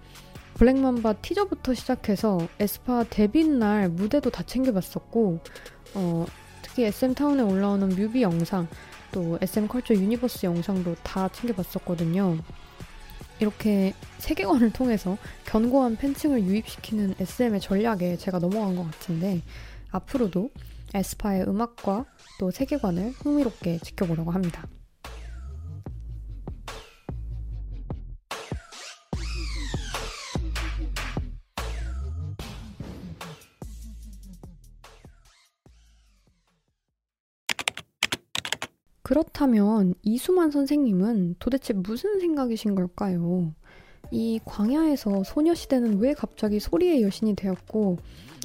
블랙맘바 0.55 1.15
티저부터 1.15 1.73
시작해서 1.73 2.47
에스파 2.59 3.05
데뷔 3.09 3.49
날 3.49 3.89
무대도 3.89 4.29
다 4.29 4.43
챙겨봤었고 4.43 5.39
어, 5.95 6.27
특히 6.61 6.85
SM타운에 6.85 7.43
올라오는 7.43 7.89
뮤비 7.89 8.21
영상 8.21 8.69
또 9.11 9.39
SM 9.41 9.53
Culture 9.53 9.95
Universe 9.95 10.45
영상도 10.45 10.97
다 11.03 11.29
챙겨봤었거든요. 11.29 12.37
이렇게 13.41 13.93
세계관을 14.19 14.73
통해서 14.73 15.19
견고한 15.45 15.97
팬층을 15.97 16.43
유입시키는 16.43 17.15
SM의 17.21 17.61
전략에 17.61 18.17
제가 18.17 18.39
넘어간 18.39 18.77
것 18.77 18.85
같은데 18.85 19.43
앞으로도 19.91 20.51
에스파의 20.95 21.49
음악과 21.49 22.05
또 22.39 22.51
세계관을 22.51 23.13
흥미롭게 23.19 23.79
지켜보려고 23.79 24.31
합니다. 24.31 24.67
그렇다면 39.07 39.95
이수만 40.03 40.51
선생님은 40.51 41.37
도대체 41.39 41.73
무슨 41.73 42.19
생각이신 42.19 42.75
걸까요? 42.75 43.55
이 44.11 44.41
광야에서 44.45 45.23
소녀시대는 45.23 46.01
왜 46.01 46.13
갑자기 46.13 46.59
소리의 46.59 47.03
여신이 47.05 47.37
되었고 47.37 47.99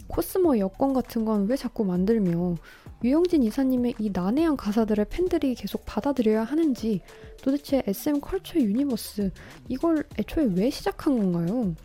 코스모 0.07 0.59
여권 0.59 0.93
같은 0.93 1.25
건 1.25 1.47
왜 1.47 1.55
자꾸 1.55 1.83
만들며 1.83 2.57
유영진 3.03 3.41
이사님의 3.41 3.95
이 3.97 4.11
난해한 4.13 4.55
가사들을 4.55 5.03
팬들이 5.05 5.55
계속 5.55 5.83
받아들여야 5.83 6.43
하는지 6.43 7.01
도대체 7.41 7.81
SM 7.87 8.21
Culture 8.21 8.59
Universe 8.59 9.31
이걸 9.67 10.03
애초에 10.19 10.47
왜 10.53 10.69
시작한 10.69 11.17
건가요? 11.17 11.75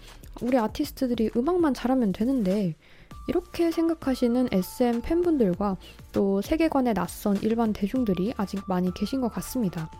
우리 0.43 0.59
아티스트들이 0.59 1.31
음악만 1.35 1.73
잘하면 1.73 2.13
되는데 2.13 2.77
이렇게 3.27 3.71
생각하시는 3.71 4.49
SM 4.53 5.03
팬분들과 5.03 5.77
또 6.13 6.41
세계관에 6.43 6.95
낯선 6.95 7.37
일반 7.43 7.73
대중들이 7.73 8.33
아직 8.37 8.63
많이 8.67 8.93
계신 8.95 9.21
것 9.21 9.29
같습니다. 9.35 9.91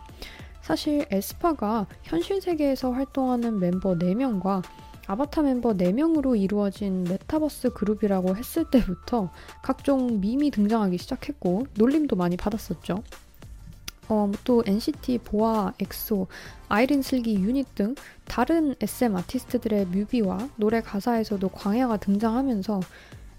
사실 0.61 1.05
에스파가 1.11 1.87
현실 2.03 2.41
세계에서 2.41 2.91
활동하는 2.91 3.59
멤버 3.59 3.95
4명과 3.97 4.63
아바타 5.07 5.41
멤버 5.41 5.73
4명으로 5.73 6.37
이루어진 6.37 7.05
메타버스 7.05 7.69
그룹이라고 7.69 8.35
했을 8.35 8.69
때부터 8.69 9.31
각종 9.63 10.19
밈이 10.19 10.51
등장하기 10.51 10.97
시작했고 10.97 11.67
놀림도 11.75 12.17
많이 12.17 12.35
받았었죠. 12.35 13.03
어, 14.09 14.31
또 14.43 14.63
NCT, 14.65 15.19
보아, 15.19 15.73
엑소, 15.79 16.27
아이린 16.69 17.01
슬기, 17.01 17.35
유닛 17.35 17.73
등 17.75 17.95
다른 18.25 18.75
SM 18.81 19.15
아티스트들의 19.15 19.85
뮤비와 19.87 20.49
노래 20.57 20.81
가사에서도 20.81 21.47
광야가 21.49 21.97
등장하면서 21.97 22.81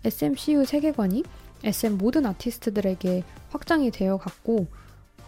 SMCU 0.05 0.65
세계관이 0.65 1.25
SM 1.65 1.99
모든 1.99 2.27
아티스트들에게 2.27 3.25
확장이 3.51 3.91
되어 3.91 4.17
갔고 4.17 4.67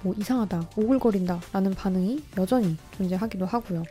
뭐 0.02 0.14
이상하다, 0.18 0.70
오글거린다 0.76 1.40
라는 1.52 1.72
반응이 1.72 2.22
여전히 2.38 2.76
존재하기도 2.96 3.46
하고요. 3.46 3.82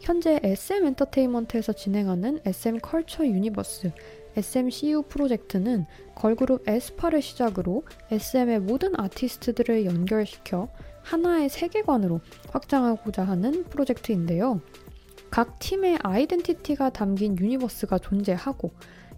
현재 0.00 0.38
SM 0.42 0.86
엔터테인먼트에서 0.86 1.72
진행하는 1.72 2.40
SM 2.44 2.78
Culture 2.78 3.26
Universe 3.26 3.90
SMCU 4.36 5.02
프로젝트는 5.08 5.86
걸그룹 6.14 6.68
에스파를 6.68 7.22
시작으로 7.22 7.82
SM의 8.10 8.60
모든 8.60 8.92
아티스트들을 8.98 9.86
연결시켜 9.86 10.68
하나의 11.02 11.48
세계관으로 11.48 12.20
확장하고자 12.50 13.24
하는 13.24 13.64
프로젝트인데요. 13.64 14.60
각 15.36 15.58
팀의 15.58 15.98
아이덴티티가 16.02 16.88
담긴 16.88 17.38
universe가 17.38 17.98
존재하고 17.98 18.70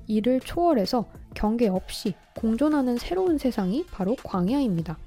이를 0.08 0.40
초월해서 0.40 1.04
경계 1.32 1.68
없이 1.68 2.14
공존하는 2.34 2.96
새로운 2.98 3.38
세상이 3.38 3.86
바로 3.92 4.16
광야입니다. 4.24 4.98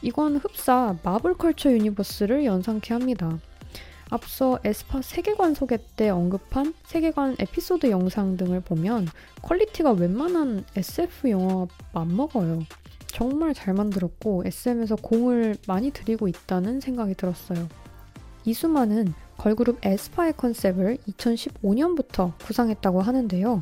이건 0.00 0.36
흡사 0.36 0.96
마블 1.02 1.33
Culture 1.33 1.70
Universe를 1.70 2.46
연상케 2.46 2.94
합니다. 2.94 3.38
앞서 4.08 4.58
에스파 4.64 5.02
세계관 5.02 5.52
소개 5.52 5.76
때 5.96 6.08
언급한 6.08 6.72
세계관 6.86 7.36
에피소드 7.38 7.90
영상 7.90 8.38
등을 8.38 8.62
보면 8.62 9.08
quality가 9.42 9.92
웬만한 9.92 10.64
SF 10.76 11.28
영화와 11.28 11.66
맞먹어요. 11.92 12.62
정말 13.08 13.52
잘 13.52 13.74
만들었고 13.74 14.44
SM에서 14.46 14.96
공을 14.96 15.58
많이 15.66 15.90
들이고 15.90 16.26
있다는 16.26 16.80
생각이 16.80 17.14
들었어요. 17.16 17.68
이수만은 18.46 19.12
걸그룹 19.38 19.78
에스파의 19.84 20.34
컨셉을 20.36 20.98
2015년부터 21.08 22.32
구상했다고 22.38 23.00
하는데요. 23.02 23.60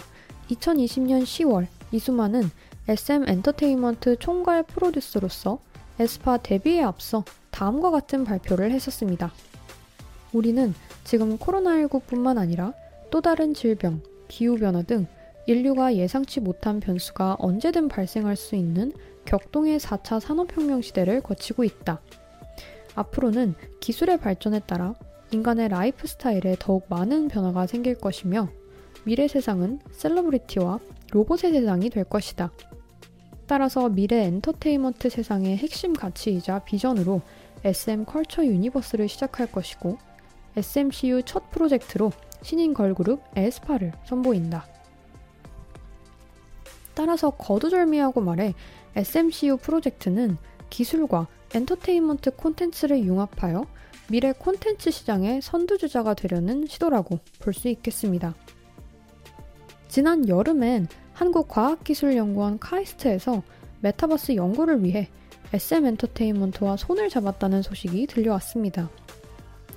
2020년 0.51 1.23
10월 1.23 1.67
이수만은 1.93 2.51
SM 2.89 3.29
엔터테인먼트 3.29 4.19
총괄 4.19 4.63
프로듀서로서 4.63 5.59
에스파 5.99 6.37
데뷔에 6.37 6.83
앞서 6.83 7.25
다음과 7.51 7.91
같은 7.91 8.25
발표를 8.25 8.71
했었습니다. 8.73 9.33
우리는 10.33 10.75
지금 11.05 11.39
코로나19뿐만 11.39 12.39
아니라 12.39 12.73
또 13.11 13.21
다른 13.21 13.55
질병, 13.55 14.03
기후변화 14.29 14.83
등 14.83 15.07
인류가 15.47 15.95
예상치 15.95 16.41
못한 16.41 16.81
변수가 16.81 17.37
언제든 17.39 17.89
발생할 17.89 18.35
수 18.37 18.57
있는 18.57 18.93
격동의 19.25 19.79
4차 19.79 20.21
산업혁명 20.21 20.83
시대를 20.83 21.21
거치고 21.21 21.65
있다. 21.65 22.01
앞으로는 22.95 23.55
기술의 23.81 24.19
발전에 24.19 24.61
따라 24.61 24.95
인간의 25.35 25.69
lifestyle에 25.69 26.55
더욱 26.61 26.87
많은 26.89 27.27
변화가 27.27 27.67
생길 27.67 27.97
것이며 27.97 28.49
미래 29.03 29.27
세상은 29.27 29.81
celebrity와 29.91 30.79
로봇의 31.11 31.51
세상이 31.51 31.91
될 31.91 32.05
것이다. 32.05 32.53
따라서 33.49 33.89
미래 33.89 34.27
엔터테인먼트 34.27 35.11
세상의 35.11 35.57
핵심 35.57 35.93
가치이자 35.93 36.61
비전으로 36.61 37.21
SM 37.65 38.05
Culture 38.05 38.47
Universe를 38.47 39.09
시작할 39.09 39.51
것이고 39.51 39.99
SMCU 40.57 41.23
첫 41.25 41.51
프로젝트로 41.51 42.13
신인 42.43 42.73
걸그룹 42.73 43.21
에스파를 43.35 43.91
선보인다. 44.05 44.65
따라서 46.95 47.31
거두절미하고 47.31 48.21
말해 48.21 48.55
SMCU 48.95 49.57
프로젝트는 49.57 50.39
기술과 50.71 51.27
엔터테인먼트 51.53 52.37
콘텐츠를 52.37 53.05
융합하여 53.05 53.67
미래 54.11 54.33
콘텐츠 54.33 54.91
시장의 54.91 55.41
선두주자가 55.41 56.15
되려는 56.15 56.67
시도라고 56.67 57.19
볼 57.41 57.55
수 57.55 57.69
있겠습니다. 57.69 58.35
지난 59.89 60.29
여름엔 60.29 60.89
한국과학기술연구원 61.15 62.59
카이스트에서 62.59 63.43
메타버스 63.81 64.35
연구를 64.37 64.83
위해 64.85 65.09
SM 65.53 65.87
엔터테인먼트와 65.87 66.77
손을 66.77 67.09
잡았다는 67.09 67.63
소식이 67.63 68.07
들려왔습니다. 68.09 68.91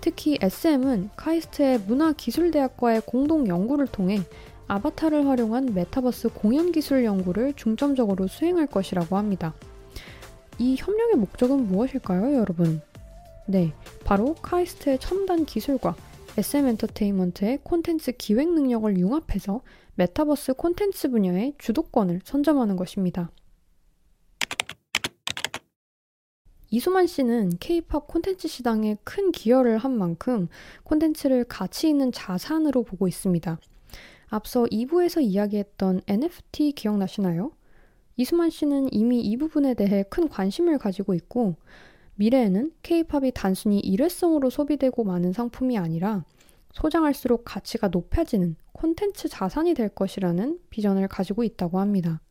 특히 0.02 0.38
SM은 0.42 1.10
카이스트의 1.16 1.80
문화기술대학과의 1.80 3.02
공동 3.06 3.48
연구를 3.48 3.88
통해 3.88 4.20
아바타를 4.68 5.28
활용한 5.28 5.74
메타버스 5.74 6.30
공연 6.30 6.72
기술 6.72 7.06
연구를 7.06 7.54
중점적으로 7.54 8.28
수행할 8.28 8.68
것이라고 8.68 9.18
합니다. 9.18 9.54
이 10.58 10.76
협력의 10.78 11.16
목적은 11.18 11.68
무엇일까요, 11.68 12.34
여러분? 12.36 12.82
네, 13.50 13.74
바로 14.04 14.34
카이스트의 14.36 15.00
첨단 15.00 15.46
기술과 15.46 15.96
SM 16.38 16.68
엔터테인먼트의 16.68 17.60
콘텐츠 17.64 18.12
기획 18.12 18.54
능력을 18.54 18.98
융합해서 18.98 19.62
메타버스 19.96 20.56
콘텐츠 20.56 21.10
분야의 21.10 21.54
주도권을 21.58 22.20
선점하는 22.26 22.76
것입니다. 22.76 23.32
이수만 26.70 27.08
씨는 27.08 27.52
K-팝 27.62 28.08
콘텐츠 28.08 28.50
시장에 28.50 28.98
큰 29.06 29.32
기여를 29.32 29.78
한 29.78 29.98
만큼 29.98 30.50
콘텐츠를 30.84 31.46
가치 31.46 31.88
있는 31.88 32.12
자산으로 32.12 32.84
보고 32.84 33.08
있습니다. 33.08 33.58
앞서 34.28 34.64
2부에서 34.66 35.22
이야기했던 35.22 36.02
NFT 36.06 36.74
기억나시나요? 36.74 37.54
이수만 38.18 38.50
씨는 38.50 38.90
이미 38.92 39.22
이 39.22 39.38
부분에 39.38 39.74
대해 39.74 40.04
큰 40.10 40.28
관심을 40.28 40.80
가지고 40.80 41.14
있고 41.14 41.56
미래에는 42.18 42.72
K-팝이 42.82 43.32
단순히 43.34 43.80
일회성으로 43.80 44.50
소비되고 44.50 45.04
마는 45.04 45.34
상품이 45.34 45.78
아니라 45.78 46.26
소장할수록 46.74 47.44
가치가 47.46 47.88
높아지는 47.88 48.56
콘텐츠 48.74 49.28
자산이 49.28 49.74
될 49.74 49.90
것이라는 49.90 50.60
비전을 50.70 51.08
가지고 51.08 51.44
있다고 51.44 51.80
합니다. 51.80 52.22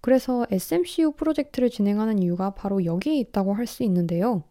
그래서 0.00 0.46
SMCU 0.50 1.12
프로젝트를 1.12 1.70
진행하는 1.70 2.18
이유가 2.20 2.50
바로 2.50 2.84
여기에 2.84 3.18
있다고 3.18 3.54
할 3.54 3.66
수 3.66 3.82
있는데요. 3.84 4.44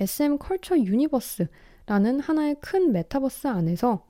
SM 0.00 0.38
컬처 0.38 0.78
유니버스라는 0.78 2.20
하나의 2.20 2.56
큰 2.60 2.92
메타버스 2.92 3.46
안에서 3.46 4.06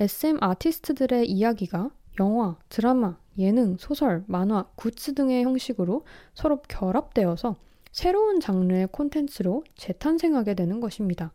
SM 0.00 0.38
아티스트들의 0.40 1.28
이야기가 1.28 1.90
영화, 2.20 2.56
드라마, 2.68 3.18
예능, 3.38 3.76
소설, 3.76 4.24
만화, 4.26 4.68
굿즈 4.76 5.14
등의 5.14 5.42
형식으로 5.44 6.04
서로 6.34 6.62
결합되어서 6.62 7.56
새로운 7.94 8.40
장르의 8.40 8.88
콘텐츠로 8.88 9.62
재탄생하게 9.76 10.54
되는 10.54 10.80
것입니다. 10.80 11.32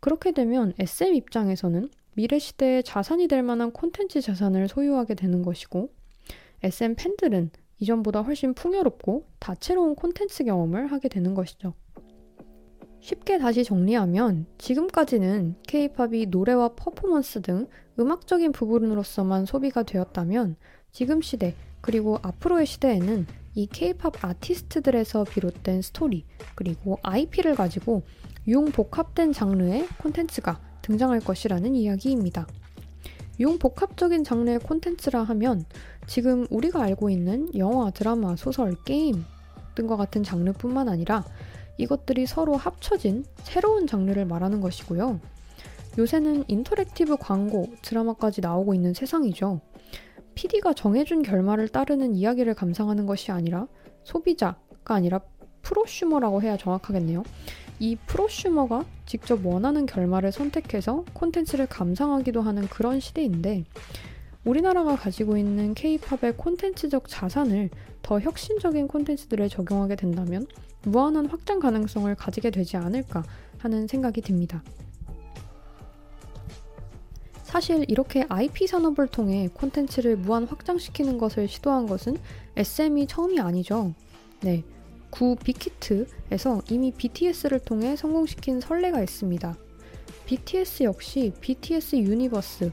그렇게 0.00 0.32
되면 0.32 0.72
SM 0.78 1.14
입장에서는 1.14 1.90
미래 2.14 2.38
시대의 2.38 2.82
자산이 2.82 3.28
될 3.28 3.42
만한 3.42 3.70
콘텐츠 3.70 4.22
자산을 4.22 4.68
소유하게 4.68 5.16
되는 5.16 5.42
것이고 5.42 5.92
SM 6.62 6.94
팬들은 6.94 7.50
이전보다 7.78 8.22
훨씬 8.22 8.54
풍요롭고 8.54 9.26
다채로운 9.38 9.96
콘텐츠 9.96 10.44
경험을 10.44 10.86
하게 10.86 11.10
되는 11.10 11.34
것이죠. 11.34 11.74
쉽게 13.00 13.36
다시 13.36 13.62
정리하면 13.62 14.46
지금까지는 14.56 15.56
케이팝이 15.68 16.28
노래와 16.30 16.70
퍼포먼스 16.74 17.42
등 17.42 17.66
음악적인 17.98 18.52
부분으로서만 18.52 19.44
소비가 19.44 19.82
되었다면 19.82 20.56
지금 20.90 21.20
시대 21.20 21.54
그리고 21.82 22.18
앞으로의 22.22 22.64
시대에는 22.64 23.26
이 23.54 23.66
케이팝 23.66 24.24
아티스트들에서 24.24 25.24
비롯된 25.24 25.82
스토리 25.82 26.24
그리고 26.54 26.98
IP를 27.02 27.54
가지고 27.54 28.02
융복합된 28.46 29.32
장르의 29.32 29.86
콘텐츠가 29.98 30.60
등장할 30.82 31.20
것이라는 31.20 31.74
이야기입니다. 31.74 32.46
융복합적인 33.38 34.24
장르의 34.24 34.58
콘텐츠라 34.60 35.22
하면 35.24 35.64
지금 36.06 36.46
우리가 36.50 36.82
알고 36.82 37.10
있는 37.10 37.48
영화, 37.56 37.90
드라마, 37.90 38.36
소설, 38.36 38.74
게임 38.84 39.24
등과 39.74 39.96
같은 39.96 40.22
장르뿐만 40.22 40.88
아니라 40.88 41.24
이것들이 41.78 42.26
서로 42.26 42.56
합쳐진 42.56 43.24
새로운 43.42 43.86
장르를 43.86 44.26
말하는 44.26 44.60
것이고요. 44.60 45.20
요새는 45.98 46.44
interactive 46.48 47.16
광고, 47.16 47.68
드라마까지 47.82 48.42
나오고 48.42 48.74
있는 48.74 48.94
세상이죠. 48.94 49.60
PD가 50.40 50.72
정해준 50.72 51.20
결말을 51.20 51.68
따르는 51.68 52.14
이야기를 52.14 52.54
감상하는 52.54 53.04
것이 53.04 53.30
아니라 53.30 53.66
소비자가 54.04 54.94
아니라 54.94 55.20
프로슈머라고 55.60 56.40
해야 56.40 56.56
정확하겠네요. 56.56 57.24
이 57.78 57.96
프로슈머가 58.06 58.86
직접 59.04 59.44
원하는 59.44 59.84
결말을 59.84 60.32
선택해서 60.32 61.04
콘텐츠를 61.12 61.66
감상하기도 61.66 62.40
하는 62.40 62.66
그런 62.68 63.00
시대인데 63.00 63.64
우리나라가 64.46 64.96
가지고 64.96 65.36
있는 65.36 65.74
K-팝의 65.74 66.38
콘텐츠적 66.38 67.06
자산을 67.06 67.68
더 68.00 68.18
혁신적인 68.18 68.88
콘텐츠들에 68.88 69.48
적용하게 69.48 69.96
된다면 69.96 70.46
무한한 70.84 71.26
확장 71.26 71.60
가능성을 71.60 72.14
가지게 72.14 72.50
되지 72.50 72.78
않을까 72.78 73.24
하는 73.58 73.86
생각이 73.86 74.22
듭니다. 74.22 74.62
사실 77.50 77.84
이렇게 77.88 78.24
IP 78.28 78.68
산업을 78.68 79.08
통해 79.08 79.48
콘텐츠를 79.52 80.16
무한 80.16 80.44
확장시키는 80.44 81.18
것을 81.18 81.48
시도한 81.48 81.86
것은 81.86 82.16
SM이 82.54 83.08
처음이 83.08 83.40
아니죠. 83.40 83.92
네. 84.40 84.62
구 85.10 85.34
빅히트에서 85.34 86.62
이미 86.70 86.92
BTS를 86.92 87.58
통해 87.58 87.96
성공시킨 87.96 88.60
선례가 88.60 89.02
있습니다. 89.02 89.56
BTS 90.26 90.84
역시 90.84 91.32
BTS 91.40 91.96
Universe, 91.96 92.70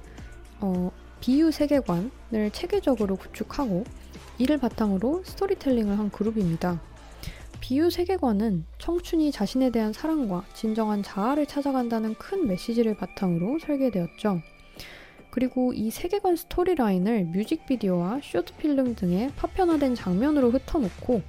어, 0.59 0.91
BU 1.21 1.49
세계관을 1.49 2.51
체계적으로 2.53 3.15
구축하고 3.15 3.83
이를 4.37 4.59
바탕으로 4.59 5.23
스토리텔링을 5.25 5.97
한 5.97 6.11
그룹입니다. 6.11 6.79
BU 7.61 7.89
세계관은 7.89 8.65
청춘이 8.77 9.31
자신에 9.31 9.71
대한 9.71 9.91
사랑과 9.91 10.45
진정한 10.53 11.01
자아를 11.01 11.47
찾아간다는 11.47 12.13
큰 12.13 12.45
메시지를 12.45 12.95
바탕으로 12.95 13.57
설계되었죠. 13.57 14.43
그리고 15.29 15.73
이 15.73 15.91
세계관 15.91 16.35
스토리라인을 16.35 17.25
뮤직비디오와 17.25 18.21
쇼트필름 18.23 18.95
등의 18.95 19.31
파편화된 19.35 19.95
장면으로 19.95 20.51
흩어놓고 20.51 21.21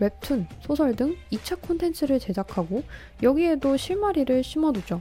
웹툰, 0.00 0.48
소설 0.60 0.96
등 0.96 1.16
2차 1.30 1.60
콘텐츠를 1.60 2.18
제작하고 2.18 2.82
여기에도 3.22 3.76
실마리를 3.76 4.42
심어두죠. 4.42 5.00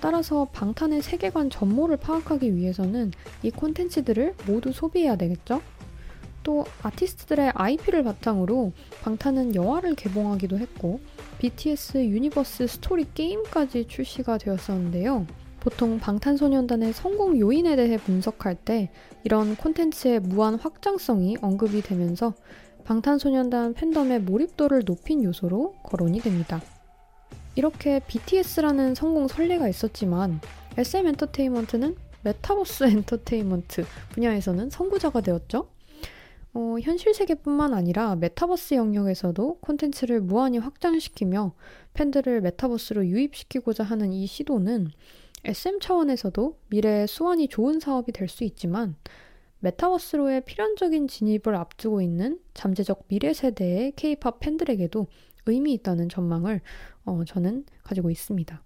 따라서 0.00 0.46
방탄의 0.52 1.02
세계관 1.02 1.50
전모를 1.50 1.98
파악하기 1.98 2.56
위해서는 2.56 3.12
이 3.42 3.50
콘텐츠들을 3.50 4.34
모두 4.46 4.72
소비해야 4.72 5.16
되겠죠? 5.16 5.60
또 6.42 6.64
아티스트들의 6.82 7.52
IP를 7.54 8.02
바탕으로 8.04 8.72
방탄은 9.02 9.54
영화를 9.54 9.94
개봉하기도 9.94 10.58
했고 10.58 11.00
BTS 11.38 11.98
Universe 11.98 12.66
Story 12.66 13.06
게임까지 13.12 13.86
출시가 13.88 14.38
되었었는데요. 14.38 15.26
보통 15.60 15.98
방탄소년단의 15.98 16.92
성공 16.92 17.38
요인에 17.38 17.76
대해 17.76 17.98
분석할 17.98 18.54
때 18.56 18.90
이런 19.24 19.56
콘텐츠의 19.56 20.20
무한 20.20 20.54
확장성이 20.54 21.36
언급이 21.42 21.82
되면서 21.82 22.34
방탄소년단 22.84 23.74
팬덤의 23.74 24.22
몰입도를 24.22 24.82
높인 24.86 25.22
요소로 25.22 25.74
거론이 25.84 26.20
됩니다. 26.20 26.62
이렇게 27.54 28.00
BTS라는 28.06 28.94
성공 28.94 29.28
선례가 29.28 29.68
있었지만 29.68 30.40
SM 30.78 31.06
엔터테인먼트는 31.08 31.96
메타버스 32.22 32.84
엔터테인먼트 32.90 33.84
분야에서는 34.12 34.70
선구자가 34.70 35.20
되었죠. 35.20 35.68
어, 36.52 36.76
현실 36.82 37.14
세계뿐만 37.14 37.74
아니라 37.74 38.16
메타버스 38.16 38.74
영역에서도 38.74 39.58
콘텐츠를 39.60 40.20
무한히 40.20 40.58
확장시키며 40.58 41.54
팬들을 41.94 42.40
메타버스로 42.40 43.06
유입시키고자 43.06 43.84
하는 43.84 44.12
이 44.12 44.26
시도는 44.26 44.90
SM 45.44 45.80
차원에서도 45.80 46.58
미래에 46.68 47.06
수완이 47.06 47.48
좋은 47.48 47.80
사업이 47.80 48.12
될 48.12 48.28
수 48.28 48.44
있지만 48.44 48.96
메타버스로의 49.60 50.44
필연적인 50.44 51.08
진입을 51.08 51.54
앞두고 51.54 52.00
있는 52.00 52.40
잠재적 52.54 53.08
미래 53.08 53.32
세대의 53.34 53.92
K-팝 53.92 54.40
팬들에게도 54.40 55.06
의미 55.46 55.72
있다는 55.74 56.08
전망을 56.08 56.60
어, 57.04 57.24
저는 57.26 57.64
가지고 57.82 58.10
있습니다. 58.10 58.62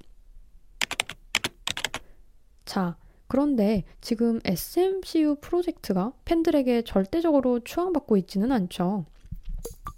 자, 2.65 2.97
그런데 3.27 3.85
지금 4.01 4.41
SMCU 4.45 5.37
프로젝트가 5.41 6.13
팬들에게 6.25 6.83
절대적으로 6.83 7.61
추앙받고 7.61 8.17
있지는 8.19 8.53
않죠. 8.53 9.07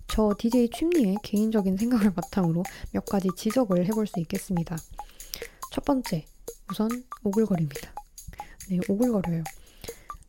저 0.09 0.33
DJ 0.39 0.71
취미의 0.71 1.17
개인적인 1.23 1.77
생각을 1.77 2.13
바탕으로 2.15 2.63
몇 2.93 3.05
가지 3.05 3.29
지적을 3.37 3.87
해볼 3.87 4.07
수 4.07 4.21
있겠습니다. 4.21 4.77
첫 5.73 5.85
번째, 5.85 6.25
우선 6.71 6.89
오글거립니다. 7.25 7.93
네, 8.69 8.81
오글거려요. 8.89 9.45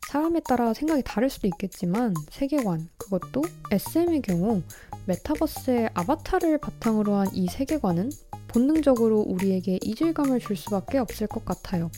사람에 0.08 0.40
따라 0.40 0.72
생각이 0.72 1.02
다를 1.04 1.28
수도 1.28 1.46
있겠지만 1.48 2.14
세계관, 2.30 2.88
그것도 2.96 3.42
SM의 3.70 4.22
경우 4.22 4.62
메타버스의 5.06 5.90
아바타를 5.94 6.58
바탕으로 6.58 7.14
한 7.16 7.28
이 7.34 7.46
세계관은 7.48 8.10
본능적으로 8.48 9.20
우리에게 9.20 9.78
이질감을 9.82 10.40
줄 10.40 10.56
수밖에 10.56 10.98
없을 10.98 11.26
것 11.26 11.44
같아요. 11.44 11.90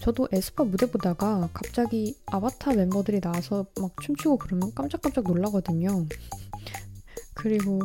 저도 0.00 0.26
에스파 0.32 0.64
무대 0.64 0.90
보다가 0.90 1.48
갑자기 1.54 2.16
아바타 2.26 2.74
멤버들이 2.74 3.20
나와서 3.20 3.66
막 3.80 3.92
춤추고 4.02 4.38
그러면 4.38 4.72
깜짝깜짝 4.74 5.22
놀라거든요. 5.24 6.06
그리고 7.34 7.80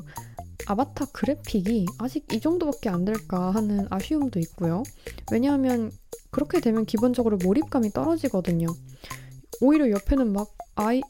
아바타 0.65 1.05
그래픽이 1.13 1.85
아직 1.99 2.25
이 2.33 2.39
정도밖에 2.39 2.89
안 2.89 3.05
될까 3.05 3.51
하는 3.51 3.87
아쉬움도 3.89 4.39
있고요. 4.39 4.83
왜냐하면 5.31 5.91
그렇게 6.31 6.59
되면 6.59 6.85
기본적으로 6.85 7.37
몰입감이 7.37 7.91
떨어지거든요. 7.91 8.67
오히려 9.61 9.89
옆에는 9.91 10.33
막 10.33 10.49
아이, 10.75 11.01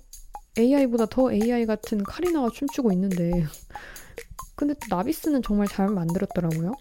AI보다 0.57 1.05
더 1.07 1.31
AI 1.31 1.65
같은 1.65 2.03
카리나가 2.03 2.49
춤추고 2.49 2.91
있는데 2.93 3.31
근데 4.55 4.73
또 4.73 4.95
나비스는 4.95 5.41
정말 5.43 5.67
잘 5.67 5.87
만들었더라고요. 5.89 6.73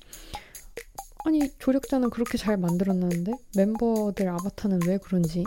아니 1.25 1.51
조력자는 1.59 2.11
그렇게 2.11 2.39
잘 2.39 2.57
만들었는데 2.57 3.33
멤버들 3.57 4.29
아바타는 4.29 4.81
왜 4.87 4.97
그런지 4.99 5.45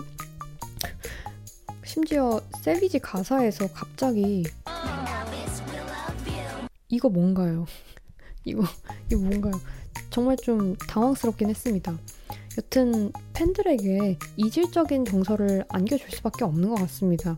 심지어 1.86 2.42
세비지 2.62 3.00
가사에서 3.00 3.68
갑자기 3.72 4.44
이거 6.90 7.10
뭔가요? 7.10 7.66
이거 8.46 8.64
이거 9.12 9.22
뭔가요? 9.22 9.54
정말 10.10 10.38
좀 10.38 10.76
당황스럽긴 10.88 11.50
했습니다. 11.50 11.98
여튼 12.58 13.12
팬들에게 13.34 14.18
이질적인 14.38 15.06
정서를 15.06 15.66
안겨줄 15.70 16.10
수밖에 16.12 16.44
없는 16.44 16.70
것 16.70 16.76
같습니다. 16.76 17.38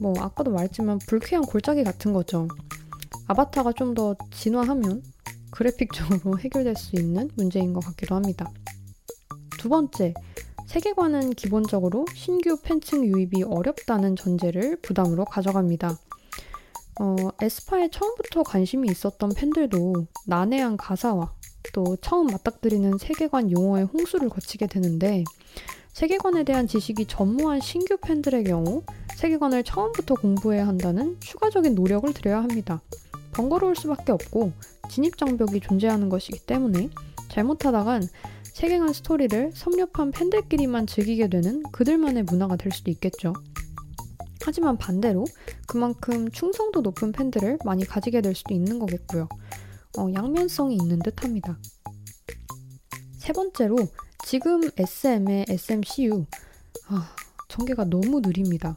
뭐 0.00 0.14
아까도 0.18 0.50
말했지만 0.50 0.98
불쾌한 1.06 1.44
골짜기 1.44 1.84
같은 1.84 2.12
거죠. 2.12 2.48
아바타가 3.26 3.72
좀 3.72 3.94
더 3.94 4.16
진화하면 4.32 5.02
그래픽적으로 5.50 6.38
해결될 6.40 6.76
수 6.76 6.96
있는 6.96 7.30
문제인 7.36 7.72
것 7.72 7.80
같기도 7.84 8.14
합니다. 8.14 8.50
두 9.58 9.68
번째, 9.68 10.14
세계관은 10.66 11.30
기본적으로 11.30 12.04
신규 12.14 12.60
팬층 12.62 13.04
유입이 13.04 13.44
어렵다는 13.44 14.14
전제를 14.16 14.80
부담으로 14.82 15.24
가져갑니다. 15.24 15.96
어, 17.00 17.16
에스파에 17.40 17.88
처음부터 17.90 18.42
관심이 18.42 18.88
있었던 18.90 19.30
팬들도 19.36 20.06
난해한 20.26 20.76
가사와 20.76 21.32
또 21.72 21.96
처음 22.00 22.26
맞닥뜨리는 22.28 22.98
세계관 22.98 23.50
용어의 23.50 23.84
홍수를 23.84 24.28
거치게 24.28 24.66
되는데 24.66 25.24
세계관에 25.92 26.44
대한 26.44 26.66
지식이 26.66 27.06
전무한 27.06 27.60
신규 27.60 27.96
팬들의 27.96 28.44
경우 28.44 28.82
세계관을 29.16 29.64
처음부터 29.64 30.14
공부해야 30.14 30.66
한다는 30.66 31.16
추가적인 31.20 31.74
노력을 31.74 32.12
들여야 32.12 32.42
합니다. 32.42 32.80
번거로울 33.32 33.76
수밖에 33.76 34.12
없고 34.12 34.52
진입장벽이 34.90 35.60
존재하는 35.60 36.08
것이기 36.08 36.46
때문에 36.46 36.88
잘못하다간 37.28 38.02
세계관 38.44 38.92
스토리를 38.92 39.52
섭렵한 39.54 40.10
팬들끼리만 40.10 40.86
즐기게 40.86 41.28
되는 41.28 41.62
그들만의 41.70 42.24
문화가 42.24 42.56
될 42.56 42.72
수도 42.72 42.90
있겠죠. 42.90 43.34
하지만 44.42 44.76
반대로 44.76 45.24
그만큼 45.66 46.30
충성도 46.30 46.80
높은 46.80 47.12
팬들을 47.12 47.58
많이 47.64 47.84
가지게 47.84 48.20
될 48.20 48.34
수도 48.34 48.54
있는 48.54 48.78
거겠고요. 48.78 49.28
어, 49.98 50.08
양면성이 50.12 50.76
있는 50.76 50.98
듯 51.00 51.24
합니다. 51.24 51.58
세 53.18 53.32
번째로 53.32 53.76
지금 54.24 54.60
SM의 54.76 55.46
SMCU 55.48 56.26
아, 56.88 57.14
전개가 57.48 57.84
너무 57.84 58.20
느립니다. 58.20 58.76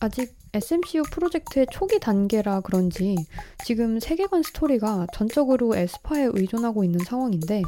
아직 0.00 0.36
SMCU 0.52 1.02
프로젝트의 1.10 1.66
초기 1.72 1.98
단계라 1.98 2.60
그런지 2.60 3.16
지금 3.64 3.98
세계관 3.98 4.42
스토리가 4.42 5.06
전적으로 5.12 5.74
에스파에 5.74 6.28
의존하고 6.32 6.84
있는 6.84 7.00
상황인데 7.04 7.62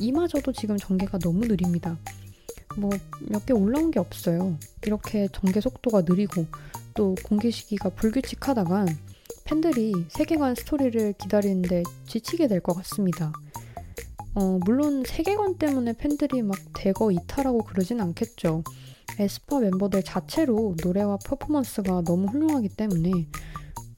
이마저도 0.00 0.52
지금 0.52 0.76
전개가 0.76 1.18
너무 1.18 1.46
느립니다. 1.46 1.96
뭐 2.76 2.90
몇 3.30 3.46
개 3.46 3.52
올라온 3.52 3.90
게 3.90 3.98
없어요. 4.00 4.56
이렇게 4.86 5.28
전개 5.32 5.60
속도가 5.60 6.02
느리고 6.02 6.46
또 6.94 7.14
공개 7.24 7.50
시기가 7.50 7.90
불규칙하다간 7.90 8.88
팬들이 9.44 9.92
세계관 10.08 10.54
스토리를 10.54 11.14
기다리는데 11.14 11.82
지치게 12.06 12.48
될 12.48 12.60
것 12.60 12.74
같습니다. 12.76 13.32
어, 14.34 14.58
물론 14.64 15.02
세계관 15.04 15.56
때문에 15.58 15.92
팬들이 15.94 16.42
막 16.42 16.56
대거 16.74 17.10
이탈하고 17.10 17.64
그러진 17.64 18.00
않겠죠. 18.00 18.62
에스파 19.18 19.58
멤버들 19.60 20.02
자체로 20.04 20.76
노래와 20.82 21.18
퍼포먼스가 21.24 22.02
너무 22.02 22.26
훌륭하기 22.28 22.68
때문에 22.70 23.10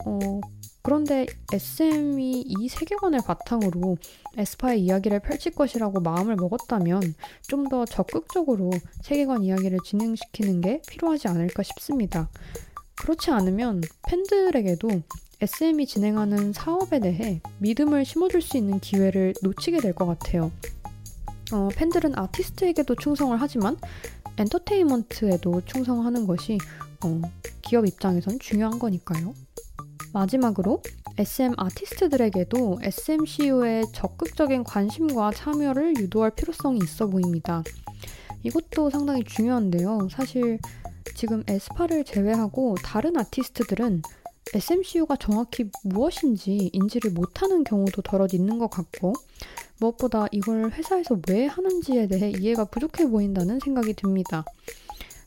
어, 0.07 0.41
그런데 0.83 1.27
SM이 1.53 2.45
이 2.47 2.69
세계관을 2.69 3.21
바탕으로 3.25 3.97
에스파의 4.37 4.81
이야기를 4.83 5.21
펼칠 5.21 5.53
것이라고 5.53 6.01
마음을 6.01 6.37
먹었다면 6.37 7.15
좀 7.49 7.69
더 7.69 7.85
적극적으로 7.87 8.71
세계관 9.03 9.45
이야기를 9.45 9.79
진행시키는 9.87 10.61
게 10.61 10.83
필요하지 10.89 11.29
않을까 11.29 11.63
싶습니다. 11.63 12.29
그렇지 12.97 13.31
않으면 13.31 13.81
팬들에게도 14.09 14.89
SM이 15.41 15.87
진행하는 15.87 16.53
사업에 16.53 17.01
대해 17.01 17.41
믿음을 17.59 18.05
심어줄 18.05 18.43
수 18.43 18.57
있는 18.59 18.79
기회를 18.81 19.35
놓치게 19.43 19.79
될 19.79 19.95
것 19.95 20.07
같아요. 20.07 20.51
어, 21.53 21.69
팬들은 21.75 22.19
아티스트에게도 22.19 22.97
충성을 22.97 23.37
하지만 23.41 23.77
엔터테인먼트에도 24.39 25.63
충성하는 25.65 26.27
것이 26.27 26.59
어, 27.05 27.21
기업 27.63 27.87
입장에선 27.87 28.39
중요한 28.39 28.79
거니까요. 28.79 29.35
마지막으로 30.13 30.83
SM 31.19 31.55
아티스트들에게도 31.57 32.81
SMCU의 32.83 33.85
적극적인 33.93 34.65
관심과 34.65 35.33
참여를 35.33 35.97
유도할 35.99 36.31
필요성이 36.31 36.81
있어 36.83 37.07
보입니다. 37.07 37.63
이것도 38.43 38.91
상당히 38.91 39.25
중요한데요. 39.25 40.09
사실 40.11 40.59
지금 41.15 41.43
에스파를 41.47 42.05
제외하고 42.05 42.77
다른 42.83 43.17
아티스트들은 43.17 44.03
SMCU가 44.55 45.17
정확히 45.17 45.71
무엇인지 45.85 46.71
인지를 46.73 47.13
못하는 47.13 47.65
경우도 47.65 48.03
더럿 48.03 48.35
있는 48.35 48.59
것 48.59 48.69
같고 48.69 49.15
무엇보다 49.79 50.27
이걸 50.31 50.71
회사에서 50.71 51.19
왜 51.29 51.47
하는지에 51.47 52.07
대해 52.09 52.31
이해가 52.31 52.67
부족해 52.67 53.09
보인다는 53.09 53.61
생각이 53.61 53.95
듭니다. 53.95 54.45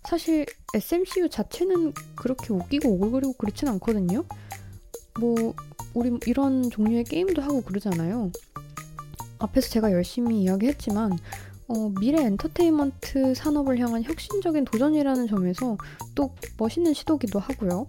사실 0.07 0.45
SMCU 0.74 1.30
자체는 1.30 1.94
그렇게 2.16 2.53
웃기고 2.53 2.90
오글거리고 2.90 3.34
그렇진 3.34 3.68
않거든요. 3.70 4.24
뭐 5.19 5.53
우리 5.93 6.11
이런 6.25 6.69
종류의 6.69 7.05
게임도 7.05 7.41
하고 7.41 7.61
그러잖아요. 7.61 8.31
앞에서 9.39 9.69
제가 9.69 9.91
열심히 9.91 10.41
이야기했지만 10.41 11.17
어, 11.67 11.89
미래 11.99 12.23
엔터테인먼트 12.23 13.33
산업을 13.33 13.79
향한 13.79 14.03
혁신적인 14.03 14.65
도전이라는 14.65 15.27
점에서 15.27 15.77
또 16.13 16.35
멋있는 16.57 16.93
시도기도 16.93 17.39
하고요. 17.39 17.87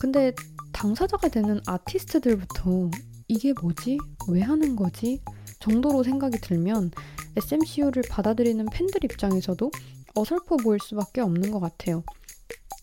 근데 0.00 0.32
당사자가 0.72 1.28
되는 1.28 1.60
아티스트들부터 1.66 2.90
이게 3.28 3.52
뭐지? 3.60 3.98
왜 4.28 4.40
하는 4.40 4.76
거지? 4.76 5.20
정도로 5.60 6.02
생각이 6.02 6.38
들면 6.38 6.90
SMCU를 7.36 8.02
받아들이는 8.08 8.66
팬들 8.72 9.04
입장에서도 9.04 9.70
어설퍼 10.14 10.58
보일 10.58 10.78
수밖에 10.80 11.20
없는 11.20 11.50
것 11.50 11.60
같아요. 11.60 12.02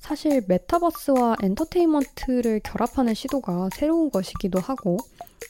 사실 0.01 0.43
메타버스와 0.47 1.37
엔터테인먼트를 1.41 2.59
결합하는 2.63 3.13
시도가 3.13 3.69
새로운 3.73 4.09
것이기도 4.09 4.59
하고 4.59 4.97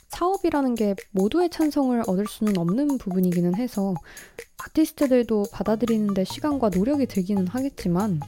사업이라는 0.09 0.75
게 0.75 0.95
모두의 1.11 1.49
찬성을 1.49 2.03
얻을 2.05 2.27
수는 2.27 2.57
없는 2.57 2.97
부분이기는 2.97 3.55
해서 3.55 3.95
아티스트들도 4.57 5.45
받아들이는데 5.51 6.25
시간과 6.25 6.69
노력이 6.69 7.07
들기는 7.07 7.47
하겠지만 7.47 8.19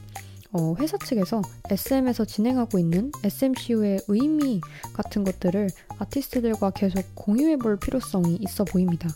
어, 0.52 0.74
회사 0.78 0.96
측에서 0.96 1.42
SM에서 1.70 2.24
진행하고 2.24 2.78
있는 2.78 3.12
SMCU의 3.22 4.00
의미 4.08 4.60
같은 4.94 5.24
것들을 5.24 5.68
아티스트들과 5.98 6.70
계속 6.70 7.04
공유해 7.14 7.56
볼 7.56 7.76
필요성이 7.76 8.36
있어 8.40 8.64
보입니다. 8.64 9.08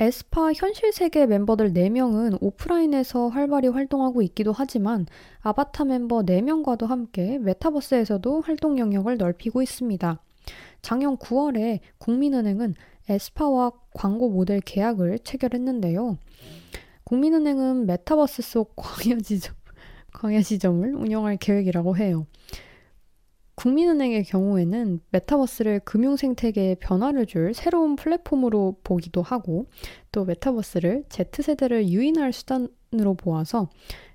에스파 0.00 0.54
현실 0.54 0.94
세계 0.94 1.26
멤버들 1.26 1.74
4명은 1.74 2.38
오프라인에서 2.40 3.28
활발히 3.28 3.68
활동하고 3.68 4.22
있기도 4.22 4.50
하지만 4.50 5.04
아바타 5.42 5.84
멤버 5.84 6.22
4명과도 6.22 6.86
함께 6.86 7.36
메타버스에서도 7.38 8.40
활동 8.40 8.78
영역을 8.78 9.18
넓히고 9.18 9.60
있습니다. 9.60 10.18
작년 10.80 11.18
9월에 11.18 11.80
국민은행은 11.98 12.76
에스파와 13.10 13.72
광고 13.92 14.30
모델 14.30 14.60
계약을 14.60 15.18
체결했는데요. 15.18 16.16
국민은행은 17.04 17.84
메타버스 17.84 18.40
속 18.40 18.72
광야 18.80 19.18
지점, 19.18 19.54
광야 20.14 20.40
지점을 20.40 20.94
운영할 20.94 21.36
계획이라고 21.36 21.98
해요. 21.98 22.26
국민은행의 23.60 24.24
경우에는 24.24 25.00
메타버스를 25.10 25.80
금융 25.80 26.16
생태계에 26.16 26.76
변화를 26.76 27.26
줄 27.26 27.52
새로운 27.52 27.94
플랫폼으로 27.94 28.78
보기도 28.82 29.20
하고 29.20 29.66
또 30.12 30.24
메타버스를 30.24 31.04
Z세대를 31.10 31.90
유인할 31.90 32.32
수단으로 32.32 33.14
보아서 33.18 33.68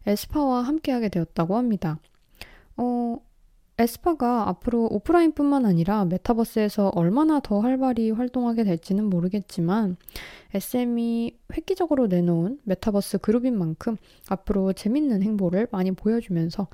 에스파와 0.07 0.63
함께하게 0.63 1.09
되었다고 1.09 1.57
합니다. 1.57 1.99
어, 2.77 3.17
에스파가 3.77 4.49
앞으로 4.49 4.88
오프라인뿐만 4.89 5.67
아니라 5.67 6.05
메타버스에서 6.05 6.93
얼마나 6.95 7.39
더 7.39 7.59
활발히 7.59 8.09
활동하게 8.09 8.63
될지는 8.63 9.11
모르겠지만 9.11 9.97
SM이 10.55 11.38
획기적으로 11.53 12.07
내놓은 12.07 12.61
메타버스 12.63 13.19
그룹인 13.19 13.55
만큼 13.55 13.97
앞으로 14.27 14.73
재밌는 14.73 15.22
행보를 15.22 15.67
많이 15.69 15.91
보여주면서 15.91 16.67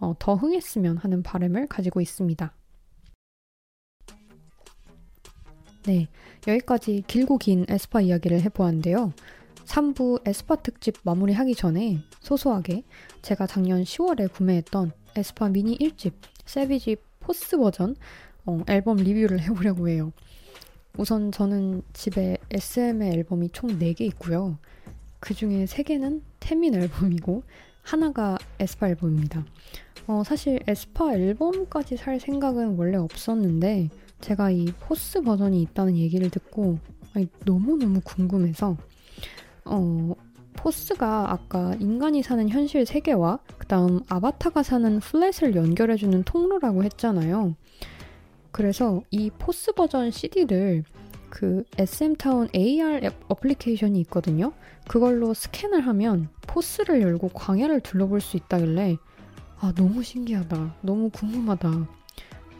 어, 0.00 0.14
더 0.18 0.34
흥했으면 0.34 0.96
하는 0.98 1.22
바람을 1.22 1.66
가지고 1.66 2.00
있습니다. 2.00 2.52
네, 5.86 6.08
여기까지 6.46 7.02
길고 7.06 7.38
긴 7.38 7.64
에스파 7.68 8.00
이야기를 8.00 8.42
해보았는데요. 8.42 9.12
3부 9.64 10.26
에스파 10.26 10.56
특집 10.56 10.96
마무리하기 11.02 11.54
전에 11.54 11.98
소소하게 12.20 12.84
제가 13.22 13.46
작년 13.46 13.82
10월에 13.82 14.32
구매했던 14.32 14.92
에스파 15.16 15.48
미니 15.48 15.76
1집 15.78 16.12
Savage 16.46 16.96
P.O.S 17.20 17.56
버전 17.56 17.96
어, 18.46 18.60
앨범 18.68 18.96
리뷰를 18.96 19.40
해보려고 19.40 19.88
해요. 19.88 20.12
우선 20.96 21.30
저는 21.30 21.82
집에 21.92 22.38
SM의 22.50 23.12
앨범이 23.12 23.50
총 23.50 23.78
4개 23.78 24.00
있고요. 24.02 24.58
그 25.20 25.34
중에 25.34 25.64
3개는 25.64 26.22
태민 26.40 26.74
앨범이고 26.74 27.42
하나가 27.82 28.36
에스파 28.58 28.88
앨범입니다. 28.88 29.44
어, 30.08 30.24
사실 30.24 30.58
에스파 30.66 31.12
앨범까지 31.12 31.98
살 31.98 32.18
생각은 32.18 32.76
원래 32.78 32.96
없었는데 32.96 33.90
제가 34.22 34.50
이 34.50 34.72
P.O.S 34.80 35.20
버전이 35.20 35.60
있다는 35.62 35.98
얘기를 35.98 36.30
듣고 36.30 36.78
아니, 37.12 37.28
너무너무 37.44 38.00
궁금해서 38.02 38.78
어, 39.66 40.14
P.O.S가 40.54 41.30
아까 41.30 41.74
인간이 41.78 42.22
사는 42.22 42.48
현실 42.48 42.86
세계와 42.86 43.40
그 43.58 43.66
다음 43.66 44.00
아바타가 44.08 44.62
사는 44.62 44.98
FLAT을 44.98 45.54
연결해주는 45.54 46.22
통로라고 46.24 46.84
했잖아요. 46.84 47.54
그래서 48.50 49.02
이 49.10 49.30
P.O.S 49.38 49.72
버전 49.72 50.10
CD를 50.10 50.84
그 51.28 51.64
SM타운 51.76 52.48
AR 52.54 53.04
앱 53.04 53.14
어플리케이션이 53.28 54.00
있거든요. 54.00 54.54
그걸로 54.88 55.34
스캔을 55.34 55.86
하면 55.86 56.30
P.O.S를 56.46 57.02
열고 57.02 57.28
광야를 57.28 57.82
둘러볼 57.82 58.22
수 58.22 58.38
있다길래 58.38 58.96
아, 59.60 59.72
너무 59.76 60.02
신기하다. 60.02 60.76
너무 60.82 61.10
궁금하다. 61.10 61.88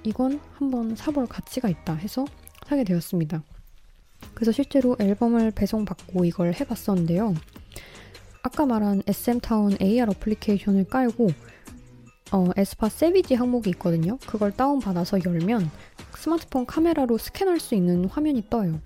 이건 0.02 0.40
한번 0.54 0.96
사볼 0.96 1.26
가치가 1.26 1.68
있다 1.68 1.94
해서 1.94 2.24
사게 2.66 2.82
되었습니다. 2.82 3.42
그래서 4.34 4.50
실제로 4.50 4.96
앨범을 4.98 5.52
배송받고 5.52 6.24
이걸 6.24 6.54
해봤었는데요. 6.54 7.34
아까 8.42 8.66
말한 8.66 9.02
SM타운 9.06 9.76
AR 9.80 10.10
어플리케이션을 10.10 10.84
깔고 10.84 11.28
어, 12.32 12.50
에스파 12.56 12.88
세비지 12.88 13.34
항목이 13.34 13.70
있거든요. 13.70 14.18
그걸 14.26 14.52
다운받아서 14.52 15.24
열면 15.24 15.70
스마트폰 16.16 16.66
카메라로 16.66 17.16
스캔할 17.16 17.60
수 17.60 17.74
있는 17.74 18.06
화면이 18.06 18.50
떠요. 18.50 18.80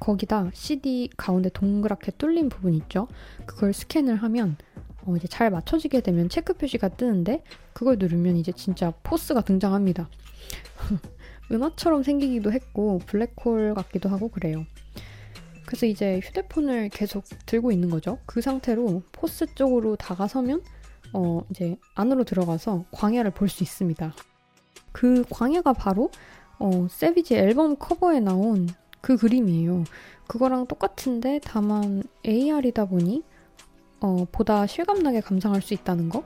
거기다 0.00 0.50
CD 0.52 1.10
가운데 1.16 1.48
동그랗게 1.48 2.12
뚫린 2.12 2.48
부분 2.48 2.74
있죠? 2.74 3.08
그걸 3.46 3.72
스캔을 3.72 4.16
하면 4.16 4.56
어, 5.04 5.16
이제 5.16 5.26
잘 5.28 5.50
맞춰지게 5.50 6.00
되면 6.00 6.28
체크 6.28 6.54
표시가 6.54 6.88
뜨는데 6.90 7.42
그걸 7.72 7.96
누르면 7.98 8.36
이제 8.36 8.52
진짜 8.52 8.92
P.O.S가 9.02 9.42
등장합니다. 9.42 10.08
은하처럼 11.50 12.02
생기기도 12.02 12.52
했고 12.52 12.98
블랙홀 13.06 13.74
같기도 13.74 14.08
하고 14.08 14.28
그래요. 14.28 14.64
그래서 15.66 15.86
이제 15.86 16.20
휴대폰을 16.22 16.88
계속 16.90 17.24
들고 17.46 17.72
있는 17.72 17.88
거죠. 17.90 18.18
그 18.26 18.40
상태로 18.40 19.02
P.O.S 19.12 19.46
쪽으로 19.54 19.96
다가서면 19.96 20.62
어 21.14 21.42
이제 21.50 21.76
안으로 21.94 22.24
들어가서 22.24 22.84
광야를 22.90 23.32
볼 23.32 23.48
수 23.48 23.62
있습니다. 23.62 24.14
그 24.92 25.24
광야가 25.30 25.72
바로 25.74 26.10
어 26.58 26.86
Savage 26.90 27.34
앨범 27.36 27.76
커버에 27.76 28.20
나온 28.20 28.68
그 29.00 29.16
그림이에요. 29.16 29.84
그거랑 30.26 30.66
똑같은데 30.66 31.40
다만 31.44 32.02
AR이다 32.26 32.86
보니 32.86 33.22
어, 34.02 34.26
보다 34.30 34.66
실감나게 34.66 35.20
감상할 35.20 35.62
수 35.62 35.74
있다는 35.74 36.08
거. 36.08 36.24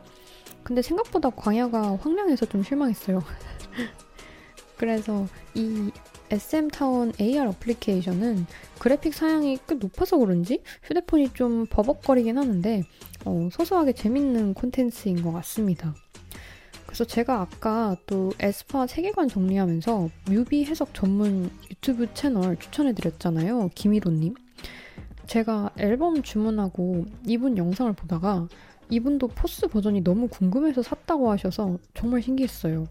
근데 0.63 0.83
생각보다 0.83 1.31
광야가 1.31 1.97
황량해서 1.97 2.47
좀 2.47 2.63
실망했어요. 2.63 3.23
그래서 4.77 5.27
이 5.55 5.91
SM타운 6.31 7.13
AR 7.21 7.49
어플리케이션은 7.49 8.47
그래픽 8.79 9.15
사양이 9.15 9.59
꽤 9.69 9.77
높아서 9.77 10.17
그런지 10.19 10.63
휴대폰이 10.83 11.35
좀 11.35 11.67
버벅거리긴 11.67 12.37
하는데 12.37 12.83
어, 13.25 13.49
소소하게 13.53 13.93
재밌는 13.93 14.55
콘텐츠인 14.55 15.23
것 15.23 15.33
같습니다. 15.33 15.95
그래서 16.85 17.05
제가 17.05 17.43
아까 17.43 17.97
또 18.07 18.33
에스파 18.41 18.87
세계관 18.87 19.29
정리하면서 19.29 20.09
뮤비 20.31 20.65
해석 20.65 20.95
전문 20.95 21.51
유튜브 21.71 22.13
채널 22.15 22.57
추천해드렸잖아요. 22.57 23.71
김희로님. 23.75 24.35
제가 25.27 25.71
앨범 25.79 26.23
주문하고 26.23 27.05
이분 27.27 27.57
영상을 27.59 27.93
보다가 27.93 28.49
이분도 28.91 29.29
POS 29.29 29.67
버전이 29.67 30.03
너무 30.03 30.29
궁금해서 30.29 30.83
샀다고 30.83 31.31
하셔서 31.31 31.79
정말 31.95 32.23
신기했어요. 32.23 32.87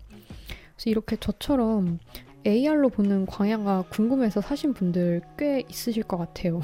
그래서 0.75 0.89
이렇게 0.89 1.15
저처럼 1.15 1.99
AR로 2.45 2.89
보는 2.89 3.25
광야가 3.25 3.85
궁금해서 3.89 4.41
사신 4.41 4.73
분들 4.73 5.21
꽤 5.37 5.63
있으실 5.69 6.03
것 6.03 6.17
같아요. 6.17 6.61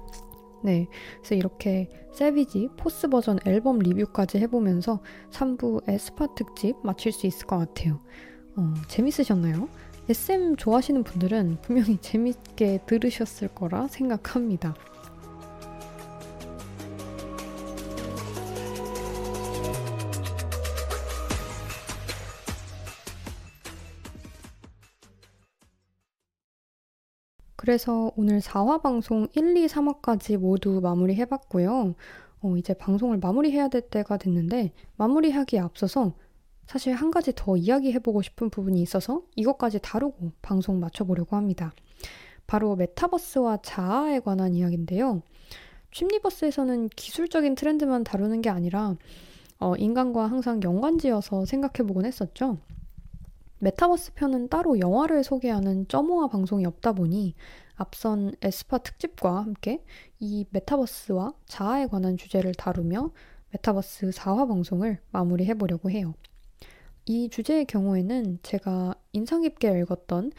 네. 0.64 0.86
그래서 1.18 1.34
이렇게 1.34 1.88
Savage 2.14 2.70
POS 2.76 3.08
버전 3.08 3.38
앨범 3.46 3.78
리뷰까지 3.78 4.38
해보면서 4.38 5.00
3부 5.30 5.88
에스파 5.88 6.34
특집 6.34 6.76
마칠 6.82 7.12
수 7.12 7.26
있을 7.26 7.46
것 7.46 7.58
같아요. 7.58 8.00
어, 8.56 8.74
재밌으셨나요? 8.88 9.68
SM 10.08 10.56
좋아하시는 10.56 11.04
분들은 11.04 11.58
분명히 11.62 11.98
재밌게 11.98 12.80
들으셨을 12.86 13.48
거라 13.48 13.86
생각합니다. 13.88 14.74
그래서 27.62 28.10
오늘 28.16 28.40
4화 28.40 28.82
방송 28.82 29.28
1, 29.34 29.56
2, 29.56 29.66
3화까지 29.68 30.36
모두 30.36 30.80
마무리해봤고요. 30.82 31.94
어, 32.40 32.56
이제 32.56 32.74
방송을 32.74 33.18
마무리해야 33.18 33.68
될 33.68 33.82
때가 33.82 34.16
됐는데 34.16 34.72
마무리하기에 34.96 35.60
앞서서 35.60 36.12
사실 36.66 36.92
한 36.92 37.12
가지 37.12 37.32
더 37.36 37.56
이야기해보고 37.56 38.20
싶은 38.20 38.50
부분이 38.50 38.82
있어서 38.82 39.22
이것까지 39.36 39.78
다루고 39.80 40.32
방송 40.42 40.80
마쳐보려고 40.80 41.36
합니다. 41.36 41.72
바로 42.48 42.74
메타버스와 42.74 43.58
자아에 43.62 44.18
관한 44.18 44.54
이야기인데요. 44.54 45.22
취미버스에서는 45.92 46.88
기술적인 46.88 47.54
트렌드만 47.54 48.02
다루는 48.02 48.42
게 48.42 48.50
아니라 48.50 48.96
어, 49.60 49.76
인간과 49.76 50.26
항상 50.26 50.60
연관지어서 50.64 51.44
생각해보곤 51.44 52.06
했었죠. 52.06 52.58
메타버스 53.62 54.14
편은 54.14 54.48
따로 54.48 54.80
영화를 54.80 55.22
소개하는 55.22 55.86
점오화 55.86 56.26
방송이 56.26 56.66
없다 56.66 56.94
보니 56.94 57.36
앞선 57.76 58.34
에스파 58.42 58.78
특집과 58.78 59.36
함께 59.36 59.84
이 60.18 60.44
메타버스와 60.50 61.34
자아에 61.46 61.86
관한 61.86 62.16
주제를 62.16 62.54
다루며 62.54 63.12
메타버스 63.52 64.10
4화 64.10 64.48
방송을 64.48 64.98
마무리해 65.12 65.54
보려고 65.54 65.90
해요. 65.92 66.14
이 67.06 67.28
주제의 67.28 67.66
경우에는 67.66 68.40
제가 68.42 68.96
인상 69.12 69.42
깊게 69.42 69.78
읽었던 69.78 70.32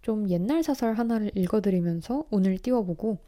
좀 0.00 0.30
옛날 0.30 0.62
사설 0.62 0.94
하나를 0.94 1.32
읽어드리면서 1.34 2.26
운을 2.30 2.58
띄워보고 2.58 3.18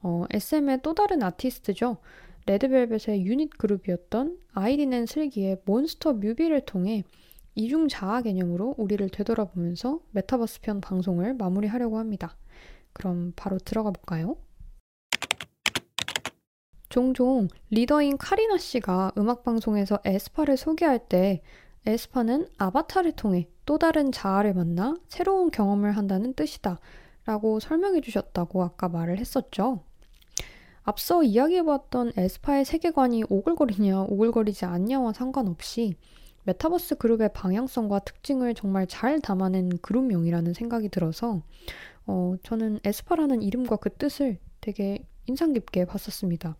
어, 0.00 0.24
SM의 0.30 0.80
또 0.82 0.94
다른 0.94 1.22
아티스트죠. 1.22 1.98
레드벨벳의 2.46 3.26
유닛 3.26 3.50
그룹이었던 3.58 4.38
아이린 4.54 5.04
슬기의 5.04 5.58
몬스터 5.66 6.14
뮤비를 6.14 6.62
통해 6.62 7.04
이중 7.58 7.88
자아 7.88 8.20
개념으로 8.20 8.74
우리를 8.76 9.08
되돌아보면서 9.08 10.00
메타버스 10.10 10.60
편 10.60 10.82
방송을 10.82 11.32
마무리하려고 11.34 11.98
합니다. 11.98 12.36
그럼 12.92 13.32
바로 13.34 13.56
들어가 13.58 13.90
볼까요? 13.90 14.36
종종 16.90 17.48
리더인 17.70 18.18
카리나 18.18 18.58
씨가 18.58 19.12
음악 19.16 19.42
방송에서 19.42 19.98
에스파를 20.04 20.58
소개할 20.58 20.98
때 21.08 21.42
에스파는 21.86 22.46
아바타를 22.58 23.12
통해 23.12 23.48
또 23.64 23.78
다른 23.78 24.12
자아를 24.12 24.52
만나 24.52 24.94
새로운 25.06 25.50
경험을 25.50 25.96
한다는 25.96 26.34
뜻이다 26.34 26.78
라고 27.24 27.58
설명해 27.58 28.02
주셨다고 28.02 28.62
아까 28.64 28.88
말을 28.90 29.18
했었죠. 29.18 29.82
앞서 30.82 31.22
이야기해봤던 31.22 32.12
에스파의 32.16 32.66
세계관이 32.66 33.24
오글거리냐 33.30 34.02
오글거리지 34.02 34.66
않냐와 34.66 35.14
상관없이 35.14 35.96
메타버스 36.46 36.94
그룹의 36.96 37.30
방향성과 37.32 37.98
특징을 38.00 38.54
정말 38.54 38.86
잘 38.86 39.20
담아낸 39.20 39.78
그룹명이라는 39.78 40.54
생각이 40.54 40.88
들어서 40.88 41.42
어, 42.06 42.36
저는 42.44 42.78
에스파라는 42.84 43.42
이름과 43.42 43.76
그 43.76 43.90
뜻을 43.90 44.38
되게 44.60 45.04
인상 45.26 45.52
깊게 45.52 45.86
봤었습니다. 45.86 46.56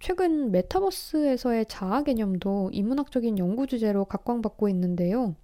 최근 0.00 0.50
메타버스에서의 0.50 1.66
자아 1.66 2.02
개념도 2.02 2.70
인문학적인 2.72 3.38
연구 3.38 3.68
주제로 3.68 4.04
각광받고 4.06 4.68
있는데요. 4.70 5.36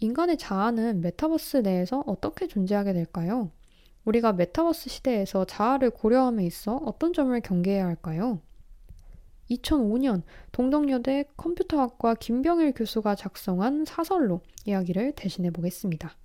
인간의 0.00 0.36
자아는 0.36 1.02
메타버스 1.02 1.58
내에서 1.58 2.02
어떻게 2.06 2.48
존재하게 2.48 2.94
될까요? 2.94 3.52
우리가 4.04 4.32
메타버스 4.32 4.90
시대에서 4.90 5.44
자아를 5.44 5.90
고려함에 5.90 6.44
있어 6.44 6.76
어떤 6.84 7.12
점을 7.12 7.38
경계해야 7.40 7.86
할까요? 7.86 8.40
2005년 9.50 10.22
동덕여대 10.52 11.24
컴퓨터학과 11.36 12.14
김병일 12.14 12.72
교수가 12.72 13.14
작성한 13.14 13.84
사설로 13.84 14.40
이야기를 14.64 15.12
대신해 15.12 15.50
보겠습니다. 15.50 16.16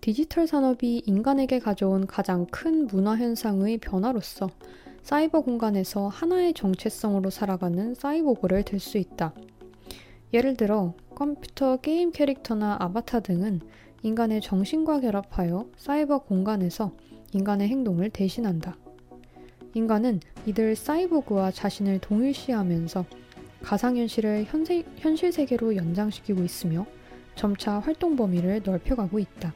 디지털 0.00 0.46
산업이 0.46 1.02
인간에게 1.06 1.58
가져온 1.58 2.06
가장 2.06 2.46
큰 2.46 2.86
문화 2.86 3.16
현상의 3.16 3.78
변화로서 3.78 4.50
사이버 5.02 5.42
공간에서 5.42 6.08
하나의 6.08 6.54
정체성으로 6.54 7.30
살아가는 7.30 7.94
사이보그를 7.94 8.64
들 8.64 8.80
수 8.80 8.98
있다. 8.98 9.34
예를 10.32 10.56
들어 10.56 10.94
컴퓨터 11.14 11.76
게임 11.78 12.12
캐릭터나 12.12 12.76
아바타 12.78 13.20
등은 13.20 13.60
인간의 14.02 14.40
정신과 14.40 15.00
결합하여 15.00 15.66
사이버 15.76 16.18
공간에서 16.18 16.92
인간의 17.32 17.68
행동을 17.68 18.10
대신한다. 18.10 18.76
인간은 19.74 20.20
이들 20.46 20.76
사이보그와 20.76 21.50
자신을 21.50 21.98
동일시하면서 22.00 23.04
가상현실을 23.62 24.46
현세, 24.48 24.84
현실 24.96 25.32
세계로 25.32 25.76
연장시키고 25.76 26.42
있으며 26.42 26.86
점차 27.34 27.78
활동 27.78 28.16
범위를 28.16 28.62
넓혀가고 28.64 29.18
있다. 29.18 29.52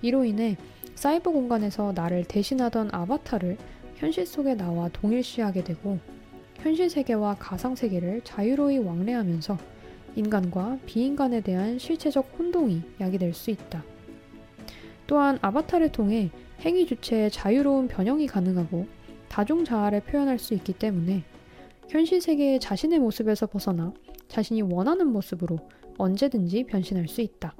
이로 0.00 0.24
인해 0.24 0.56
사이버 0.94 1.30
공간에서 1.30 1.92
나를 1.92 2.24
대신하던 2.24 2.90
아바타를 2.92 3.56
현실 3.96 4.26
속에 4.26 4.54
나와 4.54 4.88
동일시하게 4.88 5.62
되고 5.62 5.98
현실 6.62 6.88
세계와 6.88 7.34
가상 7.40 7.74
세계를 7.74 8.20
자유로이 8.22 8.78
왕래하면서 8.78 9.58
인간과 10.14 10.78
비인간에 10.86 11.40
대한 11.40 11.76
실체적 11.76 12.36
혼동이 12.38 12.82
야기될 13.00 13.34
수 13.34 13.50
있다. 13.50 13.82
또한 15.08 15.40
아바타를 15.42 15.90
통해 15.90 16.30
행위 16.60 16.86
주체의 16.86 17.32
자유로운 17.32 17.88
변형이 17.88 18.28
가능하고 18.28 18.86
다중 19.28 19.64
자아를 19.64 20.02
표현할 20.02 20.38
수 20.38 20.54
있기 20.54 20.74
때문에 20.74 21.24
현실 21.88 22.20
세계의 22.20 22.60
자신의 22.60 23.00
모습에서 23.00 23.48
벗어나 23.48 23.92
자신이 24.28 24.62
원하는 24.62 25.08
모습으로 25.08 25.58
언제든지 25.98 26.64
변신할 26.64 27.08
수 27.08 27.22
있다. 27.22 27.56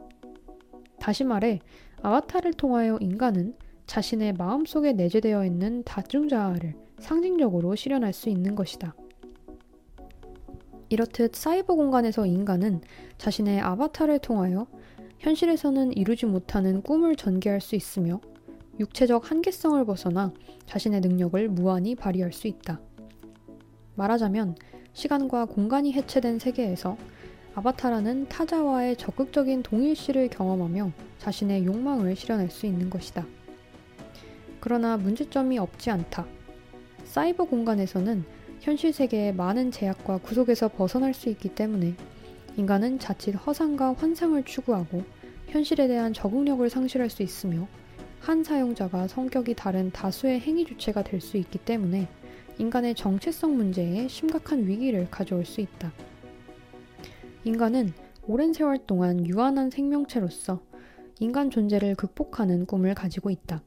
다시 1.00 1.24
말해, 1.24 1.58
아바타를 2.02 2.52
통하여 2.52 2.98
인간은 3.00 3.56
자신의 3.86 4.34
마음속에 4.34 4.92
내재되어 4.92 5.44
있는 5.44 5.82
다중 5.82 6.28
자아를 6.28 6.76
상징적으로 7.02 7.74
실현할 7.74 8.12
수 8.12 8.28
있는 8.28 8.54
것이다. 8.54 8.94
이렇듯 10.88 11.34
사이버 11.34 11.74
공간에서 11.74 12.26
인간은 12.26 12.80
자신의 13.18 13.60
아바타를 13.60 14.20
통하여 14.20 14.66
현실에서는 15.18 15.92
이루지 15.96 16.26
못하는 16.26 16.82
꿈을 16.82 17.16
전개할 17.16 17.60
수 17.60 17.76
있으며 17.76 18.20
육체적 18.78 19.30
한계성을 19.30 19.84
벗어나 19.84 20.32
자신의 20.66 21.00
능력을 21.00 21.48
무한히 21.48 21.94
발휘할 21.94 22.32
수 22.32 22.46
있다. 22.46 22.80
말하자면 23.94 24.56
시간과 24.92 25.46
공간이 25.46 25.92
해체된 25.92 26.38
세계에서 26.38 26.96
아바타라는 27.54 28.28
타자와의 28.28 28.96
적극적인 28.96 29.62
동일시를 29.62 30.28
경험하며 30.28 30.92
자신의 31.18 31.66
욕망을 31.66 32.16
실현할 32.16 32.50
수 32.50 32.66
있는 32.66 32.90
것이다. 32.90 33.26
그러나 34.60 34.96
문제점이 34.96 35.58
없지 35.58 35.90
않다. 35.90 36.26
사이버 37.12 37.44
공간에서는 37.44 38.24
현실 38.60 38.90
세계의 38.90 39.34
많은 39.34 39.70
제약과 39.70 40.20
구속에서 40.22 40.68
벗어날 40.68 41.12
수 41.12 41.28
있기 41.28 41.51
때문에 41.51 41.94
인간은 42.56 43.01
자칫 43.01 43.32
허상과 43.32 43.97
환상을 43.98 44.43
추구하고 44.44 45.02
현실에 45.48 45.89
대한 45.89 46.14
적응력을 46.14 46.70
상실할 46.70 47.10
수 47.10 47.22
있으며 47.22 47.68
한 48.18 48.43
사용자가 48.43 49.09
성격이 49.09 49.56
다른 49.56 49.90
다수의 49.90 50.40
행위 50.40 50.64
주체가 50.64 51.02
될 51.02 51.20
수 51.20 51.36
있기 51.36 51.59
때문에 51.59 52.09
인간의 52.56 52.94
정체성 52.94 53.59
문제에 53.59 54.09
심각한 54.09 54.66
위기를 54.66 55.06
가져올 55.10 55.44
수 55.44 55.60
있다. 55.60 55.93
인간은 57.44 57.93
오랜 58.26 58.55
세월 58.55 58.78
동안 58.86 59.26
유한한 59.26 59.68
생명체로서 59.68 60.62
인간 61.20 61.51
존재를 61.51 61.94
극복하는 61.94 62.64
꿈을 62.64 62.94
가지고 62.94 63.28
있다. 63.28 63.62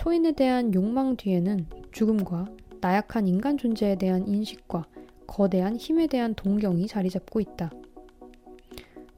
초인에 0.00 0.32
대한 0.32 0.72
욕망 0.72 1.14
뒤에는 1.14 1.66
죽음과 1.92 2.46
나약한 2.80 3.28
인간 3.28 3.58
존재에 3.58 3.96
대한 3.96 4.26
인식과 4.26 4.86
거대한 5.26 5.76
힘에 5.76 6.06
대한 6.06 6.32
동경이 6.34 6.86
자리 6.86 7.10
잡고 7.10 7.38
있다. 7.38 7.70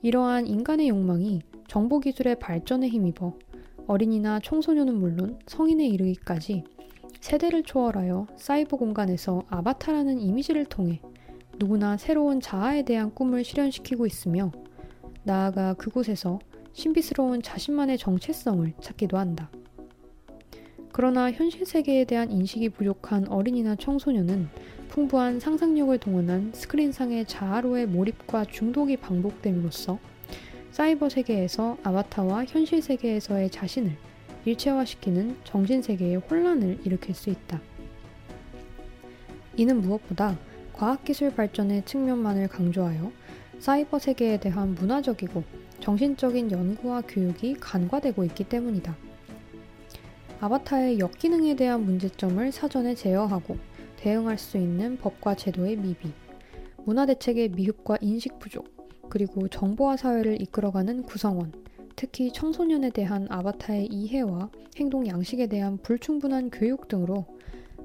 이러한 0.02 0.48
인간의 0.48 0.88
욕망이 0.88 1.42
정보기술의 1.68 2.40
발전에 2.40 2.88
힘입어 2.88 3.38
어린이나 3.86 4.40
청소년은 4.40 4.98
물론 4.98 5.38
성인에 5.46 5.86
이르기까지 5.86 6.64
세대를 7.20 7.62
초월하여 7.62 8.26
사이버 8.34 8.76
공간에서 8.76 9.44
아바타라는 9.50 10.18
이미지를 10.18 10.64
통해 10.64 11.00
누구나 11.60 11.96
새로운 11.96 12.40
자아에 12.40 12.82
대한 12.82 13.14
꿈을 13.14 13.44
실현시키고 13.44 14.04
있으며 14.04 14.50
나아가 15.22 15.74
그곳에서 15.74 16.40
신비스러운 16.72 17.40
자신만의 17.40 17.98
정체성을 17.98 18.72
찾기도 18.80 19.16
한다. 19.16 19.48
그러나 20.92 21.32
현실 21.32 21.64
세계에 21.64 22.04
대한 22.04 22.30
인식이 22.30 22.68
부족한 22.68 23.28
어린이나 23.28 23.76
청소년은 23.76 24.50
풍부한 24.90 25.40
상상력을 25.40 25.96
동원한 25.98 26.52
스크린상의 26.54 27.24
자아로의 27.24 27.86
몰입과 27.86 28.44
중독이 28.44 28.98
반복됨으로써 28.98 29.98
사이버 30.70 31.08
세계에서 31.08 31.78
아바타와 31.82 32.44
현실 32.44 32.82
세계에서의 32.82 33.48
자신을 33.48 33.96
일체화시키는 34.44 35.36
정신 35.44 35.80
세계의 35.80 36.16
혼란을 36.16 36.80
일으킬 36.84 37.14
수 37.14 37.30
있다. 37.30 37.60
이는 39.56 39.80
무엇보다 39.80 40.38
과학기술 40.74 41.34
발전의 41.34 41.86
측면만을 41.86 42.48
강조하여 42.48 43.12
사이버 43.60 43.98
세계에 43.98 44.40
대한 44.40 44.74
문화적이고 44.74 45.42
정신적인 45.80 46.50
연구와 46.50 47.02
교육이 47.02 47.54
간과되고 47.54 48.24
있기 48.24 48.44
때문이다. 48.44 48.94
아바타의 50.42 50.98
역기능에 50.98 51.54
대한 51.54 51.84
문제점을 51.84 52.50
사전에 52.50 52.96
제어하고 52.96 53.56
대응할 53.94 54.38
수 54.38 54.58
있는 54.58 54.96
법과 54.96 55.36
제도의 55.36 55.76
미비, 55.76 56.10
문화 56.84 57.06
대책의 57.06 57.50
미흡과 57.50 57.98
인식 58.00 58.40
부족, 58.40 58.66
그리고 59.08 59.46
정보화 59.46 59.96
사회를 59.96 60.42
이끌어가는 60.42 61.04
구성원, 61.04 61.52
특히 61.94 62.32
청소년에 62.32 62.90
대한 62.90 63.28
아바타의 63.30 63.86
이해와 63.86 64.50
행동 64.78 65.06
양식에 65.06 65.46
대한 65.46 65.78
불충분한 65.78 66.50
교육 66.50 66.88
등으로 66.88 67.24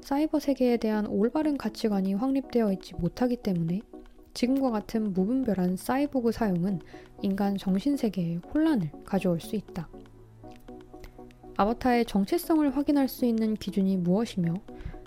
사이버 0.02 0.40
세계에 0.40 0.78
대한 0.78 1.06
올바른 1.06 1.60
가치관이 1.60 2.16
확립되어 2.16 2.72
있지 2.74 2.96
못하기 2.96 3.36
때문에 3.36 3.82
지금과 4.34 4.72
같은 4.72 5.14
무분별한 5.14 5.78
사이보그 5.78 6.32
사용은 6.32 6.80
인간 7.22 7.56
정신세계에 7.56 8.40
혼란을 8.52 8.90
가져올 9.06 9.40
수 9.40 9.56
있다. 9.56 9.88
아바타의 11.60 12.06
정체성을 12.06 12.78
확인할 12.78 13.08
수 13.08 13.26
있는 13.26 13.56
기준이 13.56 13.98
무엇이며 13.98 14.54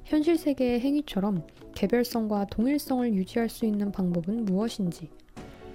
현실 0.05 0.37
세계의 0.37 0.81
행위처럼 0.81 1.47
개별성과 1.77 2.47
동일성을 2.51 3.15
유지할 3.15 3.49
수 3.49 3.67
있는 3.67 3.93
방법은 3.93 4.47
무엇인지, 4.47 5.09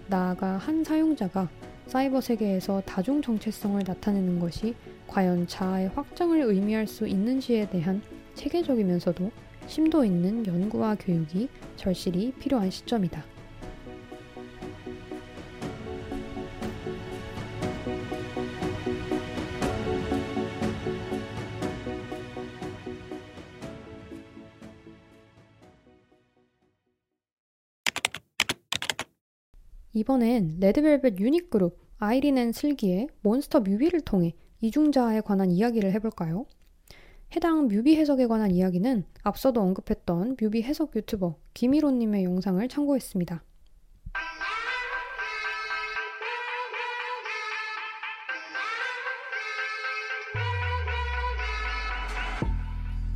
나아가 0.08 0.58
한 0.58 0.84
사용자가 0.84 1.50
사이버 1.88 2.20
세계에서 2.20 2.82
다중 2.86 3.22
정체성을 3.22 3.82
나타내는 3.88 4.38
것이 4.40 4.76
과연 5.08 5.48
자아의 5.48 5.90
확장을 5.96 6.38
의미할 6.42 6.88
수 6.88 7.08
있는지에 7.08 7.70
대한 7.70 8.02
체계적이면서도 8.34 9.32
심도 9.68 10.04
있는 10.04 10.46
연구와 10.46 10.96
교육이 10.96 11.48
절실히 11.78 12.34
필요한 12.34 12.70
시점이다. 12.70 13.35
이번엔 29.96 30.58
레드벨벳 30.60 31.22
유닛그룹 31.22 31.80
아이린 32.00 32.38
and 32.38 32.52
슬기의 32.52 33.08
몬스터 33.22 33.62
뮤비를 33.62 34.02
통해 34.02 34.34
이중자아에 34.60 35.22
관한 35.22 35.50
이야기를 35.50 35.94
해볼까요? 35.94 36.46
해당 37.34 37.70
뮤비 37.70 37.96
해석에 37.96 38.28
관한 38.28 38.52
이야기는 38.52 39.06
앞서도 39.24 39.62
언급했던 39.62 40.36
뮤비 40.38 40.64
해석 40.64 40.94
유튜버 40.98 41.38
김희로님의 41.54 42.26
영상을 42.26 42.68
참고했습니다. 42.68 43.42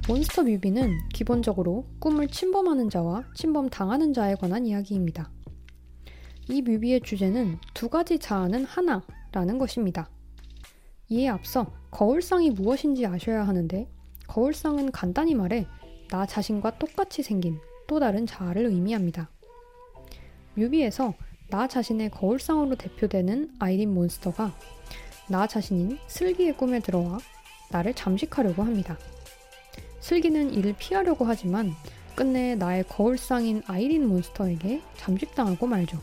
몬스터 0.08 0.44
뮤비는 0.44 1.10
기본적으로 1.14 1.86
꿈을 2.00 2.30
침범하는 2.30 2.90
자와 2.90 3.26
침범당하는 3.36 4.14
자에 4.14 4.36
관한 4.36 4.66
이야기입니다. 4.66 5.30
이 6.52 6.64
뮤비의 6.64 7.02
주제는 7.02 7.60
두 7.76 7.90
가지 7.90 8.18
자아는 8.18 8.66
하나라는 8.66 9.60
것입니다. 9.60 10.10
이에 11.08 11.28
앞서 11.28 11.72
거울상이 11.92 12.50
무엇인지 12.50 13.06
아셔야 13.06 13.48
하는데 13.48 13.88
거울상은 14.28 14.92
간단히 14.92 15.36
말해 15.36 15.68
나 16.10 16.26
자신과 16.26 16.80
똑같이 16.80 17.22
생긴 17.22 17.60
또 17.86 18.00
다른 18.00 18.26
자아를 18.26 18.66
의미합니다. 18.66 19.30
뮤비에서 20.56 21.14
나 21.52 21.68
자신의 21.68 22.10
거울상으로 22.10 22.76
대표되는 22.78 23.52
아이린 23.60 23.94
몬스터가 23.94 24.52
나 25.30 25.46
자신인 25.46 26.00
슬기의 26.08 26.58
꿈에 26.58 26.80
들어와 26.80 27.20
나를 27.70 27.94
잠식하려고 27.94 28.64
합니다. 28.64 28.98
슬기는 30.00 30.52
이를 30.52 30.74
피하려고 30.80 31.26
하지만 31.26 31.74
끝내 32.16 32.56
나의 32.56 32.86
거울상인 32.88 33.62
아이린 33.68 34.08
몬스터에게 34.08 34.82
잠식당하고 34.98 35.68
말죠. 35.68 36.00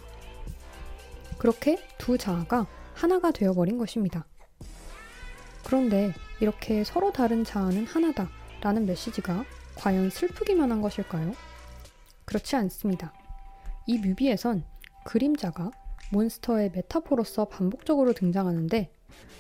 그렇게 1.39 1.79
두 1.99 2.19
자아가 2.19 2.67
하나가 2.95 3.31
되어버린 3.31 3.79
것입니다. 3.79 4.27
그런데 5.65 6.13
이렇게 6.41 6.85
서로 6.85 7.13
다른 7.13 7.45
자아는 7.45 7.87
하나다 7.87 8.29
라는 8.61 8.87
메시지가 8.87 9.45
과연 9.77 10.11
슬프기만 10.11 10.73
한 10.73 10.81
것일까요? 10.81 11.33
그렇지 12.25 12.57
않습니다. 12.57 13.13
이 13.87 13.99
뮤비에선 13.99 14.65
그림자가 15.05 15.71
몬스터의 16.11 16.73
메타포로서 16.75 17.47
반복적으로 17.47 18.13
등장하는데 18.13 18.91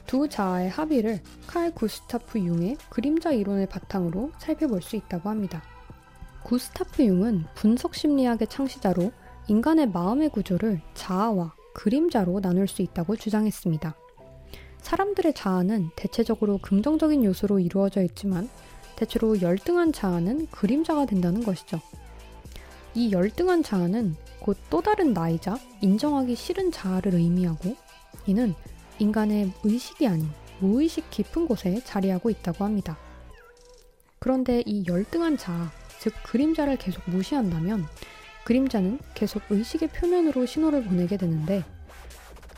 두 0.06 0.28
자아의 0.28 0.70
합의를 0.70 1.20
칼 1.47 1.73
구스타프 1.73 2.39
융의 2.39 2.77
그림자 2.89 3.32
이론을 3.32 3.66
바탕으로 3.66 4.31
살펴볼 4.39 4.82
수 4.82 4.94
있다고 4.97 5.28
합니다. 5.28 5.62
구스타프 6.44 7.02
융은 7.05 7.47
분석 7.56 7.97
심리학의 7.97 8.47
창시자로 8.47 9.10
인간의 9.48 9.89
마음의 9.89 10.28
구조를 10.28 10.81
자아와 10.94 11.56
그림자로 11.77 12.40
나눌 12.40 12.66
수 12.66 12.81
있다고 12.81 13.16
주장했습니다. 13.16 13.94
사람들의 14.81 15.35
자아는 15.35 15.90
대체적으로 15.94 16.57
긍정적인 16.59 17.23
요소로 17.23 17.59
이루어져 17.61 18.03
있지만 18.03 18.48
대체로 18.97 19.43
열등한 19.43 19.93
자아는 19.93 20.47
그림자가 20.47 21.05
된다는 21.05 21.44
것이죠. 21.44 21.81
이 22.94 23.12
열등한 23.12 23.62
자아는 23.62 24.16
곧 24.40 24.57
또 24.70 24.81
다른 24.81 25.12
나이자 25.12 25.59
인정하기 25.82 26.35
싫은 26.35 26.73
자아를 26.73 27.15
의미하고 27.15 27.77
이는 28.27 28.55
인간의 28.98 29.53
의식이 29.62 30.07
아닌 30.07 30.31
무의식 30.61 31.11
깊은 31.11 31.47
곳에 31.47 31.82
자리하고 31.85 32.31
있다고 32.31 32.65
합니다. 32.65 32.97
그런데 34.19 34.62
이 34.65 34.85
열등한 34.86 35.36
자아, 35.36 35.70
즉 36.01 36.15
그림자를 36.24 36.78
계속 36.78 37.03
무시한다면 37.11 37.86
그림자는 38.47 39.01
계속 39.14 39.43
의식의 39.51 39.89
표면으로 39.89 40.47
신호를 40.47 40.85
보내게 40.85 41.16
되는데 41.16 41.64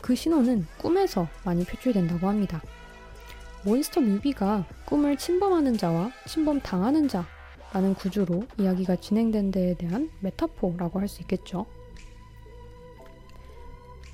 그 0.03 0.13
신호는 0.13 0.67
꿈에서 0.77 1.27
많이 1.43 1.63
표출된다고 1.65 2.27
합니다. 2.27 2.61
몬스터 3.65 3.99
뮤비가 4.01 4.67
꿈을 4.85 5.17
침범하는 5.17 5.77
자와 5.79 6.11
침범당하는 6.27 7.07
자라는 7.07 7.95
구조로 7.95 8.43
이야기가 8.59 8.97
진행된 8.97 9.49
데에 9.49 9.73
대한 9.73 10.11
메타포라고 10.19 10.99
할 10.99 11.07
수 11.07 11.23
있겠죠. 11.23 11.65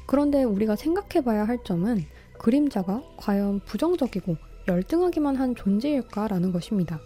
그런데 0.07 0.45
우리가 0.45 0.77
생각해 0.77 1.26
봐야 1.26 1.43
할 1.43 1.61
점은 1.65 2.06
그림자가 2.39 3.03
과연 3.18 3.60
부정적이고 3.65 4.38
열등하기만 4.69 5.35
한 5.35 5.56
존재일까라는 5.56 6.53
것입니다. 6.53 7.02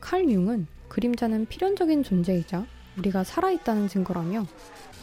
칼 0.00 0.28
융은 0.28 0.66
그림자는 0.88 1.46
필연적인 1.46 2.02
존재이자 2.02 2.66
우리가 2.98 3.24
살아있다는 3.24 3.88
증거라며 3.88 4.46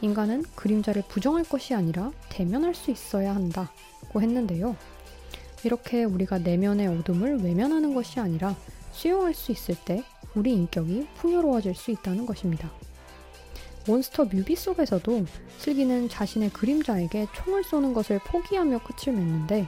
인간은 0.01 0.43
그림자를 0.55 1.03
부정할 1.07 1.43
것이 1.43 1.73
아니라 1.73 2.11
대면할 2.29 2.75
수 2.75 2.91
있어야 2.91 3.35
한다고 3.35 4.21
했는데요. 4.21 4.75
이렇게 5.63 6.03
우리가 6.03 6.39
내면의 6.39 6.87
어둠을 6.87 7.37
외면하는 7.41 7.93
것이 7.93 8.19
아니라 8.19 8.55
수용할 8.91 9.33
수 9.33 9.51
있을 9.51 9.75
때 9.85 10.03
우리 10.35 10.53
인격이 10.53 11.07
풍요로워질 11.15 11.75
수 11.75 11.91
있다는 11.91 12.25
것입니다. 12.25 12.69
몬스터 13.85 14.25
뮤비 14.25 14.55
속에서도 14.55 15.25
슬기는 15.57 16.07
자신의 16.09 16.51
그림자에게 16.51 17.27
총을 17.33 17.63
쏘는 17.63 17.93
것을 17.93 18.19
포기하며 18.19 18.79
끝을 18.79 19.13
맺는데 19.13 19.67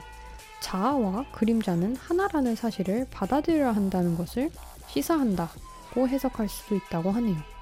자아와 0.60 1.26
그림자는 1.32 1.96
하나라는 1.96 2.56
사실을 2.56 3.06
받아들여야 3.10 3.72
한다는 3.72 4.16
것을 4.16 4.50
시사한다고 4.88 6.08
해석할 6.08 6.48
수도 6.48 6.76
있다고 6.76 7.10
하네요. 7.10 7.55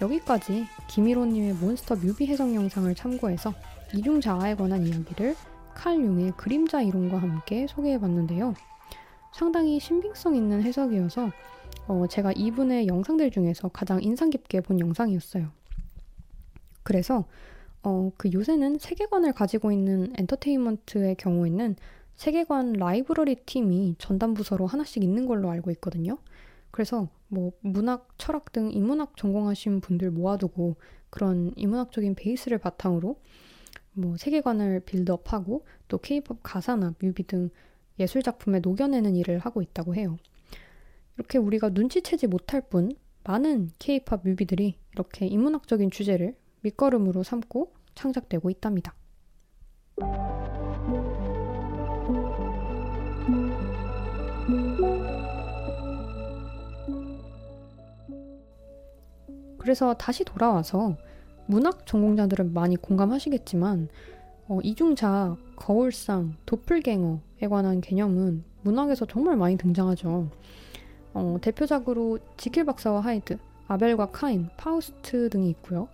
여기까지 0.00 0.66
김일호님의 0.88 1.54
몬스터 1.54 1.96
뮤비 1.96 2.26
해석 2.26 2.54
영상을 2.54 2.94
참고해서 2.94 3.54
이중 3.94 4.20
자아에 4.20 4.54
관한 4.54 4.86
이야기를 4.86 5.34
칼 5.74 5.96
융의 5.96 6.32
그림자 6.36 6.82
이론과 6.82 7.18
함께 7.18 7.66
소개해봤는데요. 7.66 8.54
상당히 9.32 9.78
신빙성 9.80 10.34
있는 10.34 10.62
해석이어서 10.62 11.30
어, 11.88 12.06
제가 12.08 12.32
이분의 12.32 12.86
영상들 12.86 13.30
중에서 13.30 13.68
가장 13.68 14.02
인상 14.02 14.30
깊게 14.30 14.62
본 14.62 14.80
영상이었어요. 14.80 15.48
그래서 16.82 17.24
어, 17.82 18.10
그 18.16 18.30
요새는 18.32 18.78
세계관을 18.78 19.32
가지고 19.32 19.72
있는 19.72 20.12
엔터테인먼트의 20.18 21.16
경우에는 21.16 21.76
세계관 22.16 22.72
라이브러리 22.72 23.36
팀이 23.46 23.96
전담 23.98 24.34
부서로 24.34 24.66
하나씩 24.66 25.02
있는 25.02 25.26
걸로 25.26 25.50
알고 25.50 25.70
있거든요. 25.72 26.18
그래서 26.76 27.08
뭐 27.28 27.52
문학, 27.60 28.06
철학 28.18 28.52
등 28.52 28.70
인문학 28.70 29.16
전공하신 29.16 29.80
분들 29.80 30.10
모아두고 30.10 30.76
그런 31.08 31.54
인문학적인 31.56 32.14
베이스를 32.14 32.58
바탕으로 32.58 33.18
뭐 33.94 34.18
세계관을 34.18 34.80
빌드업하고 34.80 35.64
또 35.88 35.96
케이팝 35.96 36.40
가사나 36.42 36.92
뮤비 36.98 37.26
등 37.26 37.48
예술 37.98 38.22
작품에 38.22 38.60
녹여내는 38.60 39.16
일을 39.16 39.38
하고 39.38 39.62
있다고 39.62 39.94
해요. 39.94 40.18
이렇게 41.16 41.38
우리가 41.38 41.70
눈치채지 41.70 42.26
못할 42.26 42.60
뿐 42.60 42.92
많은 43.24 43.70
케이팝 43.78 44.20
뮤비들이 44.24 44.76
이렇게 44.92 45.24
인문학적인 45.24 45.90
주제를 45.90 46.36
밑거름으로 46.60 47.22
삼고 47.22 47.72
창작되고 47.94 48.50
있답니다. 48.50 48.94
그래서 59.66 59.94
다시 59.94 60.22
돌아와서 60.22 60.96
문학 61.46 61.86
전공자들은 61.86 62.54
많이 62.54 62.76
공감하시겠지만 62.76 63.88
어, 64.46 64.60
이중자, 64.62 65.36
거울상, 65.56 66.36
도플갱어에 66.46 67.48
관한 67.50 67.80
개념은 67.80 68.44
문학에서 68.62 69.06
정말 69.06 69.36
많이 69.36 69.56
등장하죠. 69.56 70.30
어, 71.14 71.38
대표작으로 71.42 72.20
지킬 72.36 72.64
박사와 72.64 73.00
하이드, 73.00 73.38
아벨과 73.66 74.12
카인, 74.12 74.50
파우스트 74.56 75.30
등이 75.30 75.50
있고요. 75.50 75.88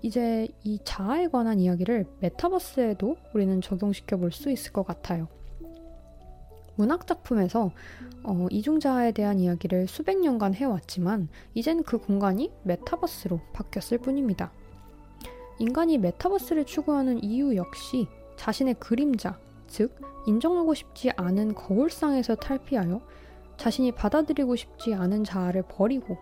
이제 0.00 0.46
이 0.62 0.78
자아에 0.84 1.26
관한 1.26 1.58
이야기를 1.58 2.06
메타버스에도 2.20 3.16
우리는 3.34 3.60
적용시켜 3.60 4.16
볼 4.16 4.30
수 4.30 4.48
있을 4.48 4.72
것 4.72 4.86
같아요. 4.86 5.26
문학 6.78 7.08
작품에서 7.08 7.72
어, 8.22 8.46
이중자아에 8.50 9.10
대한 9.10 9.40
이야기를 9.40 9.88
수백 9.88 10.20
년간 10.20 10.54
해왔지만 10.54 11.28
이젠 11.54 11.82
그 11.82 11.98
공간이 11.98 12.52
메타버스로 12.62 13.40
바뀌었을 13.52 13.98
뿐입니다. 13.98 14.52
인간이 15.58 15.98
메타버스를 15.98 16.66
추구하는 16.66 17.22
이유 17.24 17.56
역시 17.56 18.06
자신의 18.36 18.74
그림자, 18.74 19.40
즉 19.66 20.00
인정하고 20.28 20.72
싶지 20.74 21.10
않은 21.16 21.54
거울상에서 21.56 22.36
탈피하여 22.36 23.00
자신이 23.56 23.90
받아들이고 23.90 24.54
싶지 24.54 24.94
않은 24.94 25.24
자아를 25.24 25.64
버리고 25.68 26.16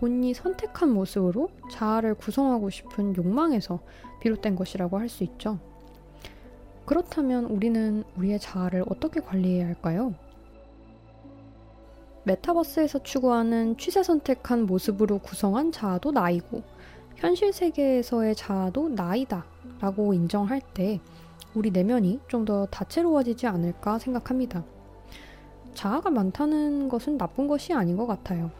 본인이 0.00 0.34
선택한 0.34 0.90
모습으로 0.90 1.48
자아를 1.70 2.16
구성하고 2.16 2.70
싶은 2.70 3.14
욕망에서 3.16 3.78
비롯된 4.20 4.56
것이라고 4.56 4.98
할 4.98 5.08
수 5.08 5.22
있죠. 5.22 5.60
그렇다면 6.84 7.44
우리는 7.44 8.04
우리의 8.16 8.38
자아를 8.38 8.84
어떻게 8.88 9.20
관리해야 9.20 9.66
할까요? 9.66 10.14
메타버스에서 12.24 13.02
추구하는 13.02 13.76
취사 13.76 14.02
선택한 14.02 14.66
모습으로 14.66 15.18
구성한 15.18 15.72
자아도 15.72 16.12
나이고, 16.12 16.62
현실 17.16 17.52
세계에서의 17.52 18.34
자아도 18.34 18.88
나이다 18.90 19.44
라고 19.80 20.14
인정할 20.14 20.60
때 20.74 21.00
우리 21.54 21.70
내면이 21.70 22.20
좀 22.28 22.44
더 22.44 22.66
다채로워지지 22.66 23.46
않을까 23.46 23.98
생각합니다. 23.98 24.64
자아가 25.74 26.10
많다는 26.10 26.88
것은 26.88 27.18
나쁜 27.18 27.46
것이 27.46 27.72
아닌 27.72 27.96
것 27.96 28.06
같아요. 28.06 28.50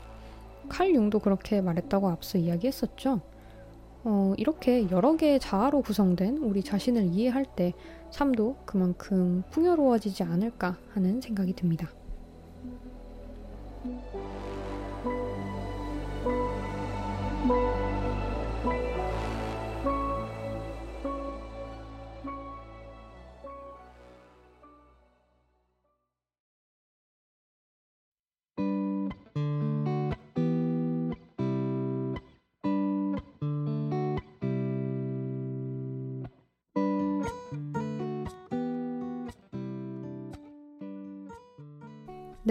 칼 0.68 0.94
융도 0.94 1.18
그렇게 1.18 1.60
말했다고 1.60 2.08
앞서 2.08 2.38
이야기했었죠. 2.38 3.20
어, 4.04 4.34
이렇게 4.36 4.88
여러 4.90 5.16
개의 5.16 5.40
자아로 5.40 5.82
구성된 5.82 6.38
우리 6.38 6.62
자신을 6.62 7.06
이해할 7.12 7.44
때 7.44 7.72
삶도 8.12 8.56
그만큼 8.66 9.42
풍요로워지지 9.50 10.22
않을까 10.22 10.76
하는 10.92 11.20
생각이 11.20 11.54
듭니다. 11.54 11.90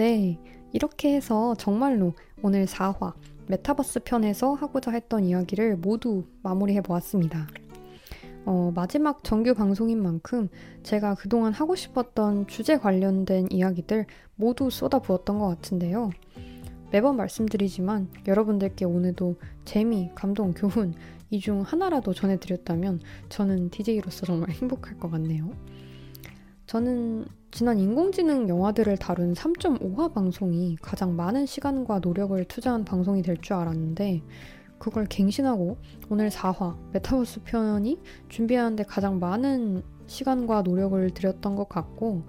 네, 0.02 0.36
이렇게 0.72 1.14
해서 1.14 1.54
정말로 1.54 2.14
오늘 2.42 2.66
4화 2.66 3.12
메타버스 3.46 4.00
편에서 4.00 4.52
하고자 4.54 4.90
했던 4.90 5.22
이야기를 5.22 5.76
모두 5.76 6.24
마무리해 6.42 6.80
보았습니다. 6.80 7.46
어, 8.44 8.72
마지막 8.74 9.22
정규 9.22 9.54
방송인 9.54 10.02
만큼 10.02 10.48
제가 10.82 11.14
그동안 11.14 11.52
하고 11.52 11.76
싶었던 11.76 12.48
주제 12.48 12.78
관련된 12.78 13.46
이야기들 13.52 14.06
모두 14.34 14.70
쏟아부었던 14.70 15.38
것 15.38 15.46
같은데요. 15.46 16.10
매번 16.90 17.14
말씀드리지만 17.14 18.08
여러분들께 18.26 18.84
오늘도 18.84 19.36
재미, 19.64 20.10
감동, 20.16 20.52
교훈 20.52 20.94
이 21.30 21.38
중 21.38 21.62
하나라도 21.62 22.12
전해드렸다면 22.12 22.98
저는 23.28 23.70
DJ로서 23.70 24.26
정말 24.26 24.50
행복할 24.60 24.98
것 24.98 25.12
같네요. 25.12 25.48
저는 26.66 27.26
지난 27.50 27.78
인공지능 27.78 28.48
영화들을 28.48 28.96
다룬 28.96 29.34
3.5화 29.34 30.12
방송이 30.14 30.76
가장 30.80 31.16
많은 31.16 31.44
시간과 31.46 31.98
노력을 31.98 32.42
투자한 32.44 32.84
방송이 32.84 33.22
될 33.22 33.36
줄 33.36 33.54
알았는데 33.56 34.22
그걸 34.78 35.06
갱신하고 35.06 35.76
오늘 36.08 36.30
4화 36.30 36.76
메타버스 36.92 37.42
편이 37.44 37.98
준비하는데 38.28 38.84
가장 38.84 39.18
많은 39.18 39.82
시간과 40.06 40.62
노력을 40.62 41.10
들였던 41.10 41.56
것 41.56 41.68
같고 41.68 42.22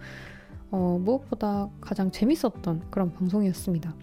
어, 0.71 0.99
무엇보다 1.01 1.69
가장 1.79 2.11
재밌었던 2.11 2.89
그런 2.91 3.13
방송이었습니다. 3.13 3.95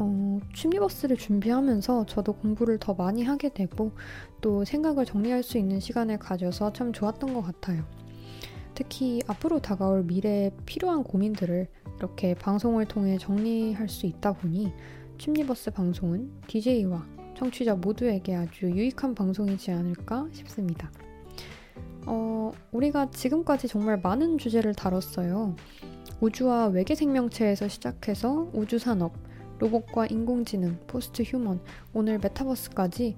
어, 0.00 0.40
취미버스를 0.54 1.16
준비하면서 1.16 2.06
저도 2.06 2.34
공부를 2.34 2.78
더 2.78 2.94
많이 2.94 3.22
하게 3.22 3.48
되고 3.48 3.92
또 4.40 4.64
생각을 4.64 5.04
정리할 5.06 5.42
수 5.42 5.56
있는 5.56 5.80
시간을 5.80 6.18
가져서 6.18 6.72
참 6.72 6.92
좋았던 6.92 7.32
것 7.34 7.42
같아요. 7.42 7.84
특히 8.74 9.20
앞으로 9.26 9.60
다가올 9.60 10.04
미래에 10.04 10.50
필요한 10.66 11.04
고민들을 11.04 11.68
이렇게 11.98 12.34
방송을 12.34 12.86
통해 12.86 13.18
정리할 13.18 13.88
수 13.88 14.06
있다 14.06 14.32
보니 14.32 14.72
취미버스 15.18 15.70
방송은 15.70 16.30
DJ와 16.48 17.06
청취자 17.36 17.76
모두에게 17.76 18.34
아주 18.34 18.66
유익한 18.66 19.14
방송이지 19.14 19.70
않을까 19.70 20.28
싶습니다. 20.32 20.90
어, 22.06 22.52
우리가 22.72 23.10
지금까지 23.10 23.68
정말 23.68 23.98
많은 24.02 24.38
주제를 24.38 24.74
다뤘어요. 24.74 25.56
우주와 26.20 26.66
외계 26.66 26.94
생명체에서 26.94 27.68
시작해서 27.68 28.50
우주 28.52 28.78
산업, 28.78 29.14
로봇과 29.58 30.06
인공지능, 30.06 30.78
포스트 30.86 31.22
휴먼, 31.22 31.60
오늘 31.92 32.18
메타버스까지 32.18 33.16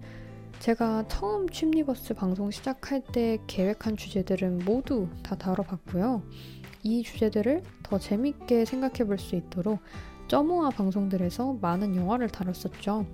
제가 0.61 1.07
처음 1.09 1.49
취미버스 1.49 2.15
방송 2.15 2.51
시작할 2.51 3.03
때 3.13 3.39
계획한 3.47 3.97
주제들은 3.97 4.65
모두 4.65 5.09
다 5.23 5.37
다뤄봤고요. 5.37 6.23
이 6.83 7.03
주제들을 7.03 7.63
더 7.83 7.99
재밌게 7.99 8.65
생각해 8.65 9.05
볼 9.07 9.19
수 9.19 9.37
있도록 9.37 9.79
점오화 10.29 10.71
방송들에서 10.71 11.59
많은 11.61 11.95
영화를 11.95 12.29
다뤘었죠. 12.29 13.07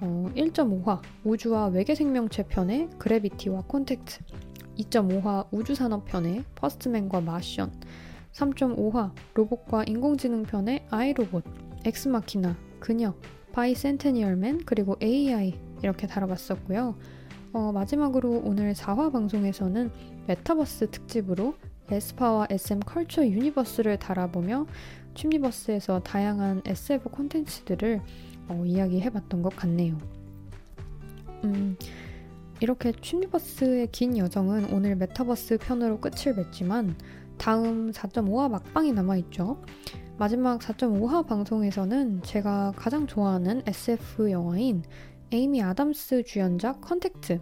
어, 0.00 0.30
1.5화 0.34 1.00
우주와 1.24 1.66
외계 1.68 1.94
생명체 1.94 2.44
편의 2.44 2.90
그래비티와 2.98 3.62
콘택트 3.62 4.18
2.5화 4.78 5.46
우주산업 5.50 6.04
편의 6.06 6.44
퍼스트맨과 6.56 7.20
마션 7.22 7.72
3.5화 8.32 9.12
로봇과 9.34 9.84
인공지능 9.84 10.42
편의 10.42 10.84
아이로봇 10.90 11.44
엑스마키나 11.84 12.56
그녀 12.80 13.14
바이센테니얼맨 13.52 14.62
그리고 14.66 14.96
AI 15.02 15.54
이렇게 15.82 16.06
다뤄봤었고요. 16.06 16.94
어, 17.52 17.72
마지막으로 17.72 18.42
오늘 18.44 18.72
4화 18.72 19.12
방송에서는 19.12 19.90
메타버스 20.26 20.90
특집으로 20.90 21.54
에스파와 21.90 22.46
SM 22.50 22.80
Culture 22.80 23.26
Universe를 23.26 23.98
다뤄보며 23.98 24.66
취미버스에서 25.14 26.00
다양한 26.00 26.62
SF 26.64 27.10
콘텐츠들을 27.10 28.00
어, 28.48 28.62
이야기해봤던 28.64 29.42
것 29.42 29.54
같네요. 29.54 29.98
음, 31.44 31.76
이렇게 32.60 32.92
취미버스의 32.92 33.88
긴 33.92 34.16
여정은 34.16 34.72
오늘 34.72 34.96
메타버스 34.96 35.58
편으로 35.58 36.00
끝을 36.00 36.34
맺지만 36.34 36.96
다음 37.36 37.90
4.5화 37.90 38.50
막방이 38.50 38.92
남아있죠. 38.92 39.60
마지막 40.16 40.60
4.5화 40.60 41.26
방송에서는 41.26 42.22
제가 42.22 42.72
가장 42.76 43.06
좋아하는 43.06 43.62
SF 43.66 44.30
영화인 44.30 44.84
에이미 45.32 45.62
아담스 45.62 46.24
주연작 46.24 46.82
컨택트. 46.82 47.40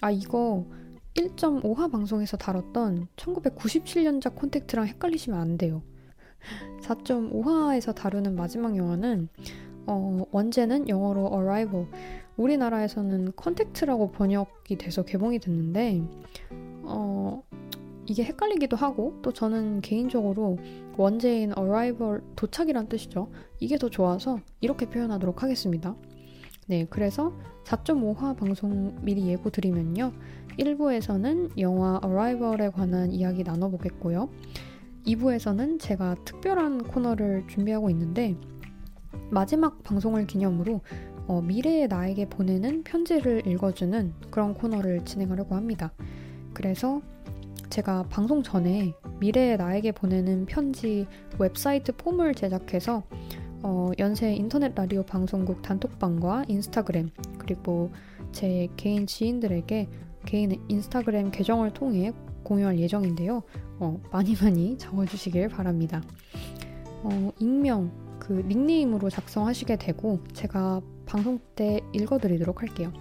아, 0.00 0.10
이거 0.10 0.66
1.5화 1.14 1.90
방송에서 1.90 2.36
다뤘던 2.36 3.06
1997년작 3.14 4.34
콘택트랑 4.34 4.88
헷갈리시면 4.88 5.38
안 5.38 5.56
돼요. 5.56 5.82
4.5화에서 6.82 7.94
다루는 7.94 8.34
마지막 8.34 8.76
영화는 8.76 9.28
어, 9.86 10.24
원제는 10.32 10.88
영어로 10.88 11.30
Arrival, 11.32 11.86
우리나라에서는 12.36 13.32
컨택트라고 13.36 14.10
번역이 14.10 14.76
돼서 14.76 15.04
개봉이 15.04 15.38
됐는데 15.38 16.02
어, 16.82 17.42
이게 18.06 18.24
헷갈리기도 18.24 18.76
하고 18.76 19.16
또 19.22 19.32
저는 19.32 19.80
개인적으로 19.80 20.58
원제인 20.96 21.52
Arrival 21.56 22.20
도착이란 22.34 22.88
뜻이죠. 22.88 23.30
이게 23.60 23.78
더 23.78 23.88
좋아서 23.88 24.40
이렇게 24.60 24.86
표현하도록 24.86 25.42
하겠습니다. 25.42 25.94
네, 26.68 26.86
그래서 26.90 27.32
4.5화 27.64 28.36
방송 28.36 28.94
미리 29.00 29.26
예고 29.26 29.48
드리면요. 29.48 30.12
1부에서는 30.58 31.58
영화 31.58 31.98
Arrival에 32.04 32.68
관한 32.68 33.10
이야기 33.10 33.42
나눠보겠고요. 33.42 34.28
2부에서는 35.06 35.80
제가 35.80 36.16
특별한 36.26 36.84
코너를 36.84 37.46
준비하고 37.48 37.88
있는데 37.88 38.36
마지막 39.30 39.82
방송을 39.82 40.26
기념으로 40.26 40.82
어, 41.26 41.40
미래의 41.40 41.88
나에게 41.88 42.28
보내는 42.28 42.82
편지를 42.82 43.46
읽어주는 43.46 44.12
그런 44.30 44.52
코너를 44.52 45.06
진행하려고 45.06 45.54
합니다. 45.54 45.92
그래서 46.52 47.00
제가 47.70 48.04
방송 48.10 48.42
전에 48.42 48.92
미래의 49.20 49.56
나에게 49.56 49.92
보내는 49.92 50.44
편지 50.44 51.06
웹사이트 51.38 51.92
폼을 51.96 52.34
제작해서 52.34 53.04
어, 53.62 53.90
연세 53.98 54.32
인터넷 54.34 54.72
라디오 54.74 55.02
방송국 55.02 55.62
단톡방과 55.62 56.44
인스타그램 56.48 57.10
그리고 57.38 57.90
제 58.30 58.68
개인 58.76 59.06
지인들에게 59.06 59.88
개인 60.26 60.62
인스타그램 60.68 61.30
계정을 61.32 61.72
통해 61.72 62.12
공유할 62.44 62.78
예정인데요. 62.78 63.42
어, 63.80 64.00
많이 64.12 64.36
많이 64.40 64.78
적어주시길 64.78 65.48
바랍니다. 65.48 66.02
어, 67.02 67.32
익명, 67.40 67.90
그 68.18 68.32
닉네임으로 68.32 69.10
작성하시게 69.10 69.76
되고 69.76 70.20
제가 70.32 70.80
방송 71.04 71.40
때 71.56 71.80
읽어드리도록 71.92 72.62
할게요. 72.62 72.92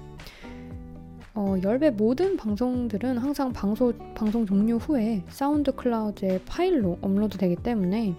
어, 1.35 1.55
열배 1.61 1.91
모든 1.91 2.35
방송들은 2.35 3.19
항상 3.19 3.53
방송, 3.53 3.93
방송 4.15 4.47
종료 4.47 4.77
후에 4.77 5.23
SoundCloud에 5.29 6.41
파일로 6.45 6.97
업로드 7.01 7.37
되기 7.37 7.55
때문에 7.55 8.15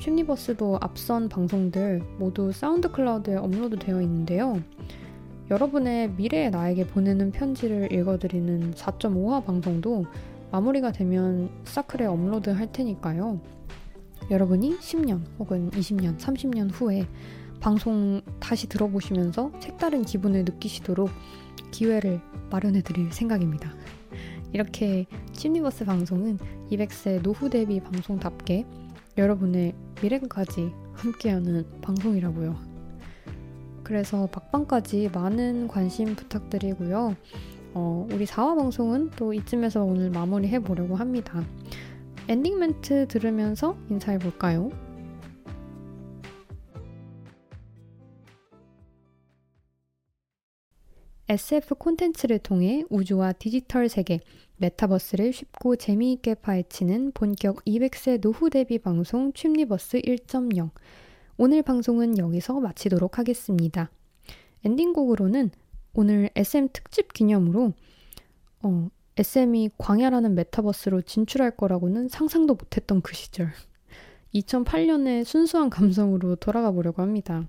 슈니버스도 0.00 0.78
앞선 0.80 1.28
방송들 1.28 2.02
모두 2.18 2.52
SoundCloud에 2.52 3.36
업로드 3.36 3.76
되어 3.76 4.00
있는데요. 4.00 4.62
여러분의 5.50 6.12
미래의 6.12 6.50
나에게 6.50 6.86
보내는 6.86 7.32
편지를 7.32 7.92
읽어드리는 7.92 8.72
4.5화 8.72 9.44
방송도 9.44 10.06
마무리가 10.52 10.92
되면 10.92 11.50
사클에 11.64 12.06
업로드 12.06 12.48
할 12.48 12.72
테니까요. 12.72 13.40
여러분이 14.30 14.78
10년 14.78 15.20
혹은 15.38 15.70
20년, 15.72 16.18
30년 16.18 16.70
후에 16.72 17.06
방송 17.60 18.22
다시 18.40 18.68
들어보시면서 18.68 19.52
색다른 19.60 20.02
기분을 20.02 20.46
느끼시도록 20.46 21.10
기회를 21.72 22.22
마련해 22.50 22.80
드릴 22.80 23.12
생각입니다. 23.12 23.74
이렇게 24.54 25.04
심리버스 25.32 25.84
방송은 25.84 26.38
200세 26.70 27.22
노후 27.22 27.50
대비 27.50 27.80
방송답게 27.80 28.64
여러분의 29.20 29.74
미래까지 30.02 30.72
함께하는 30.94 31.80
방송이라고요. 31.82 32.56
그래서 33.84 34.28
막방까지 34.32 35.10
많은 35.12 35.68
관심 35.68 36.16
부탁드리고요. 36.16 37.14
어, 37.74 38.08
우리 38.10 38.24
4화 38.24 38.56
방송은 38.56 39.10
또 39.16 39.34
이쯤에서 39.34 39.84
오늘 39.84 40.08
마무리해 40.08 40.60
보려고 40.60 40.96
합니다. 40.96 41.44
엔딩 42.28 42.58
멘트 42.58 43.08
들으면서 43.08 43.76
인사해 43.90 44.18
볼까요? 44.18 44.70
SF 51.28 51.74
콘텐츠를 51.74 52.38
통해 52.38 52.84
우주와 52.88 53.32
디지털 53.34 53.90
세계, 53.90 54.20
메타버스를 54.60 55.32
쉽고 55.32 55.76
재미있게 55.76 56.34
파헤치는 56.34 57.12
본격 57.12 57.64
200세 57.64 58.20
노후 58.20 58.50
대비 58.50 58.78
방송 58.78 59.32
취미버스 59.32 60.00
1.0. 60.00 60.70
오늘 61.38 61.62
방송은 61.62 62.18
여기서 62.18 62.60
마치도록 62.60 63.18
하겠습니다. 63.18 63.90
엔딩곡으로는 64.64 65.50
오늘 65.94 66.28
SM 66.36 66.68
특집 66.74 67.14
기념으로 67.14 67.72
어, 68.62 68.90
SM이 69.16 69.70
광야라는 69.78 70.34
메타버스로 70.34 71.02
진출할 71.02 71.56
거라고는 71.56 72.08
상상도 72.08 72.54
못했던 72.54 73.00
그 73.00 73.14
시절. 73.14 73.52
2008년의 74.34 75.24
순수한 75.24 75.70
감성으로 75.70 76.36
돌아가 76.36 76.70
보려고 76.70 77.00
합니다. 77.00 77.48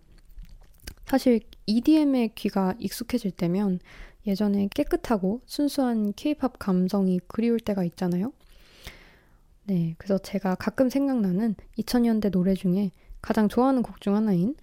사실 1.06 1.42
EDM에 1.66 2.32
귀가 2.36 2.74
익숙해질 2.80 3.32
때면 3.32 3.80
예전에 4.28 4.70
깨끗하고 4.74 5.42
순수한 5.46 6.14
케이팝 6.14 6.60
감성이 6.60 7.20
그리울 7.28 7.60
때가 7.60 7.84
있잖아요. 7.86 8.34
네, 9.66 9.96
그래서 9.98 10.18
제가 10.18 10.56
가끔 10.56 10.90
생각나는 10.90 11.56
2000년대 11.78 12.32
노래 12.32 12.54
중에 12.54 12.92
가장 13.22 13.48
좋아하는 13.48 13.84
곡 13.84 14.02
중 14.02 14.16
하나인 14.16 14.56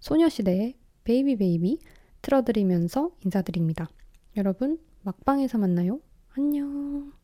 소녀시대의 0.00 0.74
Baby 1.04 1.36
Baby 1.36 1.78
틀어드리면서 2.22 3.10
인사드립니다. 3.24 3.88
여러분, 4.36 4.78
막방에서 5.02 5.58
만나요. 5.58 6.00
안녕. 6.36 7.17